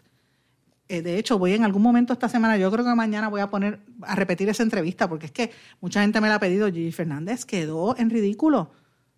Eh, 0.89 1.03
de 1.03 1.19
hecho, 1.19 1.37
voy 1.37 1.53
en 1.53 1.63
algún 1.63 1.83
momento 1.83 2.13
esta 2.13 2.27
semana, 2.27 2.57
yo 2.57 2.71
creo 2.71 2.83
que 2.83 2.95
mañana 2.95 3.29
voy 3.29 3.41
a 3.41 3.49
poner 3.49 3.79
a 4.01 4.15
repetir 4.15 4.49
esa 4.49 4.63
entrevista, 4.63 5.07
porque 5.07 5.27
es 5.27 5.31
que 5.31 5.51
mucha 5.79 6.01
gente 6.01 6.19
me 6.19 6.27
la 6.27 6.35
ha 6.35 6.39
pedido. 6.39 6.67
Gigi 6.67 6.91
Fernández 6.91 7.45
quedó 7.45 7.95
en 7.97 8.09
ridículo. 8.09 8.71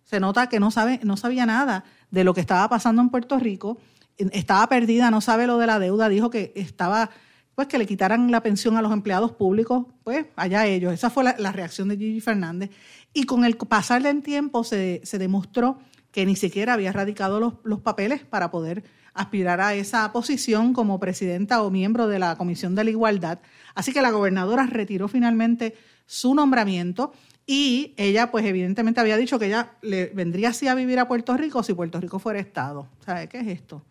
Se 0.04 0.20
nota 0.20 0.48
que 0.48 0.60
no, 0.60 0.70
sabe, 0.70 1.00
no 1.02 1.16
sabía 1.16 1.46
nada 1.46 1.84
de 2.10 2.24
lo 2.24 2.34
que 2.34 2.42
estaba 2.42 2.68
pasando 2.68 3.00
en 3.00 3.08
Puerto 3.08 3.38
Rico. 3.38 3.78
Estaba 4.18 4.68
perdida, 4.68 5.10
no 5.10 5.22
sabe 5.22 5.46
lo 5.46 5.56
de 5.56 5.66
la 5.66 5.78
deuda. 5.78 6.10
Dijo 6.10 6.28
que 6.28 6.52
estaba 6.54 7.10
pues 7.54 7.68
que 7.68 7.78
le 7.78 7.86
quitaran 7.86 8.30
la 8.30 8.42
pensión 8.42 8.76
a 8.76 8.82
los 8.82 8.92
empleados 8.92 9.32
públicos, 9.32 9.86
pues 10.04 10.26
allá 10.36 10.66
ellos. 10.66 10.92
Esa 10.92 11.10
fue 11.10 11.24
la, 11.24 11.52
reacción 11.52 11.88
de 11.88 11.96
Gigi 11.96 12.20
Fernández. 12.20 12.70
Y 13.12 13.24
con 13.24 13.44
el 13.44 13.56
pasar 13.56 14.02
del 14.02 14.22
tiempo 14.22 14.64
se, 14.64 15.02
demostró 15.18 15.78
que 16.12 16.24
ni 16.26 16.36
siquiera 16.36 16.74
había 16.74 16.92
radicado 16.92 17.40
los, 17.40 17.54
los, 17.64 17.80
papeles 17.80 18.24
para 18.24 18.50
poder 18.50 18.84
aspirar 19.14 19.60
a 19.60 19.74
esa 19.74 20.12
posición 20.12 20.72
como 20.72 21.00
presidenta 21.00 21.62
o 21.62 21.70
miembro 21.70 22.06
de 22.06 22.18
la 22.18 22.36
Comisión 22.36 22.74
de 22.74 22.84
la 22.84 22.90
Igualdad. 22.90 23.40
Así 23.74 23.92
que 23.92 24.02
la 24.02 24.10
gobernadora 24.10 24.66
retiró 24.66 25.08
finalmente 25.08 25.74
su 26.06 26.34
nombramiento 26.34 27.12
y 27.46 27.94
ella, 27.96 28.30
pues 28.30 28.44
evidentemente 28.44 29.00
había 29.00 29.16
dicho 29.16 29.38
que 29.38 29.46
ella 29.46 29.72
le 29.82 30.06
vendría 30.06 30.50
así 30.50 30.68
a 30.68 30.74
vivir 30.74 30.98
a 30.98 31.08
Puerto 31.08 31.36
Rico 31.36 31.62
si 31.62 31.74
Puerto 31.74 32.00
Rico 32.00 32.18
fuera 32.18 32.38
Estado. 32.38 32.88
¿Sabe 33.04 33.28
qué 33.28 33.40
es 33.40 33.48
esto? 33.48 33.84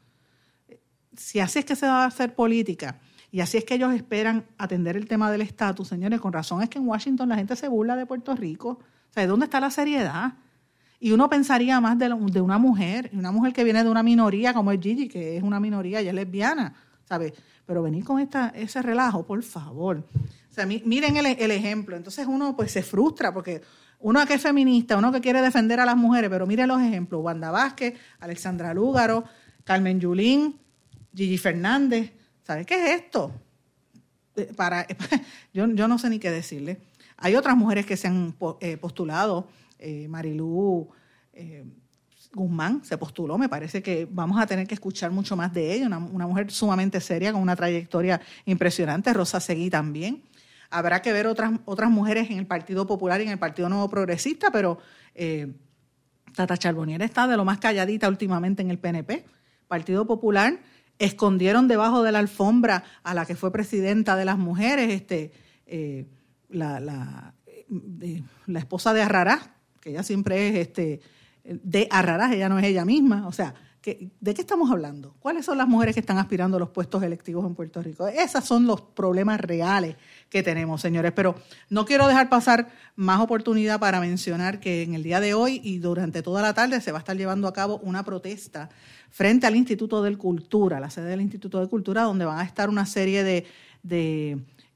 Si 1.17 1.39
así 1.39 1.59
es 1.59 1.65
que 1.65 1.75
se 1.75 1.85
va 1.85 2.03
a 2.03 2.07
hacer 2.07 2.33
política, 2.33 2.99
y 3.31 3.39
así 3.39 3.57
es 3.57 3.65
que 3.65 3.75
ellos 3.75 3.93
esperan 3.93 4.45
atender 4.57 4.97
el 4.97 5.07
tema 5.07 5.31
del 5.31 5.41
estatus, 5.41 5.87
señores. 5.87 6.19
Con 6.19 6.33
razón 6.33 6.61
es 6.61 6.69
que 6.69 6.79
en 6.79 6.87
Washington 6.87 7.29
la 7.29 7.35
gente 7.35 7.55
se 7.55 7.69
burla 7.69 7.95
de 7.95 8.05
Puerto 8.05 8.35
Rico. 8.35 8.69
O 8.69 9.13
sea, 9.13 9.23
¿de 9.23 9.27
dónde 9.27 9.45
está 9.45 9.59
la 9.59 9.71
seriedad? 9.71 10.33
Y 11.03 11.13
uno 11.13 11.27
pensaría 11.27 11.81
más 11.81 11.97
de, 11.97 12.13
una 12.13 12.59
mujer, 12.59 13.09
una 13.13 13.31
mujer 13.31 13.53
que 13.53 13.63
viene 13.63 13.83
de 13.83 13.89
una 13.89 14.03
minoría 14.03 14.53
como 14.53 14.71
es 14.71 14.79
Gigi, 14.79 15.07
que 15.09 15.35
es 15.35 15.41
una 15.41 15.59
minoría, 15.59 15.99
y 15.99 16.07
es 16.07 16.13
lesbiana, 16.13 16.75
¿sabes? 17.09 17.33
Pero 17.65 17.81
venir 17.81 18.05
con 18.05 18.19
esta, 18.19 18.49
ese 18.49 18.83
relajo, 18.83 19.25
por 19.25 19.41
favor. 19.41 20.05
O 20.13 20.53
sea, 20.53 20.67
miren 20.67 21.17
el, 21.17 21.25
el, 21.25 21.49
ejemplo. 21.49 21.97
Entonces 21.97 22.27
uno 22.27 22.55
pues 22.55 22.71
se 22.71 22.83
frustra 22.83 23.33
porque 23.33 23.63
uno 23.99 24.23
que 24.27 24.35
es 24.35 24.41
feminista, 24.43 24.95
uno 24.95 25.11
que 25.11 25.21
quiere 25.21 25.41
defender 25.41 25.79
a 25.79 25.85
las 25.85 25.97
mujeres, 25.97 26.29
pero 26.29 26.45
miren 26.45 26.67
los 26.67 26.79
ejemplos. 26.79 27.23
Wanda 27.23 27.49
Vázquez, 27.49 27.95
Alexandra 28.19 28.71
Lúgaro, 28.71 29.23
Carmen 29.63 29.99
Yulín, 29.99 30.59
Gigi 31.15 31.39
Fernández. 31.39 32.11
¿Sabes 32.43 32.67
qué 32.67 32.75
es 32.75 33.01
esto? 33.01 33.31
Eh, 34.35 34.53
para, 34.55 34.85
yo, 35.51 35.65
yo 35.65 35.87
no 35.87 35.97
sé 35.97 36.11
ni 36.11 36.19
qué 36.19 36.29
decirle. 36.29 36.79
Hay 37.17 37.35
otras 37.35 37.57
mujeres 37.57 37.87
que 37.87 37.97
se 37.97 38.07
han 38.07 38.35
eh, 38.59 38.77
postulado, 38.77 39.47
eh, 39.81 40.07
Marilú 40.07 40.89
Guzmán 42.33 42.83
se 42.85 42.97
postuló, 42.97 43.37
me 43.37 43.49
parece 43.49 43.83
que 43.83 44.07
vamos 44.09 44.39
a 44.39 44.47
tener 44.47 44.65
que 44.67 44.73
escuchar 44.73 45.11
mucho 45.11 45.35
más 45.35 45.53
de 45.53 45.73
ella, 45.73 45.87
una, 45.87 45.99
mujer 45.99 46.49
sumamente 46.51 47.01
seria 47.01 47.33
con 47.33 47.41
una 47.41 47.55
trayectoria 47.55 48.21
impresionante, 48.45 49.11
Rosa 49.13 49.39
Seguí 49.39 49.69
también. 49.69 50.23
Habrá 50.69 51.01
que 51.01 51.11
ver 51.11 51.27
otras, 51.27 51.51
otras 51.65 51.89
mujeres 51.89 52.29
en 52.29 52.37
el 52.37 52.47
Partido 52.47 52.87
Popular 52.87 53.19
y 53.19 53.25
en 53.25 53.31
el 53.31 53.39
Partido 53.39 53.67
Nuevo 53.67 53.89
Progresista, 53.89 54.51
pero 54.51 54.77
Tata 56.33 56.57
Charbonnier 56.57 57.01
está 57.01 57.27
de 57.27 57.35
lo 57.35 57.43
más 57.43 57.57
calladita 57.59 58.07
últimamente 58.07 58.61
en 58.61 58.71
el 58.71 58.79
PNP. 58.79 59.25
Partido 59.67 60.05
Popular 60.05 60.59
escondieron 60.99 61.67
debajo 61.67 62.03
de 62.03 62.11
la 62.11 62.19
alfombra 62.19 62.83
a 63.03 63.13
la 63.13 63.25
que 63.25 63.35
fue 63.35 63.51
presidenta 63.51 64.15
de 64.15 64.25
las 64.25 64.37
mujeres, 64.37 64.91
este, 64.91 65.31
eh, 65.65 66.05
la, 66.49 66.79
la, 66.79 67.33
la, 68.45 68.59
esposa 68.59 68.93
de 68.93 69.01
Arrarás, 69.01 69.49
que 69.81 69.89
ella 69.89 70.03
siempre 70.03 70.47
es 70.47 70.67
este, 70.67 71.01
de 71.43 71.87
Arrarás, 71.91 72.31
ella 72.31 72.49
no 72.49 72.59
es 72.59 72.65
ella 72.65 72.85
misma, 72.85 73.27
o 73.27 73.31
sea, 73.31 73.53
¿de 73.83 74.33
qué 74.35 74.41
estamos 74.41 74.69
hablando? 74.69 75.15
¿Cuáles 75.19 75.45
son 75.45 75.57
las 75.57 75.67
mujeres 75.67 75.95
que 75.95 76.01
están 76.01 76.19
aspirando 76.19 76.57
a 76.57 76.59
los 76.59 76.69
puestos 76.69 77.01
electivos 77.01 77.45
en 77.47 77.55
Puerto 77.55 77.81
Rico? 77.81 78.07
Esos 78.07 78.45
son 78.45 78.67
los 78.67 78.81
problemas 78.81 79.41
reales 79.41 79.95
que 80.29 80.43
tenemos, 80.43 80.81
señores. 80.81 81.11
Pero 81.13 81.35
no 81.69 81.83
quiero 81.85 82.07
dejar 82.07 82.29
pasar 82.29 82.69
más 82.95 83.19
oportunidad 83.19 83.79
para 83.79 83.99
mencionar 83.99 84.59
que 84.59 84.83
en 84.83 84.93
el 84.93 85.01
día 85.01 85.19
de 85.19 85.33
hoy 85.33 85.61
y 85.63 85.79
durante 85.79 86.21
toda 86.21 86.43
la 86.43 86.53
tarde 86.53 86.79
se 86.79 86.91
va 86.91 86.99
a 86.99 87.01
estar 87.01 87.17
llevando 87.17 87.47
a 87.47 87.53
cabo 87.53 87.79
una 87.79 88.03
protesta 88.03 88.69
frente 89.09 89.47
al 89.47 89.55
Instituto 89.55 90.03
de 90.03 90.15
Cultura, 90.15 90.79
la 90.79 90.91
sede 90.91 91.09
del 91.09 91.21
Instituto 91.21 91.59
de 91.59 91.67
Cultura, 91.67 92.03
donde 92.03 92.25
van 92.25 92.37
a 92.37 92.43
estar 92.43 92.69
una 92.69 92.85
serie 92.85 93.23
de, 93.23 93.47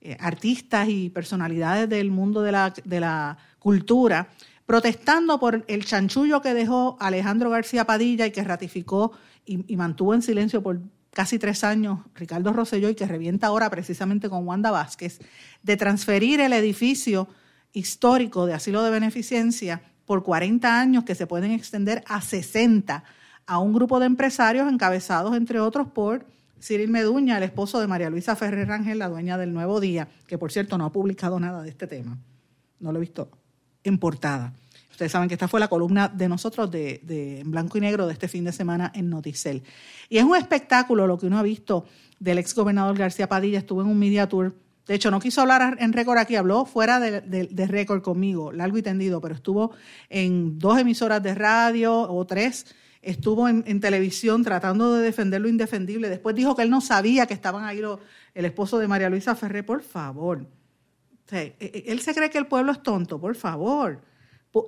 eh, 0.02 0.18
artistas 0.20 0.90
y 0.90 1.10
personalidades 1.10 1.88
del 1.90 2.10
mundo 2.10 2.42
de 2.42 2.52
la, 2.52 2.74
de 2.84 3.00
la 3.00 3.38
cultura 3.60 4.30
protestando 4.66 5.40
por 5.40 5.64
el 5.68 5.86
chanchullo 5.86 6.42
que 6.42 6.54
dejó 6.54 6.98
Alejandro 7.00 7.50
García 7.50 7.86
Padilla 7.86 8.26
y 8.26 8.32
que 8.32 8.44
ratificó 8.44 9.12
y, 9.46 9.76
mantuvo 9.76 10.14
en 10.14 10.22
silencio 10.22 10.64
por 10.64 10.82
casi 11.12 11.38
tres 11.38 11.64
años 11.64 12.00
Ricardo 12.16 12.52
Rosselló 12.52 12.90
y 12.90 12.96
que 12.96 13.06
revienta 13.06 13.48
ahora 13.48 13.70
precisamente 13.70 14.30
con 14.30 14.48
Wanda 14.48 14.72
Vázquez, 14.72 15.20
de 15.62 15.78
transferir 15.78 16.40
el 16.42 16.54
edificio 16.54 17.28
histórico 17.74 18.46
de 18.46 18.54
asilo 18.54 18.84
de 18.84 18.90
beneficencia 18.90 19.82
por 20.06 20.24
40 20.24 20.80
años 20.80 21.04
que 21.04 21.16
se 21.16 21.28
pueden 21.28 21.52
extender 21.52 22.04
a 22.08 22.22
60 22.22 23.04
a 23.48 23.60
un 23.60 23.74
grupo 23.74 24.00
de 24.00 24.08
empresarios 24.08 24.72
encabezados, 24.72 25.36
entre 25.36 25.60
otros, 25.60 25.88
por 25.88 26.26
Cyril 26.60 26.90
Meduña, 26.90 27.38
el 27.38 27.44
esposo 27.44 27.80
de 27.80 27.86
María 27.86 28.10
Luisa 28.10 28.36
Ferrer 28.36 28.68
Rangel, 28.68 28.98
la 28.98 29.10
dueña 29.10 29.38
del 29.38 29.54
Nuevo 29.54 29.80
Día, 29.80 30.08
que 30.26 30.40
por 30.40 30.52
cierto 30.52 30.80
no 30.80 30.86
ha 30.86 30.92
publicado 30.92 31.40
nada 31.40 31.62
de 31.62 31.70
este 31.70 31.86
tema. 31.86 32.18
No 32.80 32.92
lo 32.92 32.98
he 32.98 33.02
visto 33.02 33.30
en 33.86 33.98
portada. 33.98 34.54
Ustedes 34.92 35.12
saben 35.12 35.28
que 35.28 35.36
esta 35.36 35.48
fue 35.48 35.60
la 35.60 35.68
columna 35.68 36.08
de 36.08 36.30
nosotros 36.30 36.72
de, 36.72 37.02
de, 37.04 37.42
en 37.42 37.52
blanco 37.52 37.78
y 37.78 37.82
negro 37.82 38.08
de 38.08 38.14
este 38.14 38.30
fin 38.30 38.46
de 38.46 38.54
semana 38.54 38.92
en 38.96 39.10
Noticel. 39.10 39.62
Y 40.08 40.18
es 40.18 40.24
un 40.24 40.38
espectáculo 40.38 41.06
lo 41.06 41.18
que 41.18 41.26
uno 41.26 41.38
ha 41.38 41.44
visto 41.44 41.86
del 42.20 42.38
ex 42.38 42.56
gobernador 42.56 42.98
García 42.98 43.28
Padilla. 43.28 43.60
Estuvo 43.60 43.82
en 43.82 43.88
un 43.88 44.00
media 44.00 44.30
tour. 44.30 44.56
De 44.88 44.96
hecho, 44.96 45.12
no 45.12 45.20
quiso 45.20 45.42
hablar 45.42 45.76
en 45.80 45.92
récord 45.92 46.18
aquí, 46.18 46.38
habló 46.38 46.64
fuera 46.64 47.02
de, 47.02 47.20
de 47.22 47.68
récord 47.68 48.02
conmigo, 48.02 48.54
largo 48.54 48.78
y 48.78 48.84
tendido, 48.84 49.20
pero 49.20 49.36
estuvo 49.36 49.72
en 50.10 50.60
dos 50.60 50.80
emisoras 50.80 51.22
de 51.22 51.36
radio 51.36 51.94
o 51.94 52.26
tres. 52.26 52.66
Estuvo 53.02 53.50
en, 53.50 53.80
televisión 53.82 54.44
tratando 54.44 54.94
de 54.94 55.04
defender 55.04 55.42
lo 55.42 55.50
indefendible. 55.50 56.08
Después 56.08 56.36
dijo 56.36 56.56
que 56.56 56.62
él 56.62 56.70
no 56.70 56.80
sabía 56.80 57.26
que 57.26 57.34
estaban 57.34 57.66
ahí 57.66 57.82
el 58.34 58.46
esposo 58.46 58.80
de 58.80 58.88
María 58.88 59.10
Luisa 59.10 59.36
Ferré. 59.36 59.62
Por 59.62 59.84
favor 59.84 60.48
e, 61.32 61.56
e, 61.60 61.84
él 61.88 62.02
se 62.02 62.14
cree 62.14 62.30
que 62.30 62.38
el 62.38 62.48
pueblo 62.48 62.72
es 62.72 62.84
tonto, 62.84 63.20
por 63.20 63.36
favor. 63.36 64.02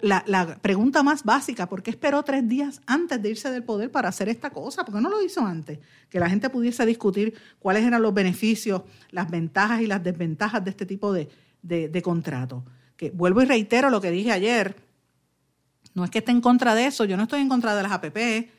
La, 0.01 0.57
pregunta 0.61 1.01
más 1.01 1.23
básica, 1.23 1.69
¿por 1.69 1.81
qué 1.81 1.91
esperó 1.91 2.21
tres 2.23 2.45
días 2.45 2.81
antes 2.85 3.21
de 3.21 3.29
irse 3.29 3.49
del 3.49 3.63
poder 3.63 3.89
para 3.89 4.09
hacer 4.09 4.27
esta 4.27 4.49
cosa? 4.49 4.83
¿Por 4.83 4.95
qué 4.95 4.99
no 4.99 5.09
lo 5.09 5.23
hizo 5.23 5.45
antes? 5.45 5.79
Que 6.09 6.19
la 6.19 6.29
gente 6.29 6.49
pudiese 6.49 6.85
discutir 6.85 7.33
cuáles 7.59 7.85
eran 7.85 8.01
los 8.01 8.13
beneficios, 8.13 8.81
las 9.11 9.31
ventajas 9.31 9.79
y 9.79 9.87
las 9.87 10.03
desventajas 10.03 10.61
de 10.61 10.71
este 10.71 10.85
tipo 10.85 11.13
de, 11.13 11.29
de, 11.61 12.01
contrato. 12.01 12.65
Que 12.97 13.11
vuelvo 13.11 13.41
y 13.41 13.45
reitero 13.45 13.89
lo 13.89 14.01
que 14.01 14.11
dije 14.11 14.33
ayer, 14.33 14.75
no 15.93 16.03
es 16.03 16.11
que 16.11 16.19
esté 16.19 16.31
en 16.31 16.41
contra 16.41 16.75
de 16.75 16.87
eso, 16.87 17.05
yo 17.05 17.15
no 17.15 17.23
estoy 17.23 17.39
en 17.39 17.47
contra 17.47 17.73
de 17.73 17.83
las 17.83 17.91
APP, 17.93 18.49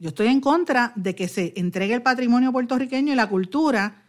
yo 0.00 0.08
estoy 0.08 0.26
en 0.26 0.40
contra 0.40 0.92
de 0.96 1.14
que 1.14 1.28
se 1.28 1.52
entregue 1.54 1.94
el 1.94 2.02
patrimonio 2.02 2.50
puertorriqueño 2.50 3.12
y 3.12 3.16
la 3.16 3.28
cultura 3.28 4.02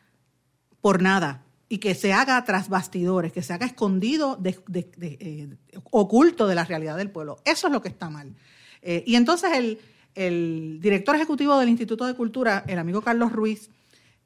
por 0.81 0.99
nada 0.99 1.43
y 1.73 1.79
que 1.79 1.95
se 1.95 2.13
haga 2.13 2.43
tras 2.43 2.69
bastidores, 2.69 3.33
que 3.33 3.41
se 3.41 3.51
haga 3.51 3.65
escondido, 3.65 4.39
eh, 4.43 5.55
oculto 5.89 6.45
de 6.45 6.53
la 6.53 6.65
realidad 6.65 6.95
del 6.97 7.09
pueblo. 7.09 7.39
Eso 7.45 7.65
es 7.65 7.73
lo 7.73 7.81
que 7.81 7.89
está 7.89 8.11
mal. 8.11 8.35
Eh, 8.83 9.03
y 9.07 9.15
entonces 9.15 9.79
el, 10.13 10.79
director 10.79 11.15
ejecutivo 11.15 11.57
del 11.57 11.69
Instituto 11.69 12.05
de 12.05 12.13
Cultura, 12.13 12.63
el 12.67 12.77
amigo 12.77 13.01
Carlos 13.01 13.31
Ruiz, 13.31 13.71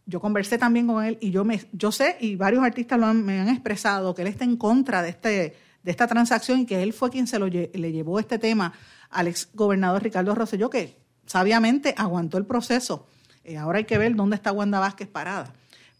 yo 0.05 0.19
conversé 0.19 0.57
también 0.57 0.87
con 0.87 1.05
él 1.05 1.17
y 1.21 1.31
yo, 1.31 1.45
me, 1.45 1.63
yo 1.71 1.93
sé, 1.93 2.17
y 2.19 2.35
varios 2.35 2.65
artistas 2.65 2.99
me 3.15 3.39
han 3.39 3.47
expresado, 3.47 4.13
que 4.13 4.23
él 4.23 4.27
está 4.27 4.43
en 4.43 4.57
contra 4.57 5.01
de, 5.01 5.11
este, 5.11 5.55
de 5.83 5.91
esta 5.91 6.05
transacción 6.05 6.59
y 6.59 6.65
que 6.65 6.83
él 6.83 6.91
fue 6.91 7.09
quien 7.09 7.27
se 7.27 7.39
lo, 7.39 7.47
le 7.47 7.91
llevó 7.93 8.19
este 8.19 8.39
tema 8.39 8.73
al 9.09 9.29
ex 9.29 9.47
gobernador 9.53 10.03
Ricardo 10.03 10.35
Rosselló, 10.35 10.69
que 10.69 10.97
sabiamente 11.25 11.95
aguantó 11.97 12.37
el 12.37 12.45
proceso. 12.45 13.07
Eh, 13.45 13.55
ahora 13.55 13.77
hay 13.77 13.85
que 13.85 13.97
ver 13.97 14.17
dónde 14.17 14.35
está 14.35 14.51
Wanda 14.51 14.81
Vázquez 14.81 15.07
parada. 15.07 15.53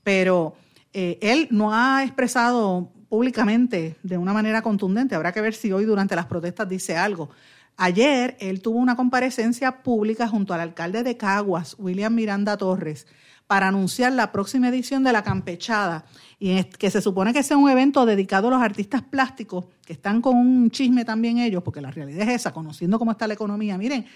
Pero 0.04 0.58
eh, 1.00 1.20
él 1.22 1.48
no 1.52 1.76
ha 1.76 2.04
expresado 2.04 2.92
públicamente 3.08 3.98
de 4.02 4.18
una 4.18 4.34
manera 4.34 4.64
contundente, 4.64 5.14
habrá 5.14 5.32
que 5.32 5.42
ver 5.42 5.54
si 5.54 5.72
hoy 5.72 5.86
durante 5.86 6.16
las 6.16 6.26
protestas 6.26 6.68
dice 6.68 6.98
algo. 6.98 7.30
Ayer 7.76 8.36
él 8.40 8.64
tuvo 8.64 8.80
una 8.80 8.96
comparecencia 8.96 9.84
pública 9.84 10.28
junto 10.28 10.56
al 10.56 10.60
alcalde 10.60 11.04
de 11.04 11.16
Caguas, 11.16 11.76
William 11.78 12.16
Miranda 12.16 12.58
Torres, 12.58 13.06
para 13.46 13.68
anunciar 13.68 14.14
la 14.14 14.32
próxima 14.32 14.70
edición 14.70 15.04
de 15.04 15.12
La 15.12 15.22
Campechada, 15.22 16.06
y 16.40 16.64
que 16.64 16.90
se 16.90 17.00
supone 17.00 17.32
que 17.32 17.44
sea 17.44 17.58
un 17.58 17.70
evento 17.70 18.04
dedicado 18.08 18.48
a 18.48 18.52
los 18.52 18.62
artistas 18.64 19.04
plásticos, 19.04 19.66
que 19.86 19.94
están 19.94 20.20
con 20.20 20.36
un 20.36 20.72
chisme 20.72 21.06
también 21.06 21.38
ellos, 21.38 21.62
porque 21.62 21.80
la 21.80 21.92
realidad 21.92 22.28
es 22.28 22.42
esa, 22.42 22.52
conociendo 22.52 22.98
cómo 22.98 23.12
está 23.12 23.28
la 23.28 23.36
economía. 23.36 23.78
Miren, 23.78 24.08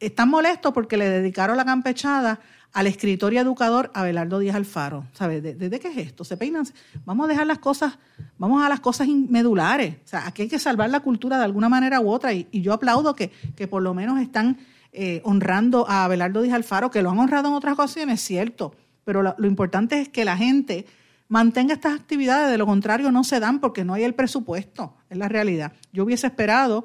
están 0.00 0.28
molestos 0.28 0.72
porque 0.72 0.96
le 0.96 1.08
dedicaron 1.08 1.56
la 1.56 1.64
campechada 1.64 2.40
al 2.72 2.88
escritor 2.88 3.32
y 3.32 3.38
educador 3.38 3.90
Abelardo 3.94 4.40
Díaz 4.40 4.56
Alfaro. 4.56 5.06
¿Sabes? 5.12 5.42
¿Desde 5.42 5.78
qué 5.78 5.88
es 5.88 5.96
esto? 5.96 6.24
Se 6.24 6.36
peinan. 6.36 6.66
Vamos 7.04 7.26
a 7.26 7.28
dejar 7.28 7.46
las 7.46 7.58
cosas, 7.58 7.98
vamos 8.36 8.64
a 8.64 8.68
las 8.68 8.80
cosas 8.80 9.06
medulares. 9.08 9.94
O 10.04 10.08
sea, 10.08 10.26
aquí 10.26 10.42
hay 10.42 10.48
que 10.48 10.58
salvar 10.58 10.90
la 10.90 11.00
cultura 11.00 11.38
de 11.38 11.44
alguna 11.44 11.68
manera 11.68 12.00
u 12.00 12.10
otra. 12.10 12.32
Y, 12.32 12.48
yo 12.50 12.72
aplaudo 12.72 13.14
que, 13.14 13.30
que, 13.54 13.68
por 13.68 13.82
lo 13.82 13.94
menos 13.94 14.20
están 14.20 14.58
eh, 14.92 15.20
honrando 15.24 15.88
a 15.88 16.04
Abelardo 16.04 16.42
Díaz 16.42 16.56
Alfaro, 16.56 16.90
que 16.90 17.00
lo 17.00 17.10
han 17.10 17.18
honrado 17.18 17.48
en 17.48 17.54
otras 17.54 17.74
ocasiones, 17.74 18.20
cierto. 18.20 18.74
Pero 19.04 19.22
lo, 19.22 19.36
lo 19.38 19.46
importante 19.46 20.00
es 20.00 20.08
que 20.08 20.24
la 20.24 20.36
gente 20.36 20.84
mantenga 21.28 21.74
estas 21.74 21.94
actividades, 21.94 22.50
de 22.50 22.58
lo 22.58 22.66
contrario 22.66 23.12
no 23.12 23.22
se 23.22 23.38
dan 23.38 23.60
porque 23.60 23.84
no 23.84 23.94
hay 23.94 24.02
el 24.02 24.14
presupuesto, 24.14 24.96
es 25.10 25.16
la 25.16 25.28
realidad. 25.28 25.72
Yo 25.92 26.04
hubiese 26.04 26.26
esperado 26.26 26.84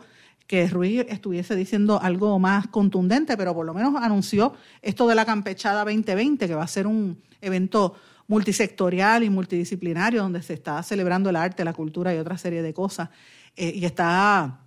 que 0.50 0.68
Ruiz 0.68 1.06
estuviese 1.10 1.56
diciendo 1.56 2.02
algo 2.02 2.40
más 2.40 2.66
contundente, 2.70 3.38
pero 3.38 3.54
por 3.54 3.68
lo 3.68 3.76
menos 3.76 3.94
anunció 4.02 4.56
esto 4.82 5.08
de 5.08 5.14
la 5.14 5.24
Campechada 5.24 5.86
2020, 5.86 6.48
que 6.48 6.56
va 6.56 6.64
a 6.64 6.68
ser 6.68 6.88
un 6.88 7.22
evento 7.40 7.94
multisectorial 8.26 9.24
y 9.24 9.30
multidisciplinario 9.30 10.24
donde 10.24 10.42
se 10.42 10.56
está 10.56 10.82
celebrando 10.82 11.30
el 11.30 11.36
arte, 11.36 11.64
la 11.64 11.74
cultura 11.74 12.16
y 12.16 12.18
otra 12.18 12.36
serie 12.36 12.64
de 12.64 12.74
cosas. 12.74 13.10
Eh, 13.56 13.74
y 13.76 13.86
está 13.86 14.62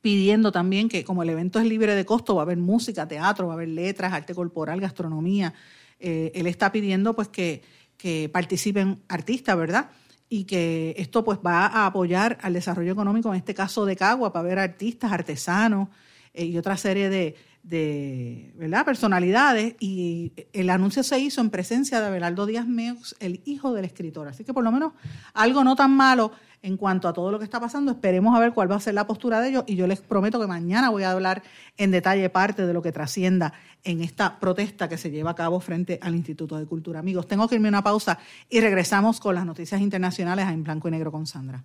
pidiendo 0.00 0.50
también 0.50 0.88
que 0.88 1.04
como 1.04 1.22
el 1.22 1.28
evento 1.28 1.60
es 1.60 1.66
libre 1.66 1.94
de 1.94 2.06
costo, 2.06 2.34
va 2.34 2.40
a 2.40 2.44
haber 2.44 2.56
música, 2.56 3.06
teatro, 3.06 3.48
va 3.48 3.52
a 3.52 3.56
haber 3.56 3.68
letras, 3.68 4.14
arte 4.14 4.34
corporal, 4.34 4.80
gastronomía. 4.80 5.52
Eh, 6.00 6.32
él 6.34 6.46
está 6.46 6.72
pidiendo 6.72 7.14
pues 7.14 7.28
que, 7.28 7.60
que 7.98 8.30
participen 8.32 9.02
artistas, 9.08 9.58
¿verdad? 9.58 9.90
Y 10.34 10.44
que 10.44 10.94
esto 10.96 11.22
pues 11.22 11.40
va 11.44 11.66
a 11.66 11.84
apoyar 11.84 12.38
al 12.40 12.54
desarrollo 12.54 12.90
económico, 12.90 13.28
en 13.28 13.34
este 13.34 13.52
caso 13.52 13.84
de 13.84 13.96
Cagua, 13.96 14.32
para 14.32 14.48
ver 14.48 14.58
artistas, 14.58 15.12
artesanos 15.12 15.88
eh, 16.32 16.46
y 16.46 16.56
otra 16.56 16.78
serie 16.78 17.10
de, 17.10 17.34
de 17.62 18.52
¿verdad? 18.56 18.84
personalidades. 18.84 19.74
Y 19.80 20.32
el 20.52 20.70
anuncio 20.70 21.02
se 21.02 21.18
hizo 21.18 21.40
en 21.40 21.50
presencia 21.50 22.00
de 22.00 22.06
Abelardo 22.06 22.46
Díaz 22.46 22.66
Meux, 22.66 23.16
el 23.20 23.42
hijo 23.44 23.72
del 23.72 23.84
escritor. 23.84 24.28
Así 24.28 24.44
que 24.44 24.52
por 24.52 24.64
lo 24.64 24.72
menos 24.72 24.92
algo 25.34 25.64
no 25.64 25.76
tan 25.76 25.90
malo 25.92 26.32
en 26.62 26.76
cuanto 26.76 27.08
a 27.08 27.12
todo 27.12 27.30
lo 27.30 27.38
que 27.38 27.44
está 27.44 27.60
pasando. 27.60 27.92
Esperemos 27.92 28.34
a 28.36 28.40
ver 28.40 28.52
cuál 28.52 28.70
va 28.70 28.76
a 28.76 28.80
ser 28.80 28.94
la 28.94 29.06
postura 29.06 29.40
de 29.40 29.48
ellos 29.50 29.64
y 29.66 29.76
yo 29.76 29.86
les 29.86 30.00
prometo 30.00 30.40
que 30.40 30.46
mañana 30.46 30.90
voy 30.90 31.02
a 31.02 31.10
hablar 31.10 31.42
en 31.76 31.90
detalle 31.90 32.28
parte 32.30 32.66
de 32.66 32.72
lo 32.72 32.82
que 32.82 32.92
trascienda 32.92 33.52
en 33.84 34.00
esta 34.00 34.38
protesta 34.38 34.88
que 34.88 34.96
se 34.96 35.10
lleva 35.10 35.32
a 35.32 35.34
cabo 35.34 35.60
frente 35.60 35.98
al 36.02 36.14
Instituto 36.14 36.56
de 36.56 36.66
Cultura. 36.66 37.00
Amigos, 37.00 37.26
tengo 37.26 37.48
que 37.48 37.56
irme 37.56 37.68
a 37.68 37.70
una 37.70 37.82
pausa 37.82 38.18
y 38.48 38.60
regresamos 38.60 39.18
con 39.18 39.34
las 39.34 39.44
noticias 39.44 39.80
internacionales 39.80 40.46
en 40.48 40.62
blanco 40.62 40.88
y 40.88 40.92
negro 40.92 41.10
con 41.10 41.26
Sandra. 41.26 41.64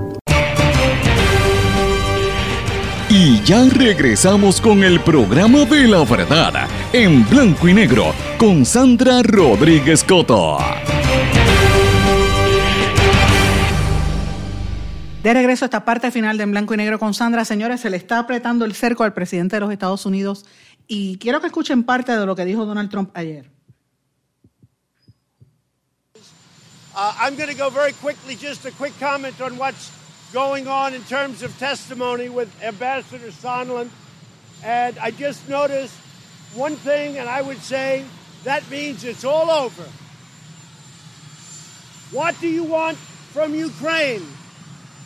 Y 3.23 3.39
ya 3.43 3.63
regresamos 3.69 4.59
con 4.59 4.83
el 4.83 4.99
programa 4.99 5.63
de 5.65 5.87
la 5.87 6.03
verdad 6.03 6.67
en 6.91 7.23
blanco 7.29 7.67
y 7.67 7.73
negro 7.75 8.15
con 8.39 8.65
Sandra 8.65 9.21
Rodríguez 9.21 10.03
Coto. 10.03 10.57
De 15.21 15.33
regreso 15.35 15.65
a 15.65 15.67
esta 15.67 15.85
parte 15.85 16.09
final 16.09 16.35
de 16.35 16.45
En 16.45 16.49
Blanco 16.49 16.73
y 16.73 16.77
Negro 16.77 16.97
con 16.97 17.13
Sandra. 17.13 17.45
Señores, 17.45 17.81
se 17.81 17.91
le 17.91 17.97
está 17.97 18.17
apretando 18.17 18.65
el 18.65 18.73
cerco 18.73 19.03
al 19.03 19.13
presidente 19.13 19.57
de 19.57 19.59
los 19.59 19.71
Estados 19.71 20.03
Unidos 20.07 20.43
y 20.87 21.19
quiero 21.19 21.41
que 21.41 21.45
escuchen 21.45 21.83
parte 21.83 22.17
de 22.17 22.25
lo 22.25 22.35
que 22.35 22.43
dijo 22.43 22.65
Donald 22.65 22.89
Trump 22.89 23.11
ayer. 23.13 23.45
Uh, 26.95 27.13
I'm 27.19 27.35
going 27.37 27.49
to 27.49 27.55
go 27.55 27.69
very 27.69 27.93
quickly, 27.93 28.35
just 28.35 28.65
a 28.65 28.71
quick 28.71 28.93
comment 28.99 29.39
on 29.39 29.59
what's 29.59 29.91
going 30.33 30.67
on 30.67 30.93
in 30.93 31.03
terms 31.03 31.43
of 31.43 31.57
testimony 31.59 32.29
with 32.29 32.49
Ambassador 32.63 33.27
Sondland. 33.31 33.89
And 34.63 34.97
I 34.99 35.11
just 35.11 35.47
noticed 35.49 35.95
one 36.53 36.75
thing, 36.75 37.17
and 37.17 37.29
I 37.29 37.41
would 37.41 37.61
say 37.61 38.05
that 38.43 38.69
means 38.69 39.03
it's 39.03 39.23
all 39.23 39.49
over. 39.49 39.83
What 42.11 42.39
do 42.41 42.47
you 42.47 42.63
want 42.63 42.97
from 42.97 43.55
Ukraine? 43.55 44.25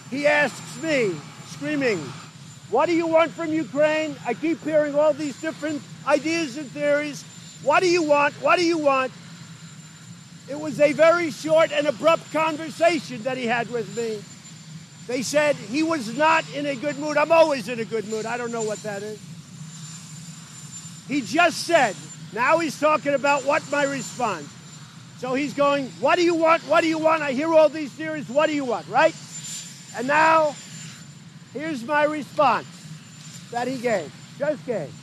He 0.10 0.28
asks 0.28 0.82
me, 0.82 1.12
screaming. 1.48 2.00
What 2.70 2.88
do 2.88 2.96
you 2.96 3.08
want 3.08 3.32
from 3.32 3.52
Ukraine? 3.52 4.16
I 4.26 4.34
keep 4.34 4.64
hearing 4.64 4.96
all 4.96 5.14
these 5.14 5.40
different 5.40 5.82
ideas 6.08 6.58
and 6.58 6.70
theories. 6.72 7.24
What 7.64 7.82
do 7.82 7.90
you 7.90 8.04
want? 8.04 8.34
What 8.42 8.58
do 8.58 8.66
you 8.66 8.78
want? 8.78 9.12
It 10.50 10.60
was 10.60 10.80
a 10.80 10.94
very 10.94 11.32
short 11.32 11.72
and 11.72 11.88
abrupt 11.88 12.32
conversation 12.32 13.24
that 13.24 13.38
he 13.38 13.46
had 13.46 13.72
with 13.72 13.96
me. 13.98 14.20
They 15.08 15.22
said 15.22 15.56
he 15.56 15.84
was 15.84 16.18
not 16.18 16.44
in 16.56 16.66
a 16.66 16.76
good 16.76 16.98
mood. 16.98 17.18
I'm 17.18 17.32
always 17.32 17.70
in 17.70 17.80
a 17.80 17.86
good 17.86 18.08
mood. 18.08 18.26
I 18.26 18.38
don't 18.38 18.52
know 18.52 18.64
what 18.64 18.80
that 18.84 19.04
is. 19.04 19.20
he 21.08 21.22
just 21.22 21.66
said, 21.66 21.96
now 22.34 22.58
he's 22.58 22.80
talking 22.80 23.14
about 23.14 23.46
what 23.46 23.64
my 23.72 23.84
response. 23.84 24.50
So 25.20 25.34
he's 25.34 25.54
going, 25.54 25.88
what 26.00 26.16
do 26.18 26.24
you 26.24 26.36
want? 26.36 26.64
What 26.64 26.82
do 26.82 26.88
you 26.88 26.98
want? 26.98 27.22
I 27.22 27.32
hear 27.32 27.54
all 27.54 27.70
these 27.70 27.92
theories. 27.92 28.28
What 28.30 28.48
do 28.48 28.56
you 28.56 28.66
want, 28.66 28.88
right? 28.88 29.16
And 29.96 30.08
now, 30.08 30.56
here's 31.54 31.84
my 31.86 32.04
response 32.04 32.68
that 33.52 33.68
he 33.68 33.78
gave, 33.78 34.12
just 34.38 34.66
gave. 34.66 34.94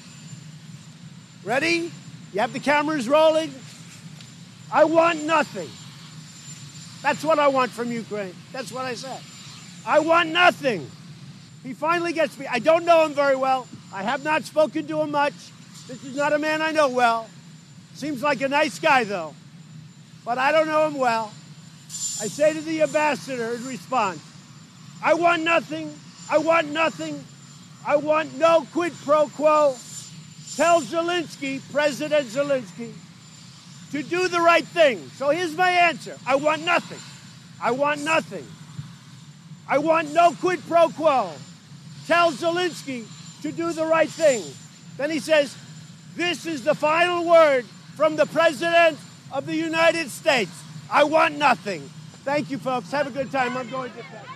Ready? 1.45 1.91
You 2.33 2.41
have 2.41 2.53
the 2.53 2.61
cameras 2.61 3.09
rolling? 3.09 3.55
I 4.73 4.85
want 4.85 5.25
nothing. 5.25 5.69
That's 7.03 7.25
what 7.25 7.39
I 7.39 7.49
want 7.49 7.71
from 7.73 7.91
Ukraine. 7.91 8.35
That's 8.53 8.71
what 8.71 8.85
I 8.85 8.95
said. 8.95 9.21
I 9.87 9.99
want 10.01 10.31
nothing. 10.31 10.91
He 11.63 11.75
finally 11.75 12.13
gets 12.13 12.39
me. 12.39 12.47
I 12.47 12.59
don't 12.59 12.85
know 12.85 13.05
him 13.05 13.15
very 13.15 13.37
well. 13.37 13.67
I 13.93 14.03
have 14.03 14.25
not 14.25 14.45
spoken 14.45 14.87
to 14.89 15.01
him 15.01 15.11
much. 15.11 15.35
This 15.89 16.03
is 16.05 16.17
not 16.17 16.33
a 16.33 16.39
man 16.39 16.63
I 16.63 16.73
know 16.73 16.89
well. 16.89 17.29
Seems 17.95 18.23
like 18.23 18.41
a 18.41 18.49
nice 18.49 18.79
guy, 18.79 19.05
though. 19.05 19.35
But 20.25 20.39
I 20.39 20.53
don't 20.53 20.67
know 20.67 20.87
him 20.87 20.95
well. 20.95 21.33
I 22.21 22.29
say 22.29 22.53
to 22.53 22.61
the 22.61 22.83
ambassador 22.83 23.55
in 23.55 23.67
response, 23.67 24.21
I 25.03 25.15
want 25.15 25.43
nothing. 25.43 25.93
I 26.31 26.39
want 26.39 26.69
nothing. 26.71 27.23
I 27.87 27.97
want 27.97 28.39
no 28.39 28.67
quid 28.73 28.93
pro 29.05 29.29
quo. 29.29 29.77
Tell 30.57 30.81
Zelensky, 30.83 31.61
President 31.73 32.29
Zelensky, 32.29 32.93
to 33.91 34.03
do 34.03 34.29
the 34.29 34.41
right 34.41 34.65
thing. 34.65 35.11
So 35.17 35.31
here's 35.31 35.57
my 35.57 35.71
answer 35.71 36.17
I 36.27 36.37
want 36.37 36.65
nothing. 36.65 37.01
I 37.61 37.73
want 37.73 38.03
nothing. 38.03 38.47
I 39.69 39.79
want 39.79 40.13
no 40.13 40.33
quid 40.33 40.61
pro 40.67 40.89
quo. 40.89 41.31
Tell 42.07 42.33
Zelensky 42.33 43.05
to 43.43 43.53
do 43.53 43.73
the 43.73 43.87
right 43.87 44.09
thing. 44.09 44.43
Then 44.97 45.11
he 45.11 45.19
says, 45.19 45.57
This 46.17 46.47
is 46.47 46.65
the 46.65 46.75
final 46.75 47.25
word 47.25 47.65
from 47.97 48.17
the 48.17 48.27
President 48.27 48.99
of 49.33 49.47
the 49.47 49.55
United 49.55 50.11
States. 50.11 50.53
I 50.91 51.05
want 51.05 51.39
nothing. 51.39 51.89
Thank 52.25 52.51
you, 52.51 52.59
folks. 52.59 52.91
Have 52.91 53.07
a 53.07 53.11
good 53.11 53.31
time. 53.31 53.57
I'm 53.57 53.71
going 53.71 53.93
to. 53.93 54.32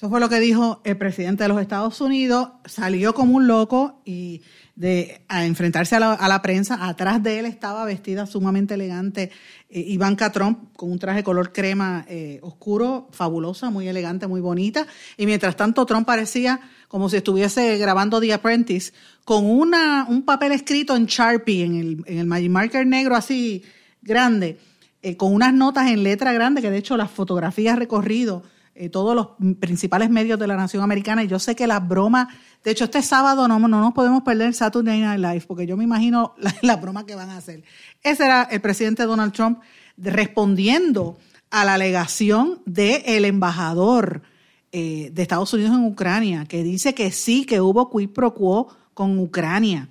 Eso 0.00 0.08
fue 0.08 0.18
lo 0.18 0.30
que 0.30 0.40
dijo 0.40 0.80
el 0.84 0.96
presidente 0.96 1.42
de 1.42 1.50
los 1.50 1.60
Estados 1.60 2.00
Unidos. 2.00 2.48
Salió 2.64 3.12
como 3.12 3.36
un 3.36 3.46
loco 3.46 4.00
y 4.06 4.40
de 4.74 5.26
a 5.28 5.44
enfrentarse 5.44 5.94
a 5.94 6.00
la, 6.00 6.40
prensa. 6.40 6.88
Atrás 6.88 7.22
de 7.22 7.38
él 7.38 7.44
estaba 7.44 7.84
vestida 7.84 8.24
sumamente 8.24 8.72
elegante 8.72 9.30
eh, 9.68 9.84
Ivanka 9.88 10.32
Trump 10.32 10.74
con 10.74 10.90
un 10.90 10.98
traje 10.98 11.22
color 11.22 11.52
crema 11.52 12.06
eh, 12.08 12.38
oscuro, 12.40 13.08
fabulosa, 13.12 13.68
muy 13.68 13.88
elegante, 13.88 14.26
muy 14.26 14.40
bonita. 14.40 14.86
Y 15.18 15.26
mientras 15.26 15.54
tanto 15.54 15.84
Trump 15.84 16.06
parecía 16.06 16.62
como 16.88 17.10
si 17.10 17.18
estuviese 17.18 17.76
grabando 17.76 18.22
The 18.22 18.32
Apprentice 18.32 18.94
con 19.26 19.44
una, 19.44 20.06
un 20.08 20.22
papel 20.22 20.52
escrito 20.52 20.96
en 20.96 21.04
Sharpie, 21.04 21.62
en 21.62 21.74
el, 21.74 22.04
en 22.06 22.18
el 22.20 22.26
Magic 22.26 22.50
Marker 22.50 22.86
negro 22.86 23.16
así 23.16 23.64
grande, 24.00 24.58
eh, 25.02 25.18
con 25.18 25.34
unas 25.34 25.52
notas 25.52 25.90
en 25.90 26.02
letra 26.04 26.32
grande, 26.32 26.62
que 26.62 26.70
de 26.70 26.78
hecho 26.78 26.96
las 26.96 27.10
fotografías 27.10 27.78
recorrido 27.78 28.42
eh, 28.80 28.88
todos 28.88 29.14
los 29.14 29.28
principales 29.58 30.08
medios 30.08 30.38
de 30.38 30.46
la 30.46 30.56
nación 30.56 30.82
americana. 30.82 31.22
Y 31.22 31.26
yo 31.26 31.38
sé 31.38 31.54
que 31.54 31.66
las 31.66 31.86
bromas, 31.86 32.28
de 32.64 32.70
hecho, 32.70 32.84
este 32.84 33.02
sábado 33.02 33.46
no, 33.46 33.58
no 33.58 33.68
nos 33.68 33.92
podemos 33.92 34.22
perder 34.22 34.54
Saturday 34.54 35.00
Night 35.00 35.20
Live, 35.20 35.44
porque 35.46 35.66
yo 35.66 35.76
me 35.76 35.84
imagino 35.84 36.34
las 36.38 36.54
la 36.62 36.76
bromas 36.76 37.04
que 37.04 37.14
van 37.14 37.28
a 37.28 37.36
hacer. 37.36 37.62
Ese 38.02 38.24
era 38.24 38.44
el 38.44 38.62
presidente 38.62 39.02
Donald 39.02 39.34
Trump 39.34 39.58
respondiendo 39.98 41.18
a 41.50 41.66
la 41.66 41.74
alegación 41.74 42.62
del 42.64 43.26
embajador 43.26 44.22
eh, 44.72 45.10
de 45.12 45.20
Estados 45.20 45.52
Unidos 45.52 45.74
en 45.74 45.84
Ucrania, 45.84 46.46
que 46.46 46.62
dice 46.62 46.94
que 46.94 47.12
sí, 47.12 47.44
que 47.44 47.60
hubo 47.60 47.90
quid 47.90 48.08
pro 48.08 48.32
quo 48.32 48.74
con 48.94 49.18
Ucrania. 49.18 49.90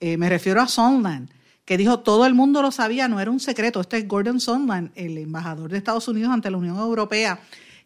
Eh, 0.00 0.16
me 0.16 0.30
refiero 0.30 0.62
a 0.62 0.68
Sondland, 0.68 1.28
que 1.66 1.76
dijo 1.76 2.00
todo 2.00 2.24
el 2.24 2.32
mundo 2.32 2.62
lo 2.62 2.70
sabía, 2.70 3.08
no 3.08 3.20
era 3.20 3.30
un 3.30 3.40
secreto. 3.40 3.82
Este 3.82 3.98
es 3.98 4.08
Gordon 4.08 4.40
Sondland, 4.40 4.90
el 4.94 5.18
embajador 5.18 5.70
de 5.70 5.76
Estados 5.76 6.08
Unidos 6.08 6.32
ante 6.32 6.50
la 6.50 6.56
Unión 6.56 6.78
Europea, 6.78 7.38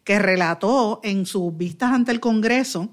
que 0.07 0.19
relató 0.19 1.01
en 1.03 1.25
sus 1.25 1.57
vistas 1.57 1.91
ante 1.91 2.13
el 2.13 2.21
Congreso, 2.21 2.87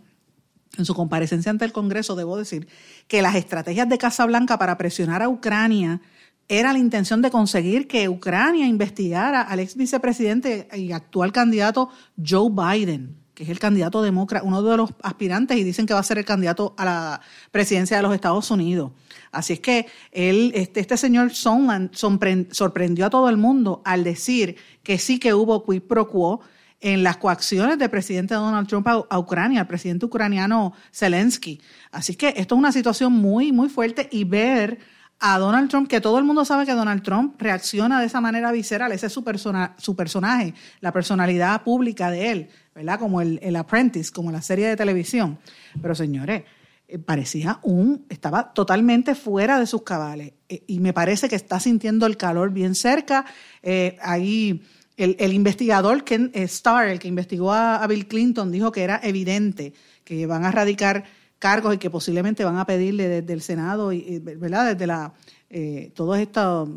en 0.76 0.84
su 0.84 0.96
comparecencia 0.96 1.48
ante 1.48 1.64
el 1.64 1.70
Congreso, 1.70 2.16
debo 2.16 2.36
decir, 2.36 2.66
que 3.06 3.22
las 3.22 3.36
estrategias 3.36 3.88
de 3.88 3.98
Casa 3.98 4.26
Blanca 4.26 4.58
para 4.58 4.76
presionar 4.76 5.22
a 5.22 5.28
Ucrania 5.28 6.00
era 6.48 6.72
la 6.72 6.80
intención 6.80 7.22
de 7.22 7.30
conseguir 7.30 7.86
que 7.86 8.08
Ucrania 8.08 8.66
investigara 8.66 9.42
al 9.42 9.60
ex 9.60 9.76
vicepresidente 9.76 10.66
y 10.74 10.90
actual 10.90 11.30
candidato 11.30 11.88
Joe 12.20 12.50
Biden, 12.50 13.16
que 13.32 13.44
es 13.44 13.48
el 13.48 13.60
candidato 13.60 14.02
demócrata, 14.02 14.44
uno 14.44 14.60
de 14.64 14.76
los 14.76 14.90
aspirantes, 15.00 15.56
y 15.56 15.62
dicen 15.62 15.86
que 15.86 15.94
va 15.94 16.00
a 16.00 16.02
ser 16.02 16.18
el 16.18 16.24
candidato 16.24 16.74
a 16.76 16.84
la 16.84 17.20
presidencia 17.52 17.96
de 17.96 18.02
los 18.02 18.12
Estados 18.12 18.50
Unidos. 18.50 18.90
Así 19.30 19.52
es 19.52 19.60
que 19.60 19.86
él, 20.10 20.50
este, 20.56 20.80
este 20.80 20.96
señor 20.96 21.32
Sondland 21.32 21.92
sorprendió 21.94 23.06
a 23.06 23.10
todo 23.10 23.28
el 23.28 23.36
mundo 23.36 23.82
al 23.84 24.02
decir 24.02 24.56
que 24.82 24.98
sí 24.98 25.20
que 25.20 25.32
hubo 25.32 25.64
quid 25.64 25.82
pro 25.82 26.08
quo 26.08 26.40
en 26.84 27.02
las 27.02 27.16
coacciones 27.16 27.78
del 27.78 27.88
presidente 27.88 28.34
Donald 28.34 28.68
Trump 28.68 28.86
a, 28.86 29.18
Ucrania, 29.18 29.62
al 29.62 29.66
presidente 29.66 30.04
ucraniano 30.04 30.74
Zelensky. 30.92 31.58
Así 31.90 32.14
que 32.14 32.34
esto 32.36 32.54
es 32.54 32.58
una 32.58 32.72
situación 32.72 33.10
muy, 33.10 33.52
muy 33.52 33.70
fuerte 33.70 34.06
y 34.12 34.24
ver 34.24 34.78
a 35.18 35.38
Donald 35.38 35.70
Trump, 35.70 35.88
que 35.88 36.02
todo 36.02 36.18
el 36.18 36.24
mundo 36.24 36.44
sabe 36.44 36.66
que 36.66 36.72
Donald 36.72 37.02
Trump 37.02 37.40
reacciona 37.40 38.00
de 38.00 38.06
esa 38.06 38.20
manera 38.20 38.52
visceral, 38.52 38.92
ese 38.92 39.06
es 39.06 39.12
su, 39.14 39.24
persona, 39.24 39.74
su 39.78 39.96
personaje, 39.96 40.52
la 40.80 40.92
personalidad 40.92 41.62
pública 41.62 42.10
de 42.10 42.30
él, 42.30 42.48
¿verdad? 42.74 42.98
Como 42.98 43.22
el, 43.22 43.40
el 43.42 43.56
Apprentice, 43.56 44.12
como 44.12 44.30
la 44.30 44.42
serie 44.42 44.68
de 44.68 44.76
televisión. 44.76 45.38
Pero 45.80 45.94
señores, 45.94 46.42
eh, 46.86 46.98
parecía 46.98 47.60
un, 47.62 48.04
estaba 48.10 48.52
totalmente 48.52 49.14
fuera 49.14 49.58
de 49.58 49.66
sus 49.66 49.82
cabales 49.84 50.34
eh, 50.50 50.64
y 50.66 50.80
me 50.80 50.92
parece 50.92 51.30
que 51.30 51.36
está 51.36 51.58
sintiendo 51.58 52.04
el 52.04 52.18
calor 52.18 52.52
bien 52.52 52.74
cerca. 52.74 53.24
Eh, 53.62 53.96
ahí 54.02 54.62
el, 54.96 55.32
investigador 55.32 56.04
Ken 56.04 56.30
Starr, 56.34 56.88
el 56.88 56.98
que 56.98 57.08
investigó 57.08 57.52
a, 57.52 57.84
Bill 57.86 58.06
Clinton, 58.06 58.52
dijo 58.52 58.70
que 58.72 58.82
era 58.82 59.00
evidente 59.02 59.72
que 60.04 60.26
van 60.26 60.44
a 60.44 60.52
radicar 60.52 61.04
cargos 61.38 61.74
y 61.74 61.78
que 61.78 61.90
posiblemente 61.90 62.44
van 62.44 62.58
a 62.58 62.66
pedirle 62.66 63.08
desde 63.08 63.32
el 63.32 63.42
Senado, 63.42 63.92
y, 63.92 64.18
¿verdad? 64.20 64.72
Desde 64.72 64.86
la, 64.86 65.12
eh, 65.50 65.92
todo 65.94 66.14
esto, 66.14 66.68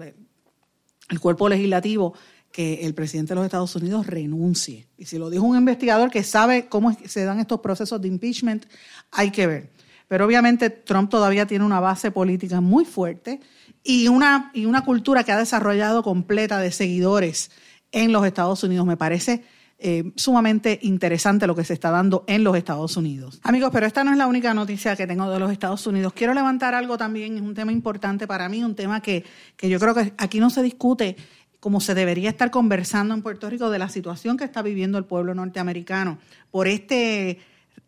el 1.10 1.20
cuerpo 1.20 1.48
legislativo, 1.48 2.14
que 2.52 2.86
el 2.86 2.96
presidente 2.96 3.34
de 3.34 3.36
los 3.36 3.46
Estados 3.46 3.76
Unidos 3.76 4.08
renuncie. 4.08 4.88
Y 4.98 5.06
si 5.06 5.18
lo 5.18 5.30
dijo 5.30 5.46
un 5.46 5.58
investigador 5.58 6.10
que 6.10 6.24
sabe 6.24 6.68
cómo 6.68 6.98
se 7.06 7.24
dan 7.24 7.40
estos 7.40 7.60
procesos 7.60 8.02
de 8.02 8.08
impeachment, 8.08 8.66
hay 9.12 9.32
que 9.32 9.46
ver. 9.46 9.70
Pero 10.08 10.26
obviamente 10.26 10.70
Trump 10.70 11.10
todavía 11.10 11.46
tiene 11.46 11.66
una 11.66 11.80
base 11.80 12.12
política 12.12 12.62
muy 12.62 12.86
fuerte 12.86 13.42
y 13.84 14.08
una, 14.08 14.52
y 14.54 14.66
una 14.66 14.84
cultura 14.84 15.24
que 15.24 15.32
ha 15.32 15.38
desarrollado 15.38 16.02
completa 16.02 16.60
de 16.60 16.72
seguidores 16.72 17.52
en 17.92 18.12
los 18.12 18.26
Estados 18.26 18.64
Unidos. 18.64 18.86
Me 18.86 18.98
parece 18.98 19.44
eh, 19.80 20.12
sumamente 20.16 20.80
interesante 20.82 21.48
lo 21.48 21.56
que 21.56 21.64
se 21.64 21.74
está 21.74 21.92
dando 21.92 22.24
en 22.28 22.44
los 22.44 22.56
Estados 22.58 22.98
Unidos. 22.98 23.40
Amigos, 23.44 23.70
pero 23.72 23.86
esta 23.86 24.04
no 24.04 24.12
es 24.12 24.18
la 24.18 24.28
única 24.28 24.54
noticia 24.54 24.96
que 24.96 25.08
tengo 25.08 25.30
de 25.30 25.40
los 25.40 25.52
Estados 25.52 25.86
Unidos. 25.88 26.14
Quiero 26.14 26.34
levantar 26.34 26.74
algo 26.74 26.98
también, 26.98 27.36
es 27.36 27.42
un 27.42 27.54
tema 27.54 27.72
importante 27.72 28.28
para 28.28 28.50
mí, 28.50 28.64
un 28.64 28.76
tema 28.76 29.02
que, 29.02 29.24
que 29.56 29.70
yo 29.70 29.80
creo 29.80 29.94
que 29.94 30.14
aquí 30.18 30.40
no 30.40 30.50
se 30.50 30.64
discute 30.64 31.16
como 31.60 31.82
se 31.82 31.96
debería 31.96 32.30
estar 32.30 32.52
conversando 32.52 33.14
en 33.14 33.22
Puerto 33.22 33.50
Rico 33.50 33.70
de 33.70 33.80
la 33.80 33.90
situación 33.90 34.38
que 34.38 34.44
está 34.44 34.62
viviendo 34.62 34.98
el 34.98 35.06
pueblo 35.06 35.34
norteamericano 35.34 36.20
por 36.52 36.68
este 36.68 37.40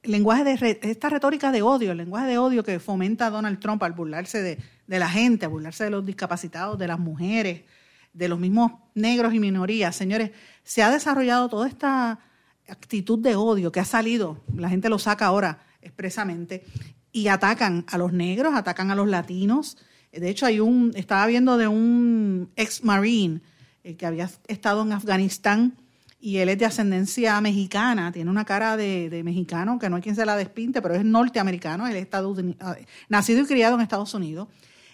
lenguaje 0.04 0.43
de 0.43 0.80
esta 0.82 1.10
retórica 1.10 1.52
de 1.52 1.62
odio, 1.62 1.91
el 1.91 1.97
lenguaje 1.97 2.28
de 2.28 2.38
odio 2.38 2.64
que 2.64 2.80
fomenta 2.80 3.30
Donald 3.30 3.60
Trump 3.60 3.84
al 3.84 3.93
burlarse 3.93 4.41
de, 4.41 5.00
la 5.00 5.10
gente, 5.10 5.45
a 5.45 5.50
burlarse 5.50 5.84
de 5.84 5.89
los 5.89 6.06
discapacitados, 6.06 6.80
de 6.80 6.88
las 6.88 7.00
mujeres, 7.00 7.64
de 8.20 8.28
los 8.28 8.38
mismos 8.38 8.74
negros 8.94 9.34
y 9.34 9.40
minorías. 9.40 9.96
Señores, 9.96 10.32
se 10.64 10.84
ha 10.84 10.92
desarrollado 10.92 11.48
toda 11.48 11.68
esta 11.68 12.20
actitud 12.68 13.18
de 13.18 13.36
odio 13.36 13.72
que 13.72 13.80
ha 13.80 13.86
salido, 13.86 14.44
la 14.54 14.70
gente 14.70 14.90
lo 14.90 15.00
saca 15.00 15.26
ahora 15.26 15.60
expresamente, 15.82 16.66
y 17.14 17.30
atacan 17.30 17.86
a 17.88 17.98
los 17.98 18.12
negros, 18.12 18.54
atacan 18.54 18.92
a 18.92 18.96
los 18.96 19.08
latinos. 19.08 19.78
De 20.12 20.30
hecho, 20.30 20.46
hay 20.46 20.60
un, 20.60 20.92
estaba 20.96 21.26
viendo 21.28 21.58
de 21.58 21.68
un 21.70 22.52
ex 22.58 22.84
marine 22.84 23.42
eh, 23.84 23.96
que 23.96 24.06
había 24.06 24.30
estado 24.48 24.84
en 24.84 24.92
Afganistán 24.92 25.78
y 26.20 26.38
él 26.38 26.50
es 26.50 26.60
de 26.60 26.66
ascendencia 26.66 27.40
mexicana, 27.40 28.12
tiene 28.12 28.30
una 28.30 28.44
cara 28.44 28.76
de, 28.76 29.22
mexicano 29.24 29.80
que 29.80 29.90
no 29.90 29.96
hay 29.96 30.02
quien 30.02 30.16
se 30.16 30.26
la 30.26 30.36
despinte, 30.36 30.82
pero 30.82 30.94
es 30.96 31.06
norteamericano, 31.06 31.88
él 31.88 31.96
es 31.96 32.08
nacido 33.08 33.42
y 33.42 33.46
criado 33.46 33.76
en 33.76 33.82
Estados 33.82 34.14
Unidos 34.14 34.50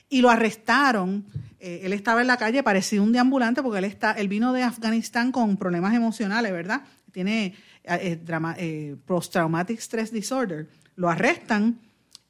y 0.10 0.22
lo 0.22 0.30
arrestaron. 0.30 1.26
Eh, 1.60 1.82
él 1.84 1.94
estaba 1.94 2.22
en 2.22 2.28
la 2.28 2.38
calle, 2.38 2.64
parecía 2.64 3.02
un 3.02 3.12
deambulante 3.12 3.64
porque 3.64 3.80
él, 3.80 3.86
está, 3.86 4.12
él 4.12 4.28
vino 4.28 4.54
de 4.54 4.64
Afganistán 4.64 5.32
con 5.32 5.58
problemas 5.58 5.94
emocionales, 5.96 6.52
¿verdad? 6.52 6.84
Tiene 7.12 7.56
eh, 7.84 8.20
drama, 8.24 8.56
eh, 8.58 8.96
post-traumatic 9.06 9.80
stress 9.80 10.12
disorder. 10.12 10.68
Lo 10.96 11.10
arrestan 11.10 11.80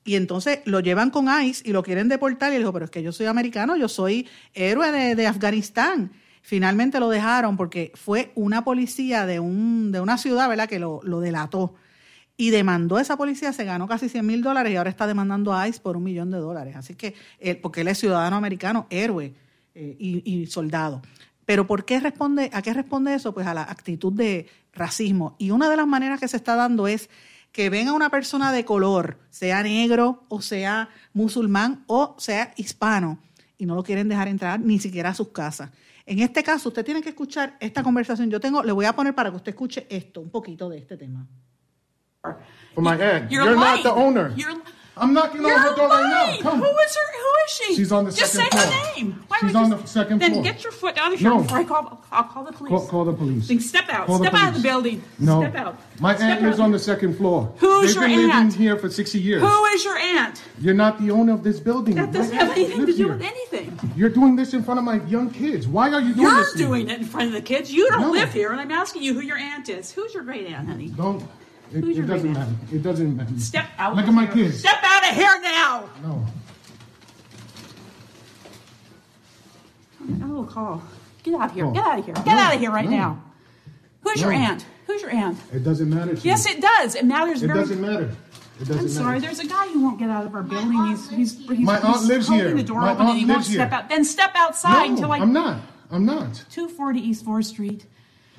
y 0.04 0.16
entonces 0.16 0.60
lo 0.66 0.80
llevan 0.80 1.10
con 1.10 1.28
ICE 1.28 1.68
y 1.68 1.74
lo 1.74 1.84
quieren 1.84 2.08
deportar. 2.08 2.52
Y 2.52 2.56
él 2.56 2.62
dijo, 2.62 2.74
pero 2.74 2.86
es 2.86 2.92
que 2.92 3.04
yo 3.04 3.12
soy 3.12 3.26
americano, 3.26 3.76
yo 3.76 3.90
soy 3.90 4.28
héroe 4.54 4.92
de, 4.92 5.16
de 5.16 5.28
Afganistán. 5.28 6.12
Finalmente 6.42 7.00
lo 7.00 7.10
dejaron 7.10 7.58
porque 7.58 7.92
fue 7.96 8.32
una 8.36 8.64
policía 8.64 9.26
de, 9.26 9.40
un, 9.40 9.92
de 9.92 10.00
una 10.00 10.20
ciudad, 10.20 10.48
¿verdad?, 10.48 10.70
que 10.70 10.78
lo, 10.78 11.02
lo 11.04 11.20
delató 11.20 11.74
y 12.38 12.50
demandó 12.50 12.98
a 12.98 13.02
esa 13.02 13.18
policía, 13.18 13.54
se 13.54 13.64
ganó 13.64 13.88
casi 13.88 14.10
100 14.10 14.26
mil 14.26 14.42
dólares 14.42 14.74
y 14.74 14.76
ahora 14.76 14.90
está 14.90 15.08
demandando 15.08 15.54
a 15.54 15.68
ICE 15.68 15.80
por 15.80 15.96
un 15.96 16.04
millón 16.04 16.32
de 16.32 16.38
dólares. 16.38 16.76
Así 16.76 16.96
que, 16.96 17.16
él, 17.40 17.58
porque 17.58 17.82
él 17.82 17.88
es 17.88 17.98
ciudadano 17.98 18.36
americano, 18.36 18.88
héroe 18.90 19.34
eh, 19.74 19.96
y, 19.98 20.22
y 20.30 20.46
soldado. 20.48 21.02
Pero 21.46 21.68
¿por 21.68 21.86
qué 21.86 22.00
responde, 22.00 22.50
¿a 22.54 22.62
qué 22.62 22.74
responde 22.74 23.14
eso? 23.14 23.34
Pues 23.34 23.48
a 23.48 23.54
la 23.54 23.64
actitud 23.64 24.12
de 24.12 24.48
racismo. 24.74 25.36
Y 25.38 25.52
una 25.52 25.70
de 25.70 25.78
las 25.78 25.88
maneras 25.88 26.20
que 26.20 26.28
se 26.28 26.38
está 26.38 26.56
dando 26.56 26.88
es 26.88 27.10
que 27.52 27.70
ven 27.70 27.88
a 27.88 27.94
una 27.94 28.10
persona 28.10 28.52
de 28.52 28.66
color, 28.66 29.18
sea 29.30 29.64
negro 29.64 30.26
o 30.28 30.42
sea 30.42 30.90
musulmán 31.14 31.86
o 31.88 32.16
sea 32.18 32.54
hispano, 32.58 33.20
y 33.58 33.66
no 33.66 33.76
lo 33.76 33.84
quieren 33.84 34.10
dejar 34.10 34.28
entrar 34.28 34.60
ni 34.60 34.80
siquiera 34.80 35.12
a 35.12 35.14
sus 35.14 35.30
casas. 35.30 35.72
En 36.06 36.20
este 36.20 36.44
caso, 36.44 36.70
usted 36.70 36.84
tiene 36.84 37.02
que 37.02 37.10
escuchar 37.10 37.56
esta 37.60 37.82
conversación. 37.82 38.30
Yo 38.30 38.40
tengo, 38.40 38.62
le 38.62 38.72
voy 38.72 38.86
a 38.86 38.94
poner 38.94 39.16
para 39.16 39.32
que 39.32 39.38
usted 39.38 39.52
escuche 39.52 39.88
esto, 39.90 40.20
un 40.22 40.30
poquito 40.30 40.70
de 40.70 40.80
este 40.80 40.98
tema. 40.98 41.26
For 42.74 42.82
my 42.82 42.98
aunt. 42.98 43.32
You're 43.32 43.44
You're, 43.46 43.56
not 43.56 43.84
the 43.84 43.92
owner. 43.92 44.34
You're, 44.36 44.54
I'm 44.98 45.14
knocking 45.14 45.42
on 45.42 45.48
you're 45.48 45.60
her 45.60 45.76
door 45.76 45.90
right 45.90 46.38
now. 46.42 46.42
Come. 46.42 46.60
Who 46.60 46.66
is 46.66 46.96
her? 46.96 47.12
Who 47.20 47.32
is 47.46 47.52
she? 47.52 47.76
She's 47.76 47.92
on 47.92 48.06
the 48.06 48.12
Just 48.12 48.32
second 48.34 48.58
say 48.60 48.66
floor. 48.66 48.74
her 48.74 48.96
name. 48.96 49.24
Why 49.28 49.38
She's 49.42 49.54
on 49.56 49.70
you- 49.70 49.78
the 49.78 49.86
second 49.88 50.20
then 50.20 50.32
floor. 50.32 50.44
Then 50.44 50.54
get 50.54 50.64
your 50.64 50.72
foot 50.72 50.98
out 50.98 51.12
of 51.14 51.20
here 51.20 51.30
No. 51.32 51.42
before 51.42 51.58
I 51.58 51.64
call. 51.66 52.02
I'll 52.14 52.24
call 52.24 52.44
the 52.46 52.54
police. 52.54 52.70
Call, 52.70 52.88
call 52.88 53.04
the 53.06 53.12
police. 53.14 53.48
Then 53.50 53.60
step 53.60 53.90
out. 53.90 54.08
Call 54.08 54.20
step 54.20 54.34
out 54.34 54.50
of 54.50 54.56
the 54.56 54.62
building. 54.62 55.04
No. 55.20 55.42
Step 55.42 55.56
out. 55.56 55.78
My 56.00 56.16
Step 56.16 56.30
aunt 56.30 56.42
lives 56.44 56.60
out. 56.62 56.64
on 56.64 56.72
the 56.72 56.80
second 56.80 57.18
floor. 57.18 57.54
Who's 57.58 57.88
They've 57.88 57.96
your 57.96 58.08
been 58.08 58.30
aunt? 58.32 58.46
living 58.54 58.62
here 58.62 58.78
for 58.78 58.90
60 58.90 59.20
years. 59.20 59.42
Who 59.42 59.66
is 59.66 59.84
your 59.84 59.98
aunt? 59.98 60.42
You're 60.62 60.74
not 60.74 61.02
the 61.02 61.12
owner 61.12 61.34
of 61.34 61.44
this 61.44 61.60
building. 61.60 61.96
That 61.96 62.14
doesn't 62.14 62.34
have 62.36 62.52
anything 62.52 62.80
to 62.86 62.94
do 62.94 62.94
here. 62.94 63.08
with 63.10 63.22
anything. 63.22 63.78
You're 63.98 64.10
doing 64.10 64.38
this 64.38 64.54
in 64.54 64.64
front 64.64 64.78
of 64.78 64.86
my 64.86 65.02
young 65.08 65.30
kids. 65.30 65.68
Why 65.68 65.92
are 65.92 66.00
you 66.00 66.14
doing 66.14 66.28
You're 66.28 66.36
this? 66.44 66.56
me? 66.56 66.62
doing 66.62 66.90
it 66.90 67.00
in 67.00 67.06
front 67.06 67.28
of 67.28 67.34
the 67.34 67.42
kids. 67.42 67.70
You 67.72 67.90
don't 67.90 68.00
No. 68.02 68.12
live 68.12 68.32
here, 68.32 68.52
and 68.54 68.62
I'm 68.62 68.72
asking 68.72 69.04
you 69.04 69.14
who 69.14 69.20
your 69.22 69.38
aunt 69.38 69.68
is. 69.68 69.92
Who's 69.92 70.14
your 70.14 70.24
great 70.24 70.48
aunt, 70.48 70.70
honey? 70.70 70.88
Don't. 70.88 71.22
It, 71.74 71.84
Who's 71.84 71.98
your 71.98 72.06
it 72.06 72.10
doesn't 72.10 72.34
great 72.34 72.40
matter. 72.40 72.56
It 72.72 72.84
doesn't 72.84 73.16
matter. 73.18 73.40
Step 73.40 73.66
out. 73.78 73.96
Look 73.96 74.04
of 74.04 74.10
at 74.10 74.16
my 74.16 74.26
here. 74.28 74.46
kids. 74.46 74.60
Step 74.60 74.78
out 74.84 75.10
of 75.10 75.16
here 75.16 75.42
now. 75.42 75.90
No. 76.04 76.26
Oh, 80.24 80.44
call. 80.50 80.84
Get 81.24 81.34
out 81.36 81.50
of 81.50 81.54
here. 81.56 81.66
Oh. 81.66 81.72
Get 81.72 81.84
out 81.86 82.00
of 82.00 82.06
here. 82.06 82.14
Get 82.14 82.26
No. 82.28 82.32
out 82.38 82.54
of 82.54 82.60
here 82.60 82.72
right 82.72 82.86
No. 82.90 82.96
now. 82.98 83.22
Who's 84.02 84.22
your 84.22 84.32
aunt? 84.32 84.66
Who's 84.86 85.02
your 85.02 85.12
aunt? 85.12 85.40
It 85.52 85.64
doesn't 85.64 85.90
matter 85.90 86.16
to 86.16 86.22
Yes, 86.22 86.46
me. 86.46 86.52
it 86.52 86.62
does. 86.62 86.94
It 86.96 87.06
matters 87.06 87.42
It 87.42 87.48
very. 87.48 87.60
doesn't 87.60 87.82
matter. 87.82 88.12
It 88.62 88.68
doesn't 88.68 88.78
I'm 88.84 88.88
sorry. 88.90 89.06
matter. 89.20 89.22
There's 89.22 89.40
a 89.40 89.48
guy 89.48 89.68
who 89.70 89.82
won't 89.82 89.98
get 90.00 90.10
out 90.10 90.26
of 90.26 90.36
our 90.36 90.44
building. 90.44 90.72
He's 90.86 91.10
he's 91.10 91.38
he's, 91.48 91.60
My 91.60 91.80
aunt 91.80 91.98
he's 91.98 92.08
lives 92.08 92.28
holding 92.28 92.46
here. 92.48 92.56
the 92.56 92.64
door 92.64 92.82
My 92.82 92.92
open 92.92 93.02
and 93.02 93.10
aunt 93.10 93.20
he 93.20 93.26
won't 93.26 93.38
lives 93.40 93.48
step 93.52 93.70
here. 93.72 93.78
out. 93.80 93.90
Then 93.90 94.06
step 94.06 94.32
outside 94.36 94.86
no, 94.88 94.94
until 94.94 95.12
I. 95.12 95.18
I'm 95.18 95.34
not. 95.34 95.62
I'm 95.92 96.06
not. 96.06 96.46
240 96.52 97.00
East 97.00 97.26
4th 97.26 97.46
Street 97.46 97.86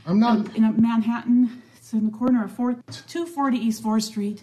I'm 0.07 0.19
not. 0.21 0.55
in 0.57 0.63
Manhattan. 0.81 1.63
It's 1.87 1.95
in 1.95 2.11
the 2.11 2.19
corner 2.19 2.45
of 2.45 2.51
4th. 2.51 2.83
240 3.07 3.59
East 3.59 3.85
4th 3.85 3.99
Street. 4.03 4.39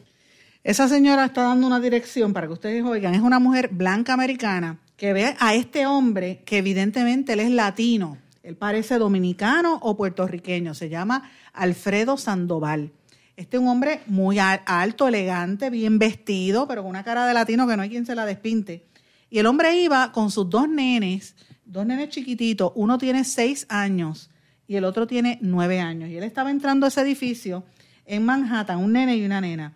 Esa 0.64 0.88
señora 0.88 1.26
está 1.26 1.42
dando 1.44 1.68
una 1.68 1.82
dirección 1.82 2.32
para 2.32 2.48
que 2.48 2.54
ustedes 2.54 2.86
oigan. 2.86 3.16
Es 3.16 3.22
una 3.22 3.40
mujer 3.40 3.68
blanca 3.68 4.14
americana 4.14 4.80
que 4.96 5.12
ve 5.12 5.36
a 5.42 5.54
este 5.54 5.86
hombre 5.86 6.42
que 6.46 6.60
evidentemente 6.60 7.34
él 7.34 7.42
es 7.42 7.52
latino. 7.52 8.18
Él 8.44 8.56
parece 8.56 8.98
dominicano 8.98 9.78
o 9.82 9.98
puertorriqueño. 9.98 10.74
Se 10.74 10.88
llama 10.88 11.30
Alfredo 11.52 12.16
Sandoval. 12.16 12.94
Este 13.36 13.58
es 13.58 13.62
un 13.62 13.68
hombre 13.68 14.04
muy 14.08 14.40
al- 14.40 14.62
alto, 14.66 15.10
elegante, 15.10 15.70
bien 15.70 16.00
vestido, 16.00 16.66
pero 16.66 16.82
con 16.84 16.92
una 16.92 17.04
cara 17.04 17.28
de 17.28 17.34
latino 17.34 17.68
que 17.68 17.76
no 17.76 17.84
hay 17.84 17.90
quien 17.90 18.06
se 18.06 18.16
la 18.16 18.26
despinte. 18.26 18.86
Y 19.30 19.40
el 19.40 19.48
hombre 19.48 19.82
iba 19.82 20.14
con 20.14 20.32
sus 20.32 20.50
dos 20.50 20.70
nenes, 20.70 21.36
dos 21.66 21.86
nenes 21.86 22.08
chiquititos. 22.08 22.72
Uno 22.76 22.98
tiene 22.98 23.26
seis 23.26 23.66
años 23.68 24.30
y 24.68 24.76
el 24.76 24.86
otro 24.86 25.08
tiene 25.08 25.40
nueve 25.42 25.80
años. 25.80 26.10
Y 26.10 26.18
él 26.18 26.24
estaba 26.24 26.52
entrando 26.52 26.86
a 26.86 26.90
ese 26.90 27.02
edificio 27.02 27.64
en 28.06 28.26
Manhattan, 28.26 28.80
un 28.80 28.94
nene 28.94 29.16
y 29.16 29.26
una 29.26 29.42
nena. 29.42 29.74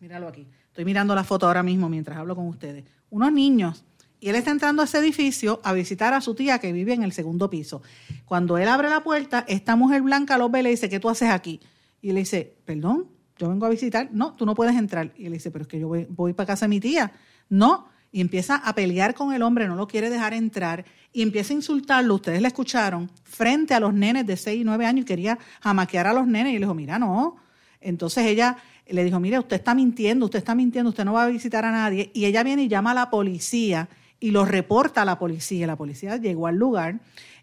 Míralo 0.00 0.28
aquí. 0.28 0.46
Estoy 0.68 0.84
mirando 0.84 1.14
la 1.14 1.24
foto 1.24 1.46
ahora 1.46 1.62
mismo 1.62 1.88
mientras 1.88 2.18
hablo 2.18 2.36
con 2.36 2.46
ustedes. 2.48 2.84
Unos 3.10 3.32
niños. 3.32 3.84
Y 4.20 4.28
él 4.28 4.36
está 4.36 4.50
entrando 4.50 4.82
a 4.82 4.84
ese 4.86 4.98
edificio 4.98 5.60
a 5.62 5.72
visitar 5.72 6.14
a 6.14 6.20
su 6.20 6.34
tía 6.34 6.58
que 6.58 6.72
vive 6.72 6.94
en 6.94 7.02
el 7.02 7.12
segundo 7.12 7.50
piso. 7.50 7.82
Cuando 8.24 8.58
él 8.58 8.68
abre 8.68 8.88
la 8.88 9.02
puerta, 9.02 9.44
esta 9.46 9.76
mujer 9.76 10.02
blanca 10.02 10.38
lo 10.38 10.48
ve 10.48 10.60
y 10.60 10.62
le 10.64 10.70
dice, 10.70 10.88
¿qué 10.88 11.00
tú 11.00 11.08
haces 11.08 11.30
aquí? 11.30 11.60
Y 12.00 12.12
le 12.12 12.20
dice, 12.20 12.56
perdón, 12.64 13.06
yo 13.38 13.48
vengo 13.48 13.66
a 13.66 13.68
visitar. 13.68 14.08
No, 14.12 14.34
tú 14.34 14.46
no 14.46 14.54
puedes 14.54 14.76
entrar. 14.76 15.12
Y 15.16 15.26
él 15.26 15.32
dice, 15.32 15.50
pero 15.50 15.62
es 15.62 15.68
que 15.68 15.78
yo 15.78 15.88
voy, 15.88 16.06
voy 16.08 16.32
para 16.32 16.46
casa 16.46 16.66
de 16.66 16.70
mi 16.70 16.80
tía. 16.80 17.12
No. 17.48 17.88
Y 18.12 18.20
empieza 18.20 18.56
a 18.56 18.74
pelear 18.74 19.14
con 19.14 19.32
el 19.32 19.42
hombre, 19.42 19.68
no 19.68 19.76
lo 19.76 19.86
quiere 19.86 20.10
dejar 20.10 20.34
entrar. 20.34 20.84
Y 21.12 21.22
empieza 21.22 21.52
a 21.52 21.56
insultarlo, 21.56 22.14
ustedes 22.14 22.40
le 22.40 22.48
escucharon, 22.48 23.10
frente 23.24 23.74
a 23.74 23.80
los 23.80 23.92
nenes 23.92 24.26
de 24.26 24.36
6 24.36 24.60
y 24.60 24.64
9 24.64 24.86
años 24.86 25.02
y 25.02 25.06
quería 25.06 25.38
jamaquear 25.60 26.06
a 26.06 26.12
los 26.12 26.26
nenes. 26.26 26.52
Y 26.52 26.54
le 26.54 26.60
dijo, 26.60 26.74
mira, 26.74 26.98
no. 26.98 27.36
Entonces 27.80 28.26
ella 28.26 28.56
le 28.88 29.04
dijo, 29.04 29.20
mire, 29.20 29.38
usted 29.38 29.56
está 29.56 29.74
mintiendo, 29.74 30.26
usted 30.26 30.38
está 30.38 30.54
mintiendo, 30.54 30.90
usted 30.90 31.04
no 31.04 31.14
va 31.14 31.24
a 31.24 31.28
visitar 31.28 31.64
a 31.64 31.72
nadie. 31.72 32.10
Y 32.14 32.24
ella 32.24 32.42
viene 32.42 32.64
y 32.64 32.68
llama 32.68 32.92
a 32.92 32.94
la 32.94 33.10
policía 33.10 33.88
y 34.20 34.30
lo 34.30 34.44
reporta 34.44 35.02
a 35.02 35.04
la 35.04 35.18
policía. 35.18 35.66
La 35.66 35.76
policía 35.76 36.16
llegó 36.16 36.46
al 36.46 36.56
lugar 36.56 37.00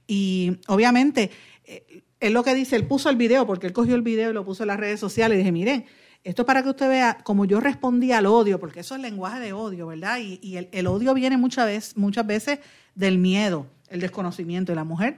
y 0.08 0.58
obviamente 0.68 1.32
eh, 1.66 2.04
él 2.20 2.34
lo 2.34 2.44
que 2.44 2.56
dice, 2.56 2.76
él 2.76 2.88
puso 2.88 3.10
el 3.10 3.18
video, 3.18 3.46
porque 3.46 3.68
él 3.68 3.74
cogió 3.74 3.96
el 3.96 4.02
video 4.02 4.32
y 4.32 4.34
lo 4.34 4.46
puso 4.46 4.64
en 4.64 4.68
las 4.68 4.80
redes 4.80 5.00
sociales 5.00 5.36
y 5.36 5.40
dije, 5.40 5.52
miren, 5.52 5.86
esto 6.24 6.44
es 6.44 6.46
para 6.46 6.64
que 6.64 6.70
usted 6.70 6.88
vea 6.88 7.18
cómo 7.24 7.46
yo 7.46 7.60
respondí 7.60 8.12
al 8.14 8.26
odio, 8.26 8.60
porque 8.60 8.80
eso 8.80 8.96
es 8.96 9.02
lenguaje 9.02 9.40
de 9.40 9.54
odio, 9.54 9.88
¿verdad? 9.88 10.20
Y, 10.20 10.58
el, 10.72 10.88
odio 10.88 11.14
viene 11.14 11.38
muchas 11.38 11.66
veces, 11.66 11.98
muchas 11.98 12.26
veces 12.26 12.60
del 12.96 13.18
miedo, 13.18 13.68
el 13.90 14.00
desconocimiento. 14.00 14.72
Y 14.72 14.76
la 14.76 14.86
mujer, 14.86 15.18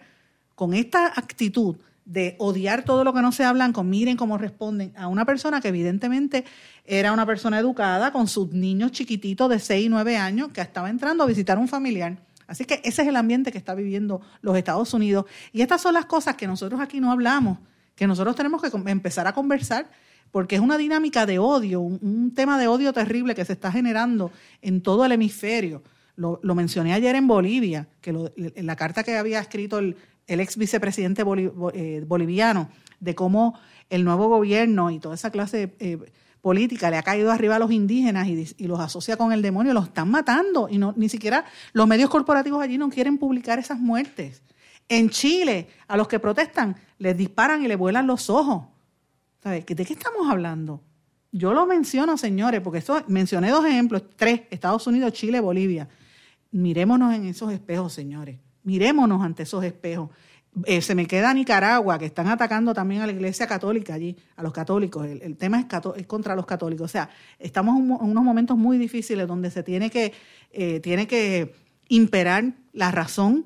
con 0.56 0.74
esta 0.74 1.08
actitud 1.08 1.76
de 2.06 2.36
odiar 2.40 2.84
todo 2.84 3.04
lo 3.04 3.14
que 3.14 3.22
no 3.22 3.32
sea 3.32 3.52
blanco, 3.54 3.84
miren 3.84 4.18
cómo 4.18 4.38
responden 4.38 4.94
a 4.96 5.08
una 5.08 5.26
persona 5.26 5.62
que 5.62 5.68
evidentemente 5.68 6.44
era 6.86 7.12
una 7.12 7.26
persona 7.26 7.60
educada 7.60 8.12
con 8.12 8.28
sus 8.28 8.52
niños 8.52 8.92
chiquititos 8.92 9.50
de 9.50 9.60
6 9.60 9.86
y 9.86 9.90
9 9.90 10.18
años 10.18 10.50
que 10.50 10.62
estaba 10.62 10.90
entrando 10.90 11.24
a 11.24 11.28
visitar 11.28 11.58
a 11.58 11.60
un 11.60 11.68
familiar. 11.68 12.18
Así 12.48 12.66
que 12.66 12.82
ese 12.84 13.04
es 13.04 13.08
el 13.08 13.16
ambiente 13.16 13.52
que 13.52 13.58
está 13.58 13.76
viviendo 13.76 14.22
los 14.42 14.58
Estados 14.58 14.94
Unidos. 14.94 15.26
Y 15.52 15.62
estas 15.62 15.82
son 15.82 15.94
las 15.94 16.06
cosas 16.06 16.36
que 16.36 16.48
nosotros 16.48 16.80
aquí 16.80 17.00
no 17.00 17.12
hablamos, 17.12 17.60
que 17.96 18.08
nosotros 18.08 18.36
tenemos 18.36 18.62
que 18.62 18.70
empezar 18.90 19.28
a 19.28 19.34
conversar, 19.34 19.90
porque 20.36 20.56
es 20.56 20.62
una 20.62 20.78
dinámica 20.78 21.26
de 21.26 21.40
odio, 21.40 21.80
un, 21.80 22.34
tema 22.36 22.60
de 22.60 22.68
odio 22.68 22.92
terrible 22.92 23.34
que 23.36 23.46
se 23.46 23.54
está 23.54 23.72
generando 23.72 24.34
en 24.62 24.82
todo 24.82 25.06
el 25.06 25.14
hemisferio. 25.14 25.82
Lo, 26.18 26.42
mencioné 26.54 26.92
ayer 26.92 27.16
en 27.16 27.26
Bolivia, 27.26 27.88
que 28.02 28.12
lo- 28.12 28.34
en 28.36 28.66
la 28.66 28.76
carta 28.76 29.06
que 29.06 29.16
había 29.16 29.40
escrito 29.40 29.80
el, 29.80 29.96
el 30.28 30.42
ex 30.42 30.58
vicepresidente 30.58 31.24
eh, 31.74 32.04
boliviano, 32.06 32.68
de 33.00 33.16
cómo 33.16 33.58
el 33.90 34.04
nuevo 34.04 34.28
gobierno 34.28 34.92
y 34.92 35.00
toda 35.00 35.16
esa 35.16 35.30
clase 35.32 35.74
eh, 35.80 36.00
política 36.42 36.90
le 36.92 36.98
ha 36.98 37.04
caído 37.04 37.32
arriba 37.32 37.56
a 37.56 37.60
los 37.60 37.72
indígenas 37.72 38.28
y, 38.28 38.46
y 38.58 38.68
los 38.68 38.82
asocia 38.82 39.16
con 39.16 39.32
el 39.32 39.42
demonio, 39.42 39.74
los 39.74 39.86
están 39.86 40.12
matando 40.12 40.68
y 40.70 40.78
no, 40.78 40.94
ni 40.98 41.08
siquiera 41.08 41.46
los 41.72 41.88
medios 41.88 42.10
corporativos 42.10 42.62
allí 42.62 42.78
no 42.78 42.90
quieren 42.90 43.18
publicar 43.20 43.58
esas 43.58 43.80
muertes. 43.80 44.44
En 44.90 45.10
Chile, 45.12 45.70
a 45.88 45.96
los 45.96 46.10
que 46.10 46.20
protestan, 46.20 46.76
les 47.00 47.16
disparan 47.16 47.64
y 47.64 47.70
les 47.70 47.78
vuelan 47.78 48.06
los 48.06 48.30
ojos. 48.30 48.75
¿De 49.52 49.64
qué 49.64 49.94
estamos 49.94 50.28
hablando? 50.30 50.82
Yo 51.32 51.54
lo 51.54 51.66
menciono, 51.68 52.18
señores, 52.18 52.62
porque 52.62 52.80
esto, 52.80 53.04
mencioné 53.08 53.52
dos 53.52 53.66
ejemplos, 53.66 54.04
tres, 54.16 54.42
Estados 54.50 54.88
Unidos, 54.88 55.14
Chile, 55.14 55.40
Bolivia. 55.40 55.88
Mirémonos 56.52 57.14
en 57.14 57.26
esos 57.26 57.52
espejos, 57.52 57.94
señores. 57.94 58.40
Mirémonos 58.64 59.22
ante 59.22 59.44
esos 59.44 59.64
espejos. 59.64 60.10
Eh, 60.66 60.82
se 60.82 60.96
me 60.96 61.06
queda 61.06 61.34
Nicaragua, 61.34 62.00
que 62.00 62.06
están 62.06 62.28
atacando 62.28 62.74
también 62.74 63.02
a 63.02 63.06
la 63.06 63.12
iglesia 63.12 63.46
católica 63.46 63.94
allí, 63.94 64.16
a 64.36 64.42
los 64.42 64.54
católicos. 64.54 65.06
El, 65.06 65.36
tema 65.38 65.60
es, 65.60 65.66
es 65.98 66.08
contra 66.08 66.36
los 66.36 66.46
católicos. 66.46 66.86
O 66.86 66.92
sea, 66.92 67.10
estamos 67.38 67.78
en, 67.78 67.88
mo- 67.88 68.00
en 68.02 68.10
unos 68.10 68.24
momentos 68.24 68.58
muy 68.58 68.78
difíciles 68.78 69.28
donde 69.28 69.52
se 69.52 69.62
tiene 69.62 69.92
que, 69.92 70.14
eh, 70.54 70.80
tiene 70.80 71.06
que 71.08 71.54
imperar 71.90 72.54
la 72.72 72.90
razón 72.90 73.46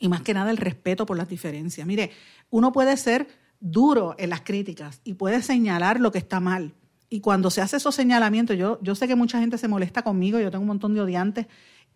y 0.00 0.08
más 0.08 0.22
que 0.22 0.34
nada 0.34 0.50
el 0.50 0.56
respeto 0.56 1.06
por 1.06 1.18
las 1.18 1.28
diferencias. 1.28 1.86
Mire, 1.86 2.10
uno 2.48 2.72
puede 2.72 2.96
ser 2.96 3.28
duro 3.60 4.14
en 4.18 4.30
las 4.30 4.40
críticas 4.40 5.00
y 5.04 5.14
puede 5.14 5.42
señalar 5.42 6.00
lo 6.00 6.10
que 6.10 6.18
está 6.18 6.40
mal. 6.40 6.74
Y 7.08 7.20
cuando 7.20 7.50
se 7.50 7.60
hace 7.60 7.76
esos 7.76 7.94
señalamientos, 7.94 8.56
yo, 8.56 8.78
yo 8.82 8.94
sé 8.94 9.06
que 9.06 9.16
mucha 9.16 9.40
gente 9.40 9.58
se 9.58 9.68
molesta 9.68 10.02
conmigo, 10.02 10.38
yo 10.38 10.50
tengo 10.50 10.62
un 10.62 10.68
montón 10.68 10.94
de 10.94 11.00
odiantes 11.00 11.46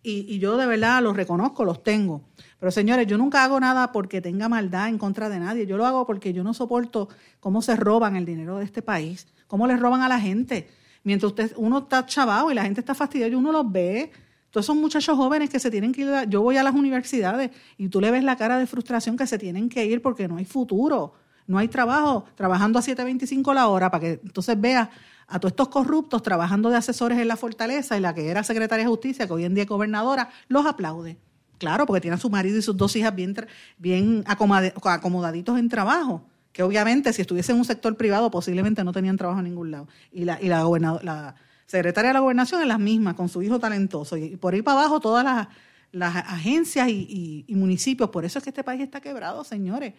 y, 0.02 0.26
y 0.28 0.38
yo 0.38 0.56
de 0.56 0.66
verdad 0.66 1.02
los 1.02 1.16
reconozco, 1.16 1.64
los 1.64 1.82
tengo. 1.82 2.22
Pero 2.58 2.70
señores, 2.70 3.06
yo 3.06 3.16
nunca 3.16 3.44
hago 3.44 3.58
nada 3.60 3.92
porque 3.92 4.20
tenga 4.20 4.48
maldad 4.48 4.88
en 4.88 4.98
contra 4.98 5.28
de 5.28 5.38
nadie. 5.38 5.66
Yo 5.66 5.76
lo 5.76 5.86
hago 5.86 6.06
porque 6.06 6.32
yo 6.32 6.44
no 6.44 6.52
soporto 6.52 7.08
cómo 7.40 7.62
se 7.62 7.76
roban 7.76 8.16
el 8.16 8.26
dinero 8.26 8.58
de 8.58 8.64
este 8.64 8.82
país, 8.82 9.26
cómo 9.46 9.66
les 9.66 9.80
roban 9.80 10.02
a 10.02 10.08
la 10.08 10.20
gente. 10.20 10.68
Mientras 11.04 11.30
usted, 11.30 11.52
uno 11.56 11.78
está 11.78 12.04
chavado 12.06 12.50
y 12.50 12.54
la 12.54 12.64
gente 12.64 12.80
está 12.80 12.94
fastidiada 12.94 13.30
y 13.30 13.34
uno 13.34 13.52
los 13.52 13.70
ve. 13.70 14.10
Todos 14.50 14.66
esos 14.66 14.76
muchachos 14.76 15.16
jóvenes 15.16 15.50
que 15.50 15.58
se 15.58 15.70
tienen 15.70 15.92
que 15.92 16.02
ir, 16.02 16.28
yo 16.28 16.40
voy 16.40 16.56
a 16.56 16.62
las 16.62 16.74
universidades 16.74 17.50
y 17.76 17.88
tú 17.88 18.00
le 18.00 18.10
ves 18.10 18.24
la 18.24 18.36
cara 18.36 18.58
de 18.58 18.66
frustración 18.66 19.16
que 19.16 19.26
se 19.26 19.38
tienen 19.38 19.68
que 19.68 19.84
ir 19.84 20.00
porque 20.00 20.28
no 20.28 20.36
hay 20.38 20.44
futuro, 20.44 21.14
no 21.46 21.58
hay 21.58 21.68
trabajo, 21.68 22.24
trabajando 22.34 22.78
a 22.78 22.82
7.25 22.82 23.54
la 23.54 23.68
hora 23.68 23.90
para 23.90 24.00
que 24.00 24.20
entonces 24.22 24.60
veas 24.60 24.88
a 25.26 25.38
todos 25.38 25.52
estos 25.52 25.68
corruptos 25.68 26.22
trabajando 26.22 26.70
de 26.70 26.76
asesores 26.76 27.18
en 27.18 27.28
la 27.28 27.36
fortaleza 27.36 27.96
y 27.96 28.00
la 28.00 28.14
que 28.14 28.28
era 28.28 28.42
secretaria 28.42 28.84
de 28.84 28.90
justicia, 28.90 29.26
que 29.26 29.32
hoy 29.32 29.44
en 29.44 29.54
día 29.54 29.64
es 29.64 29.68
gobernadora, 29.68 30.30
los 30.48 30.66
aplaude. 30.66 31.18
Claro, 31.58 31.86
porque 31.86 32.00
tiene 32.00 32.16
a 32.16 32.18
su 32.18 32.30
marido 32.30 32.58
y 32.58 32.62
sus 32.62 32.76
dos 32.76 32.94
hijas 32.96 33.14
bien, 33.14 33.34
bien 33.78 34.24
acomodaditos 34.26 35.58
en 35.58 35.68
trabajo. 35.68 36.26
que 36.52 36.62
obviamente 36.62 37.12
si 37.12 37.22
estuviese 37.22 37.52
en 37.52 37.58
un 37.58 37.64
sector 37.64 37.96
privado 37.96 38.30
posiblemente 38.30 38.84
no 38.84 38.92
tenían 38.92 39.16
trabajo 39.16 39.40
en 39.40 39.46
ningún 39.46 39.70
lado. 39.70 39.88
Y 40.12 40.24
la, 40.24 40.40
y 40.40 40.48
la, 40.48 40.64
la 41.02 41.34
secretaria 41.66 42.08
de 42.10 42.14
la 42.14 42.20
gobernación 42.20 42.60
es 42.60 42.68
la 42.68 42.78
misma, 42.78 43.14
con 43.16 43.28
su 43.28 43.42
hijo 43.42 43.58
talentoso. 43.58 44.16
Y 44.16 44.36
por 44.36 44.54
ahí 44.54 44.62
para 44.62 44.80
abajo 44.80 45.00
todas 45.00 45.24
las, 45.24 45.48
las 45.92 46.16
agencias 46.16 46.88
y, 46.88 47.44
y, 47.46 47.54
municipios. 47.54 48.10
Por 48.10 48.24
eso 48.24 48.38
es 48.38 48.44
que 48.44 48.50
este 48.50 48.64
país 48.64 48.82
está 48.82 49.00
quebrado, 49.00 49.44
señores. 49.44 49.94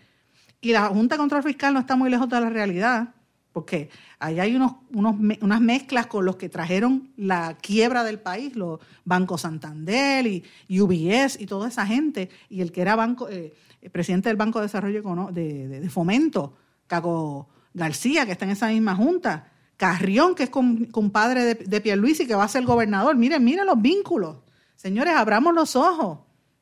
Y 0.61 0.71
la 0.71 0.87
Junta 0.87 1.17
Control 1.17 1.43
Fiscal 1.43 1.73
no 1.73 1.79
está 1.79 1.95
muy 1.95 2.09
lejos 2.09 2.29
de 2.29 2.39
la 2.39 2.49
realidad, 2.49 3.09
porque 3.53 3.89
ahí 4.19 4.39
hay 4.39 4.55
unos, 4.55 4.73
unos, 4.91 5.15
unas 5.41 5.61
mezclas 5.61 6.07
con 6.07 6.25
los 6.25 6.35
que 6.35 6.49
trajeron 6.49 7.11
la 7.15 7.55
quiebra 7.61 8.03
del 8.03 8.19
país, 8.19 8.55
los 8.55 8.79
Banco 9.05 9.37
Santander 9.37 10.27
y, 10.27 10.43
UBS 10.81 11.39
y 11.39 11.45
toda 11.45 11.69
esa 11.69 11.85
gente, 11.85 12.29
y 12.49 12.61
el 12.61 12.71
que 12.71 12.81
era 12.81 12.95
banco, 12.95 13.29
eh, 13.29 13.53
presidente 13.91 14.29
del 14.29 14.37
Banco 14.37 14.59
de 14.59 14.65
Desarrollo 14.65 15.01
de, 15.31 15.67
de, 15.67 15.79
de, 15.79 15.89
Fomento, 15.89 16.57
Caco 16.87 17.47
García, 17.73 18.25
que 18.25 18.31
está 18.31 18.45
en 18.45 18.51
esa 18.51 18.67
misma 18.67 18.95
junta, 18.95 19.51
Carrión, 19.77 20.35
que 20.35 20.43
es 20.43 20.49
compadre 20.49 21.43
de, 21.43 21.55
de 21.55 21.81
Pierluisi, 21.81 22.25
que 22.25 22.35
va 22.35 22.45
a 22.45 22.47
ser 22.47 22.63
gobernador. 22.63 23.15
Miren, 23.15 23.43
miren 23.43 23.65
los 23.65 23.81
vínculos. 23.81 24.37
Señores, 24.75 25.13
abramos 25.15 25.53
los 25.53 25.75
ojos. 25.75 26.19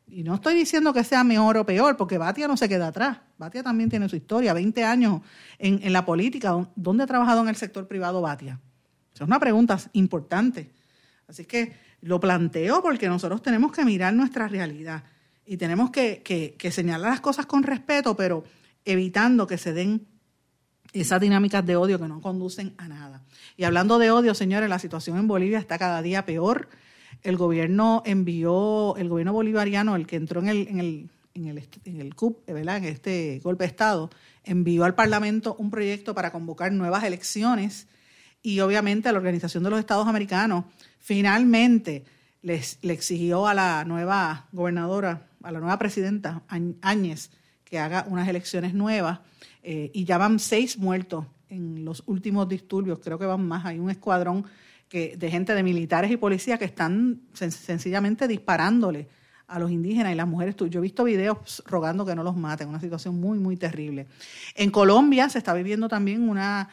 Y 0.07 0.23
no 0.23 0.35
estoy 0.35 0.55
diciendo 0.55 0.93
que 0.93 1.03
sea 1.03 1.23
mejor 1.23 1.57
o 1.57 1.65
peor, 1.65 1.97
porque 1.97 2.17
Batia 2.17 2.47
no 2.47 2.57
se 2.57 2.69
queda 2.69 2.87
atrás. 2.87 3.19
Batia 3.43 3.63
también 3.63 3.89
tiene 3.89 4.07
su 4.09 4.15
historia, 4.15 4.53
20 4.53 4.83
años 4.83 5.21
en, 5.59 5.79
en 5.83 5.93
la 5.93 6.05
política. 6.05 6.67
¿Dónde 6.75 7.03
ha 7.03 7.07
trabajado 7.07 7.41
en 7.41 7.49
el 7.49 7.55
sector 7.55 7.87
privado 7.87 8.21
Batia? 8.21 8.59
es 9.13 9.21
una 9.21 9.39
pregunta 9.39 9.79
importante. 9.93 10.71
Así 11.27 11.45
que 11.45 11.73
lo 12.01 12.19
planteo 12.19 12.81
porque 12.81 13.07
nosotros 13.07 13.41
tenemos 13.41 13.71
que 13.71 13.85
mirar 13.85 14.13
nuestra 14.13 14.47
realidad 14.47 15.03
y 15.45 15.57
tenemos 15.57 15.91
que, 15.91 16.21
que, 16.23 16.55
que 16.57 16.71
señalar 16.71 17.11
las 17.11 17.21
cosas 17.21 17.45
con 17.45 17.63
respeto, 17.63 18.15
pero 18.15 18.43
evitando 18.85 19.45
que 19.45 19.57
se 19.57 19.73
den 19.73 20.07
esas 20.93 21.21
dinámicas 21.21 21.65
de 21.65 21.75
odio 21.75 21.99
que 21.99 22.07
no 22.07 22.21
conducen 22.21 22.73
a 22.77 22.87
nada. 22.87 23.23
Y 23.57 23.65
hablando 23.65 23.99
de 23.99 24.11
odio, 24.11 24.33
señores, 24.33 24.69
la 24.69 24.79
situación 24.79 25.17
en 25.17 25.27
Bolivia 25.27 25.59
está 25.59 25.77
cada 25.77 26.01
día 26.01 26.25
peor 26.25 26.69
el 27.23 27.37
gobierno 27.37 28.03
envió, 28.05 28.95
el 28.97 29.09
gobierno 29.09 29.33
bolivariano, 29.33 29.95
el 29.95 30.07
que 30.07 30.17
entró 30.17 30.41
en 30.41 30.49
el, 30.49 30.67
en 30.67 30.79
el, 30.79 31.09
en 31.33 31.47
el, 31.47 31.67
en 31.85 32.01
el 32.01 32.15
CUP, 32.15 32.45
¿verdad? 32.47 32.77
en 32.77 32.85
este 32.85 33.39
golpe 33.43 33.63
de 33.63 33.69
Estado, 33.69 34.09
envió 34.43 34.83
al 34.83 34.95
Parlamento 34.95 35.55
un 35.57 35.71
proyecto 35.71 36.13
para 36.13 36.31
convocar 36.31 36.71
nuevas 36.71 37.03
elecciones 37.03 37.87
y 38.41 38.59
obviamente 38.59 39.11
la 39.11 39.17
Organización 39.17 39.63
de 39.63 39.69
los 39.69 39.79
Estados 39.79 40.07
Americanos 40.07 40.65
finalmente 40.99 42.03
les, 42.41 42.77
le 42.81 42.93
exigió 42.93 43.47
a 43.47 43.53
la 43.53 43.85
nueva 43.85 44.47
gobernadora, 44.51 45.27
a 45.41 45.51
la 45.51 45.59
nueva 45.59 45.79
presidenta 45.79 46.43
Áñez, 46.81 47.31
que 47.63 47.79
haga 47.79 48.05
unas 48.09 48.27
elecciones 48.27 48.73
nuevas 48.73 49.19
eh, 49.63 49.91
y 49.93 50.03
ya 50.05 50.17
van 50.17 50.39
seis 50.39 50.77
muertos 50.77 51.25
en 51.49 51.85
los 51.85 52.03
últimos 52.05 52.49
disturbios, 52.49 52.99
creo 52.99 53.17
que 53.17 53.25
van 53.25 53.47
más, 53.47 53.65
hay 53.65 53.79
un 53.79 53.89
escuadrón 53.89 54.45
de 54.93 55.31
gente 55.31 55.55
de 55.55 55.63
militares 55.63 56.11
y 56.11 56.17
policías 56.17 56.59
que 56.59 56.65
están 56.65 57.21
sencillamente 57.33 58.27
disparándole 58.27 59.07
a 59.53 59.59
los 59.59 59.69
indígenas 59.69 60.11
y 60.11 60.15
las 60.15 60.27
mujeres. 60.27 60.55
Yo 60.55 60.79
he 60.79 60.81
visto 60.81 61.03
videos 61.03 61.63
rogando 61.67 62.05
que 62.05 62.15
no 62.15 62.23
los 62.23 62.35
maten, 62.35 62.67
una 62.67 62.79
situación 62.79 63.19
muy, 63.19 63.37
muy 63.37 63.55
terrible. 63.55 64.07
En 64.55 64.71
Colombia 64.71 65.29
se 65.29 65.37
está 65.37 65.53
viviendo 65.53 65.87
también 65.87 66.27
una, 66.27 66.69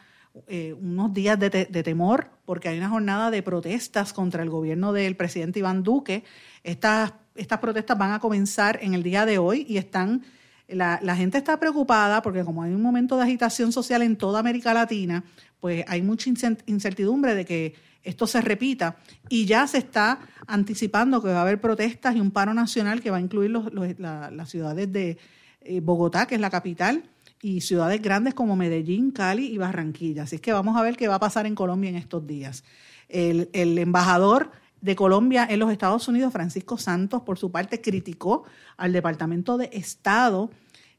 eh, 0.48 0.74
unos 0.80 1.12
días 1.12 1.38
de, 1.38 1.50
de, 1.50 1.82
temor 1.82 2.30
porque 2.46 2.70
hay 2.70 2.78
una 2.78 2.88
jornada 2.88 3.30
de 3.30 3.42
protestas 3.42 4.14
contra 4.14 4.42
el 4.42 4.48
gobierno 4.48 4.94
del 4.94 5.14
presidente 5.14 5.58
Iván 5.58 5.82
Duque. 5.82 6.24
Estas, 6.64 7.12
estas 7.34 7.58
protestas 7.58 7.98
van 7.98 8.12
a 8.12 8.18
comenzar 8.18 8.78
en 8.80 8.94
el 8.94 9.02
día 9.02 9.26
de 9.26 9.38
hoy 9.38 9.66
y 9.68 9.76
están... 9.76 10.22
La, 10.66 11.00
la 11.02 11.16
gente 11.16 11.36
está 11.36 11.58
preocupada 11.58 12.22
porque 12.22 12.44
como 12.44 12.62
hay 12.62 12.72
un 12.72 12.80
momento 12.80 13.16
de 13.16 13.24
agitación 13.24 13.72
social 13.72 14.02
en 14.02 14.16
toda 14.16 14.38
América 14.38 14.72
Latina, 14.72 15.24
pues 15.58 15.84
hay 15.88 16.00
mucha 16.00 16.30
incertidumbre 16.66 17.34
de 17.34 17.44
que 17.44 17.74
esto 18.02 18.26
se 18.26 18.40
repita 18.40 18.96
y 19.28 19.46
ya 19.46 19.66
se 19.66 19.78
está 19.78 20.20
anticipando 20.46 21.22
que 21.22 21.28
va 21.28 21.38
a 21.38 21.42
haber 21.42 21.60
protestas 21.60 22.16
y 22.16 22.20
un 22.20 22.30
paro 22.30 22.54
nacional 22.54 23.00
que 23.00 23.10
va 23.10 23.18
a 23.18 23.20
incluir 23.20 23.50
las 23.50 24.48
ciudades 24.48 24.92
de 24.92 25.18
eh, 25.60 25.80
Bogotá, 25.80 26.26
que 26.26 26.34
es 26.34 26.40
la 26.40 26.50
capital, 26.50 27.04
y 27.42 27.62
ciudades 27.62 28.02
grandes 28.02 28.34
como 28.34 28.56
Medellín, 28.56 29.10
Cali 29.10 29.46
y 29.46 29.58
Barranquilla. 29.58 30.24
Así 30.24 30.36
es 30.36 30.42
que 30.42 30.52
vamos 30.52 30.76
a 30.76 30.82
ver 30.82 30.96
qué 30.96 31.08
va 31.08 31.16
a 31.16 31.20
pasar 31.20 31.46
en 31.46 31.54
Colombia 31.54 31.90
en 31.90 31.96
estos 31.96 32.26
días. 32.26 32.64
El, 33.08 33.48
el 33.52 33.78
embajador 33.78 34.50
de 34.80 34.96
Colombia 34.96 35.46
en 35.48 35.58
los 35.58 35.72
Estados 35.72 36.06
Unidos, 36.08 36.32
Francisco 36.32 36.78
Santos, 36.78 37.22
por 37.22 37.38
su 37.38 37.50
parte, 37.50 37.80
criticó 37.80 38.44
al 38.76 38.92
Departamento 38.92 39.58
de 39.58 39.70
Estado 39.72 40.50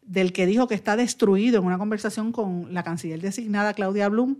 del 0.02 0.34
que 0.34 0.46
dijo 0.46 0.68
que 0.68 0.76
está 0.76 0.96
destruido 0.96 1.60
en 1.60 1.66
una 1.66 1.78
conversación 1.78 2.32
con 2.32 2.74
la 2.74 2.84
canciller 2.84 3.22
designada 3.22 3.74
Claudia 3.74 4.10
Blum. 4.10 4.38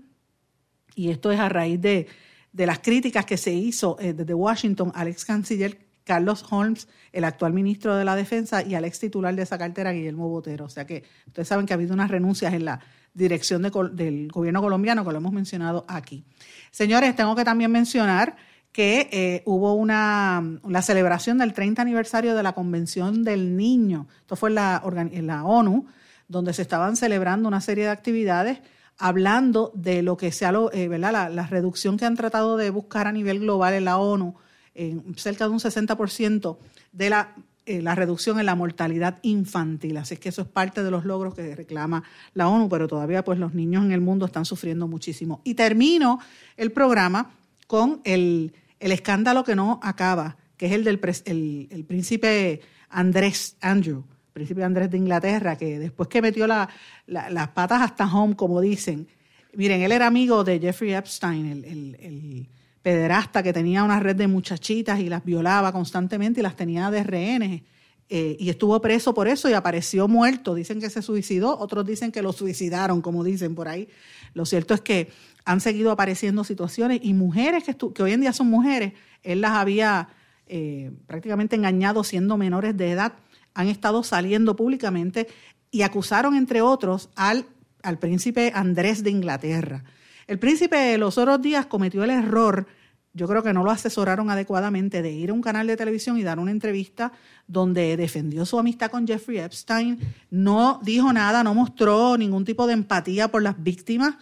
Y 0.96 1.10
esto 1.10 1.32
es 1.32 1.40
a 1.40 1.50
raíz 1.50 1.80
de 1.80 2.08
de 2.52 2.66
las 2.66 2.80
críticas 2.80 3.26
que 3.26 3.38
se 3.38 3.54
hizo 3.54 3.98
eh, 4.00 4.14
desde 4.14 4.34
Washington 4.34 4.92
al 4.96 5.08
ex 5.08 5.26
canciller 5.26 5.78
Carlos 6.04 6.46
Holmes, 6.50 6.88
el 7.12 7.24
actual 7.24 7.54
ministro 7.54 7.96
de 7.96 8.04
la 8.04 8.16
Defensa, 8.16 8.64
y 8.64 8.76
al 8.76 8.86
ex 8.86 9.00
titular 9.00 9.36
de 9.36 9.44
esa 9.44 9.58
cartera, 9.58 9.92
Guillermo 9.92 10.28
Botero. 10.28 10.66
O 10.66 10.70
sea 10.70 10.86
que 10.86 11.04
ustedes 11.28 11.48
saben 11.48 11.66
que 11.66 11.74
ha 11.74 11.76
habido 11.76 11.94
unas 11.94 12.10
renuncias 12.10 12.54
en 12.54 12.66
la 12.66 12.80
dirección 13.14 13.62
del 13.62 14.30
gobierno 14.30 14.62
colombiano, 14.62 15.06
que 15.06 15.12
lo 15.12 15.18
hemos 15.18 15.34
mencionado 15.34 15.86
aquí. 15.88 16.24
Señores, 16.72 17.16
tengo 17.16 17.36
que 17.36 17.44
también 17.44 17.72
mencionar 17.72 18.36
que 18.72 19.10
eh, 19.12 19.44
hubo 19.46 19.74
una 19.74 20.42
la 20.68 20.82
celebración 20.82 21.38
del 21.38 21.54
30 21.54 21.82
aniversario 21.82 22.36
de 22.36 22.44
la 22.44 22.54
Convención 22.54 23.24
del 23.24 23.58
Niño. 23.58 24.08
Esto 24.22 24.36
fue 24.38 24.50
en 24.50 24.56
la, 24.56 24.82
en 25.12 25.28
la 25.28 25.44
ONU, 25.44 25.86
donde 26.30 26.54
se 26.54 26.62
estaban 26.62 26.96
celebrando 26.96 27.50
una 27.50 27.60
serie 27.60 27.84
de 27.86 27.90
actividades 27.90 28.60
hablando 29.02 29.72
de 29.74 30.04
lo 30.04 30.16
que 30.16 30.32
sea 30.32 30.52
lo, 30.52 30.72
eh. 30.72 30.88
La, 30.98 31.48
reducción 31.48 31.98
que 31.98 32.06
han 32.06 32.16
tratado 32.16 32.56
de 32.56 32.70
buscar 32.70 33.08
a 33.08 33.12
nivel 33.12 33.40
global 33.40 33.74
en 33.74 33.86
la 33.86 33.98
ONU, 33.98 34.36
en 34.76 35.16
cerca 35.18 35.46
de 35.46 35.52
un 35.52 35.60
60% 35.60 36.58
de 36.92 37.10
la, 37.10 37.36
eh, 37.66 37.82
la 37.82 37.96
reducción 37.96 38.40
en 38.40 38.46
la 38.46 38.54
mortalidad 38.54 39.18
infantil. 39.24 39.98
Así 39.98 40.14
es 40.14 40.20
que 40.20 40.30
eso 40.30 40.44
es 40.44 40.48
parte 40.48 40.84
de 40.84 40.92
los 40.92 41.04
logros 41.04 41.34
que 41.34 41.56
reclama 41.56 42.04
la 42.36 42.48
ONU, 42.48 42.70
pero 42.70 42.88
todavía 42.88 43.24
pues 43.24 43.40
los 43.40 43.56
niños 43.56 43.84
en 43.84 43.92
el 43.92 44.02
mundo 44.02 44.28
están 44.28 44.46
sufriendo 44.46 44.88
muchísimo. 44.88 45.42
Y 45.44 45.56
termino 45.56 46.20
el 46.56 46.72
programa 46.72 47.32
con 47.66 48.02
el, 48.04 48.54
escándalo 48.80 49.44
que 49.44 49.56
no 49.56 49.80
acaba, 49.82 50.38
que 50.58 50.68
es 50.68 50.74
el 50.74 50.84
del 50.84 51.00
el, 51.26 51.68
el 51.72 51.86
príncipe 51.86 52.62
Andrés 52.90 53.58
Andrew 53.62 54.06
príncipe 54.34 54.64
Andrés 54.64 54.90
de 54.90 54.98
Inglaterra, 54.98 55.58
que 55.58 55.80
después 55.80 56.10
que 56.10 56.22
metió 56.22 56.48
las 56.48 57.48
patas 57.54 57.82
hasta 57.82 58.06
home, 58.06 58.36
como 58.36 58.62
dicen, 58.62 59.08
miren, 59.54 59.82
él 59.82 59.92
era 59.92 60.08
amigo 60.08 60.44
de 60.44 60.60
Jeffrey 60.60 60.94
Epstein, 60.94 61.64
el, 61.66 62.50
pederasta 62.82 63.44
que 63.44 63.54
tenía 63.54 63.84
una 63.84 64.00
red 64.00 64.16
de 64.16 64.28
muchachitas 64.28 65.00
y 65.00 65.08
las 65.08 65.24
violaba 65.24 65.72
constantemente 65.72 66.40
y 66.40 66.44
las 66.44 66.56
tenía 66.56 66.90
de 66.90 67.04
rehenes. 67.04 67.62
Eh, 68.10 68.36
y 68.40 68.50
estuvo 68.50 68.82
preso 68.82 69.14
por 69.14 69.28
eso 69.28 69.50
y 69.50 69.54
apareció 69.54 70.08
muerto. 70.08 70.56
Dicen 70.56 70.82
que 70.82 70.90
se 70.90 71.04
suicidó, 71.04 71.58
otros 71.60 71.86
dicen 71.86 72.12
que 72.12 72.24
lo 72.24 72.34
suicidaron, 72.34 73.02
como 73.02 73.24
dicen 73.24 73.54
por 73.54 73.68
ahí. 73.68 73.88
Lo 74.34 74.48
cierto 74.48 74.74
es 74.74 74.82
que 74.82 75.12
han 75.46 75.62
seguido 75.62 75.92
apareciendo 75.92 76.44
situaciones 76.44 77.00
y 77.04 77.14
mujeres 77.14 77.64
que, 77.64 78.04
hoy 78.04 78.12
en 78.14 78.22
día 78.22 78.34
son 78.34 78.48
mujeres, 78.48 78.94
él 79.22 79.42
las 79.42 79.52
había 79.52 80.10
eh, 80.48 80.92
prácticamente 81.06 81.56
engañado 81.56 82.04
siendo 82.04 82.36
menores 82.36 82.76
de 82.76 82.92
edad 82.92 83.14
han 83.54 83.68
estado 83.68 84.04
saliendo 84.04 84.56
públicamente 84.56 85.28
y 85.72 85.84
acusaron, 85.84 86.36
entre 86.36 86.62
otros, 86.62 87.10
al, 87.16 87.46
al 87.84 88.00
príncipe 88.00 88.52
Andrés 88.54 89.04
de 89.04 89.12
Inglaterra. 89.12 89.84
El 90.28 90.40
príncipe 90.40 90.98
los 90.98 91.18
otros 91.18 91.42
días 91.42 91.66
cometió 91.66 92.04
el 92.04 92.10
error, 92.10 92.68
yo 93.14 93.28
creo 93.28 93.44
que 93.44 93.52
no 93.52 93.64
lo 93.64 93.72
asesoraron 93.72 94.30
adecuadamente, 94.30 95.02
de 95.02 95.12
ir 95.12 95.32
a 95.32 95.34
un 95.34 95.42
canal 95.42 95.68
de 95.68 95.76
televisión 95.76 96.18
y 96.18 96.24
dar 96.24 96.40
una 96.40 96.52
entrevista 96.52 97.12
donde 97.48 97.98
defendió 97.98 98.46
su 98.46 98.58
amistad 98.58 98.90
con 98.90 99.06
Jeffrey 99.06 99.40
Epstein, 99.40 100.00
no 100.30 100.80
dijo 100.84 101.12
nada, 101.12 101.44
no 101.44 101.54
mostró 101.54 102.18
ningún 102.18 102.46
tipo 102.46 102.68
de 102.68 102.74
empatía 102.74 103.30
por 103.30 103.42
las 103.42 103.62
víctimas 103.62 104.16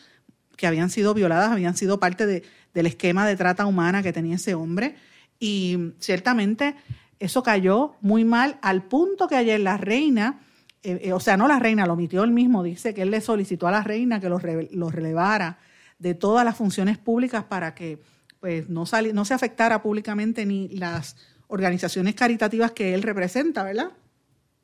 que 0.55 0.65
habían 0.67 0.89
sido 0.89 1.13
violadas, 1.13 1.51
habían 1.51 1.77
sido 1.77 1.99
parte 1.99 2.25
de, 2.25 2.43
del 2.73 2.87
esquema 2.87 3.27
de 3.27 3.35
trata 3.35 3.65
humana 3.65 4.01
que 4.01 4.11
tenía 4.11 4.35
ese 4.35 4.55
hombre. 4.55 4.95
Y 5.39 5.93
ciertamente 5.99 6.75
eso 7.19 7.43
cayó 7.43 7.95
muy 8.01 8.23
mal 8.23 8.57
al 8.61 8.83
punto 8.83 9.27
que 9.27 9.35
ayer 9.35 9.59
la 9.59 9.77
reina, 9.77 10.39
eh, 10.83 10.99
eh, 11.03 11.13
o 11.13 11.19
sea, 11.19 11.35
no 11.35 11.47
la 11.47 11.59
reina, 11.59 11.85
lo 11.85 11.93
omitió 11.93 12.23
él 12.23 12.31
mismo, 12.31 12.63
dice 12.63 12.93
que 12.93 13.01
él 13.01 13.11
le 13.11 13.21
solicitó 13.21 13.67
a 13.67 13.71
la 13.71 13.83
reina 13.83 14.19
que 14.19 14.29
lo, 14.29 14.39
relevara 14.39 15.59
de 15.99 16.13
todas 16.13 16.45
las 16.45 16.55
funciones 16.55 16.97
públicas 16.97 17.43
para 17.43 17.75
que 17.75 18.01
pues, 18.39 18.69
no, 18.69 18.85
no 19.13 19.25
se 19.25 19.33
afectara 19.33 19.81
públicamente 19.81 20.45
ni 20.45 20.69
las 20.69 21.17
organizaciones 21.47 22.15
caritativas 22.15 22.71
que 22.71 22.93
él 22.93 23.03
representa, 23.03 23.63
¿verdad? 23.63 23.91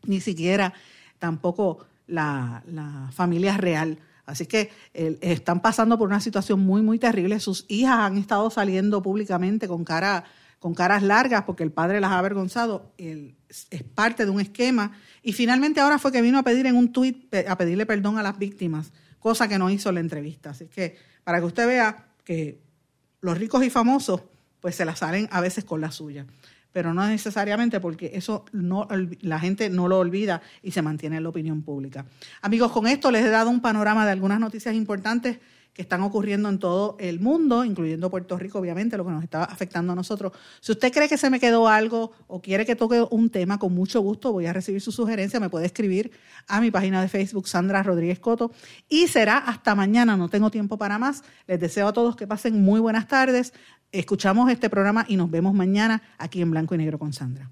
Ni 0.04 0.22
siquiera 0.22 0.74
tampoco 1.20 1.86
la, 2.08 2.64
familia 3.12 3.58
real. 3.58 4.00
Así 4.26 4.46
que 4.46 4.72
están 4.94 5.62
pasando 5.62 5.98
por 5.98 6.08
una 6.08 6.20
situación 6.20 6.60
muy, 6.60 6.82
muy 6.82 7.00
terrible. 7.00 7.40
Sus 7.40 7.66
hijas 7.68 8.00
han 8.00 8.18
estado 8.18 8.50
saliendo 8.50 9.02
públicamente 9.02 9.68
con 9.68 9.84
cara 9.84 10.24
con 10.60 10.74
caras 10.74 11.04
largas 11.04 11.44
porque 11.44 11.64
el 11.64 11.72
padre 11.72 12.00
las 12.00 12.12
ha 12.12 12.20
avergonzado, 12.20 12.92
él 12.98 13.36
es 13.70 13.84
parte 13.84 14.26
de 14.26 14.32
un 14.32 14.42
esquema. 14.42 14.92
Y 15.22 15.34
finalmente 15.34 15.80
ahora 15.80 16.00
fue 16.00 16.12
que 16.12 16.22
vino 16.22 16.40
a 16.40 16.44
pedir 16.44 16.66
en 16.66 16.76
un 16.76 16.92
tuit, 16.92 17.34
a 17.48 17.58
pedirle 17.58 17.86
perdón 17.86 18.18
a 18.18 18.24
las 18.24 18.38
víctimas, 18.38 18.92
cosa 19.20 19.48
que 19.48 19.58
no 19.58 19.70
hizo 19.70 19.90
en 19.90 19.96
la 19.96 20.02
entrevista. 20.02 20.52
Así 20.52 20.68
que 20.68 20.98
para 21.24 21.40
que 21.40 21.46
usted 21.46 21.68
vea 21.68 22.08
que 22.24 22.60
los 23.22 23.38
ricos 23.38 23.64
y 23.64 23.70
famosos 23.70 24.22
pues 24.60 24.76
se 24.76 24.86
la 24.86 24.96
salen 24.96 25.28
a 25.32 25.42
veces 25.42 25.64
con 25.64 25.82
la 25.82 25.92
suya 25.92 26.26
pero 26.76 26.94
no 26.94 27.08
necesariamente 27.08 27.80
porque 27.80 28.12
eso 28.16 28.44
no, 28.52 28.86
la 29.22 29.40
gente 29.40 29.70
no 29.70 29.88
lo 29.88 29.98
olvida 29.98 30.42
y 30.62 30.72
se 30.72 30.82
mantiene 30.82 31.16
en 31.16 31.24
la 31.24 31.30
opinión 31.30 31.62
pública. 31.62 32.06
Amigos, 32.42 32.74
con 32.74 32.86
esto 32.86 33.12
les 33.12 33.24
he 33.24 33.30
dado 33.30 33.50
un 33.50 33.62
panorama 33.62 34.06
de 34.06 34.12
algunas 34.12 34.42
noticias 34.42 34.76
importantes 34.76 35.38
que 35.76 35.82
están 35.82 36.02
ocurriendo 36.04 36.48
en 36.48 36.58
todo 36.58 36.96
el 37.00 37.20
mundo, 37.20 37.66
incluyendo 37.66 38.10
Puerto 38.10 38.38
Rico, 38.38 38.60
obviamente, 38.60 38.96
lo 38.96 39.04
que 39.04 39.12
nos 39.12 39.22
está 39.22 39.44
afectando 39.44 39.92
a 39.92 39.96
nosotros. 39.96 40.32
Si 40.62 40.72
usted 40.72 40.92
cree 40.92 41.10
que 41.10 41.18
se 41.18 41.30
me 41.30 41.38
quedó 41.38 41.68
algo 41.68 42.14
o 42.28 42.42
quiere 42.42 42.66
que 42.66 42.78
toque 42.78 43.06
un 43.12 43.30
tema, 43.30 43.60
con 43.60 43.76
mucho 43.76 44.00
gusto 44.00 44.32
voy 44.32 44.46
a 44.46 44.54
recibir 44.54 44.80
su 44.80 44.94
sugerencia. 44.94 45.38
Me 45.42 45.50
puede 45.50 45.66
escribir 45.66 46.12
a 46.48 46.62
mi 46.62 46.72
página 46.72 47.02
de 47.02 47.10
Facebook, 47.10 47.50
Sandra 47.50 47.84
Rodríguez 47.84 48.20
Coto. 48.20 48.54
Y 48.88 49.08
será 49.08 49.38
hasta 49.38 49.76
mañana, 49.76 50.16
no 50.16 50.30
tengo 50.30 50.50
tiempo 50.50 50.78
para 50.78 50.98
más. 50.98 51.24
Les 51.46 51.60
deseo 51.60 51.90
a 51.90 51.94
todos 51.94 52.16
que 52.16 52.26
pasen 52.26 52.64
muy 52.64 52.80
buenas 52.80 53.10
tardes. 53.10 53.52
Escuchamos 53.92 54.50
este 54.50 54.70
programa 54.70 55.06
y 55.10 55.18
nos 55.18 55.30
vemos 55.30 55.54
mañana 55.54 56.02
aquí 56.18 56.42
en 56.42 56.52
Blanco 56.52 56.74
y 56.76 56.78
Negro 56.78 56.98
con 56.98 57.12
Sandra. 57.12 57.52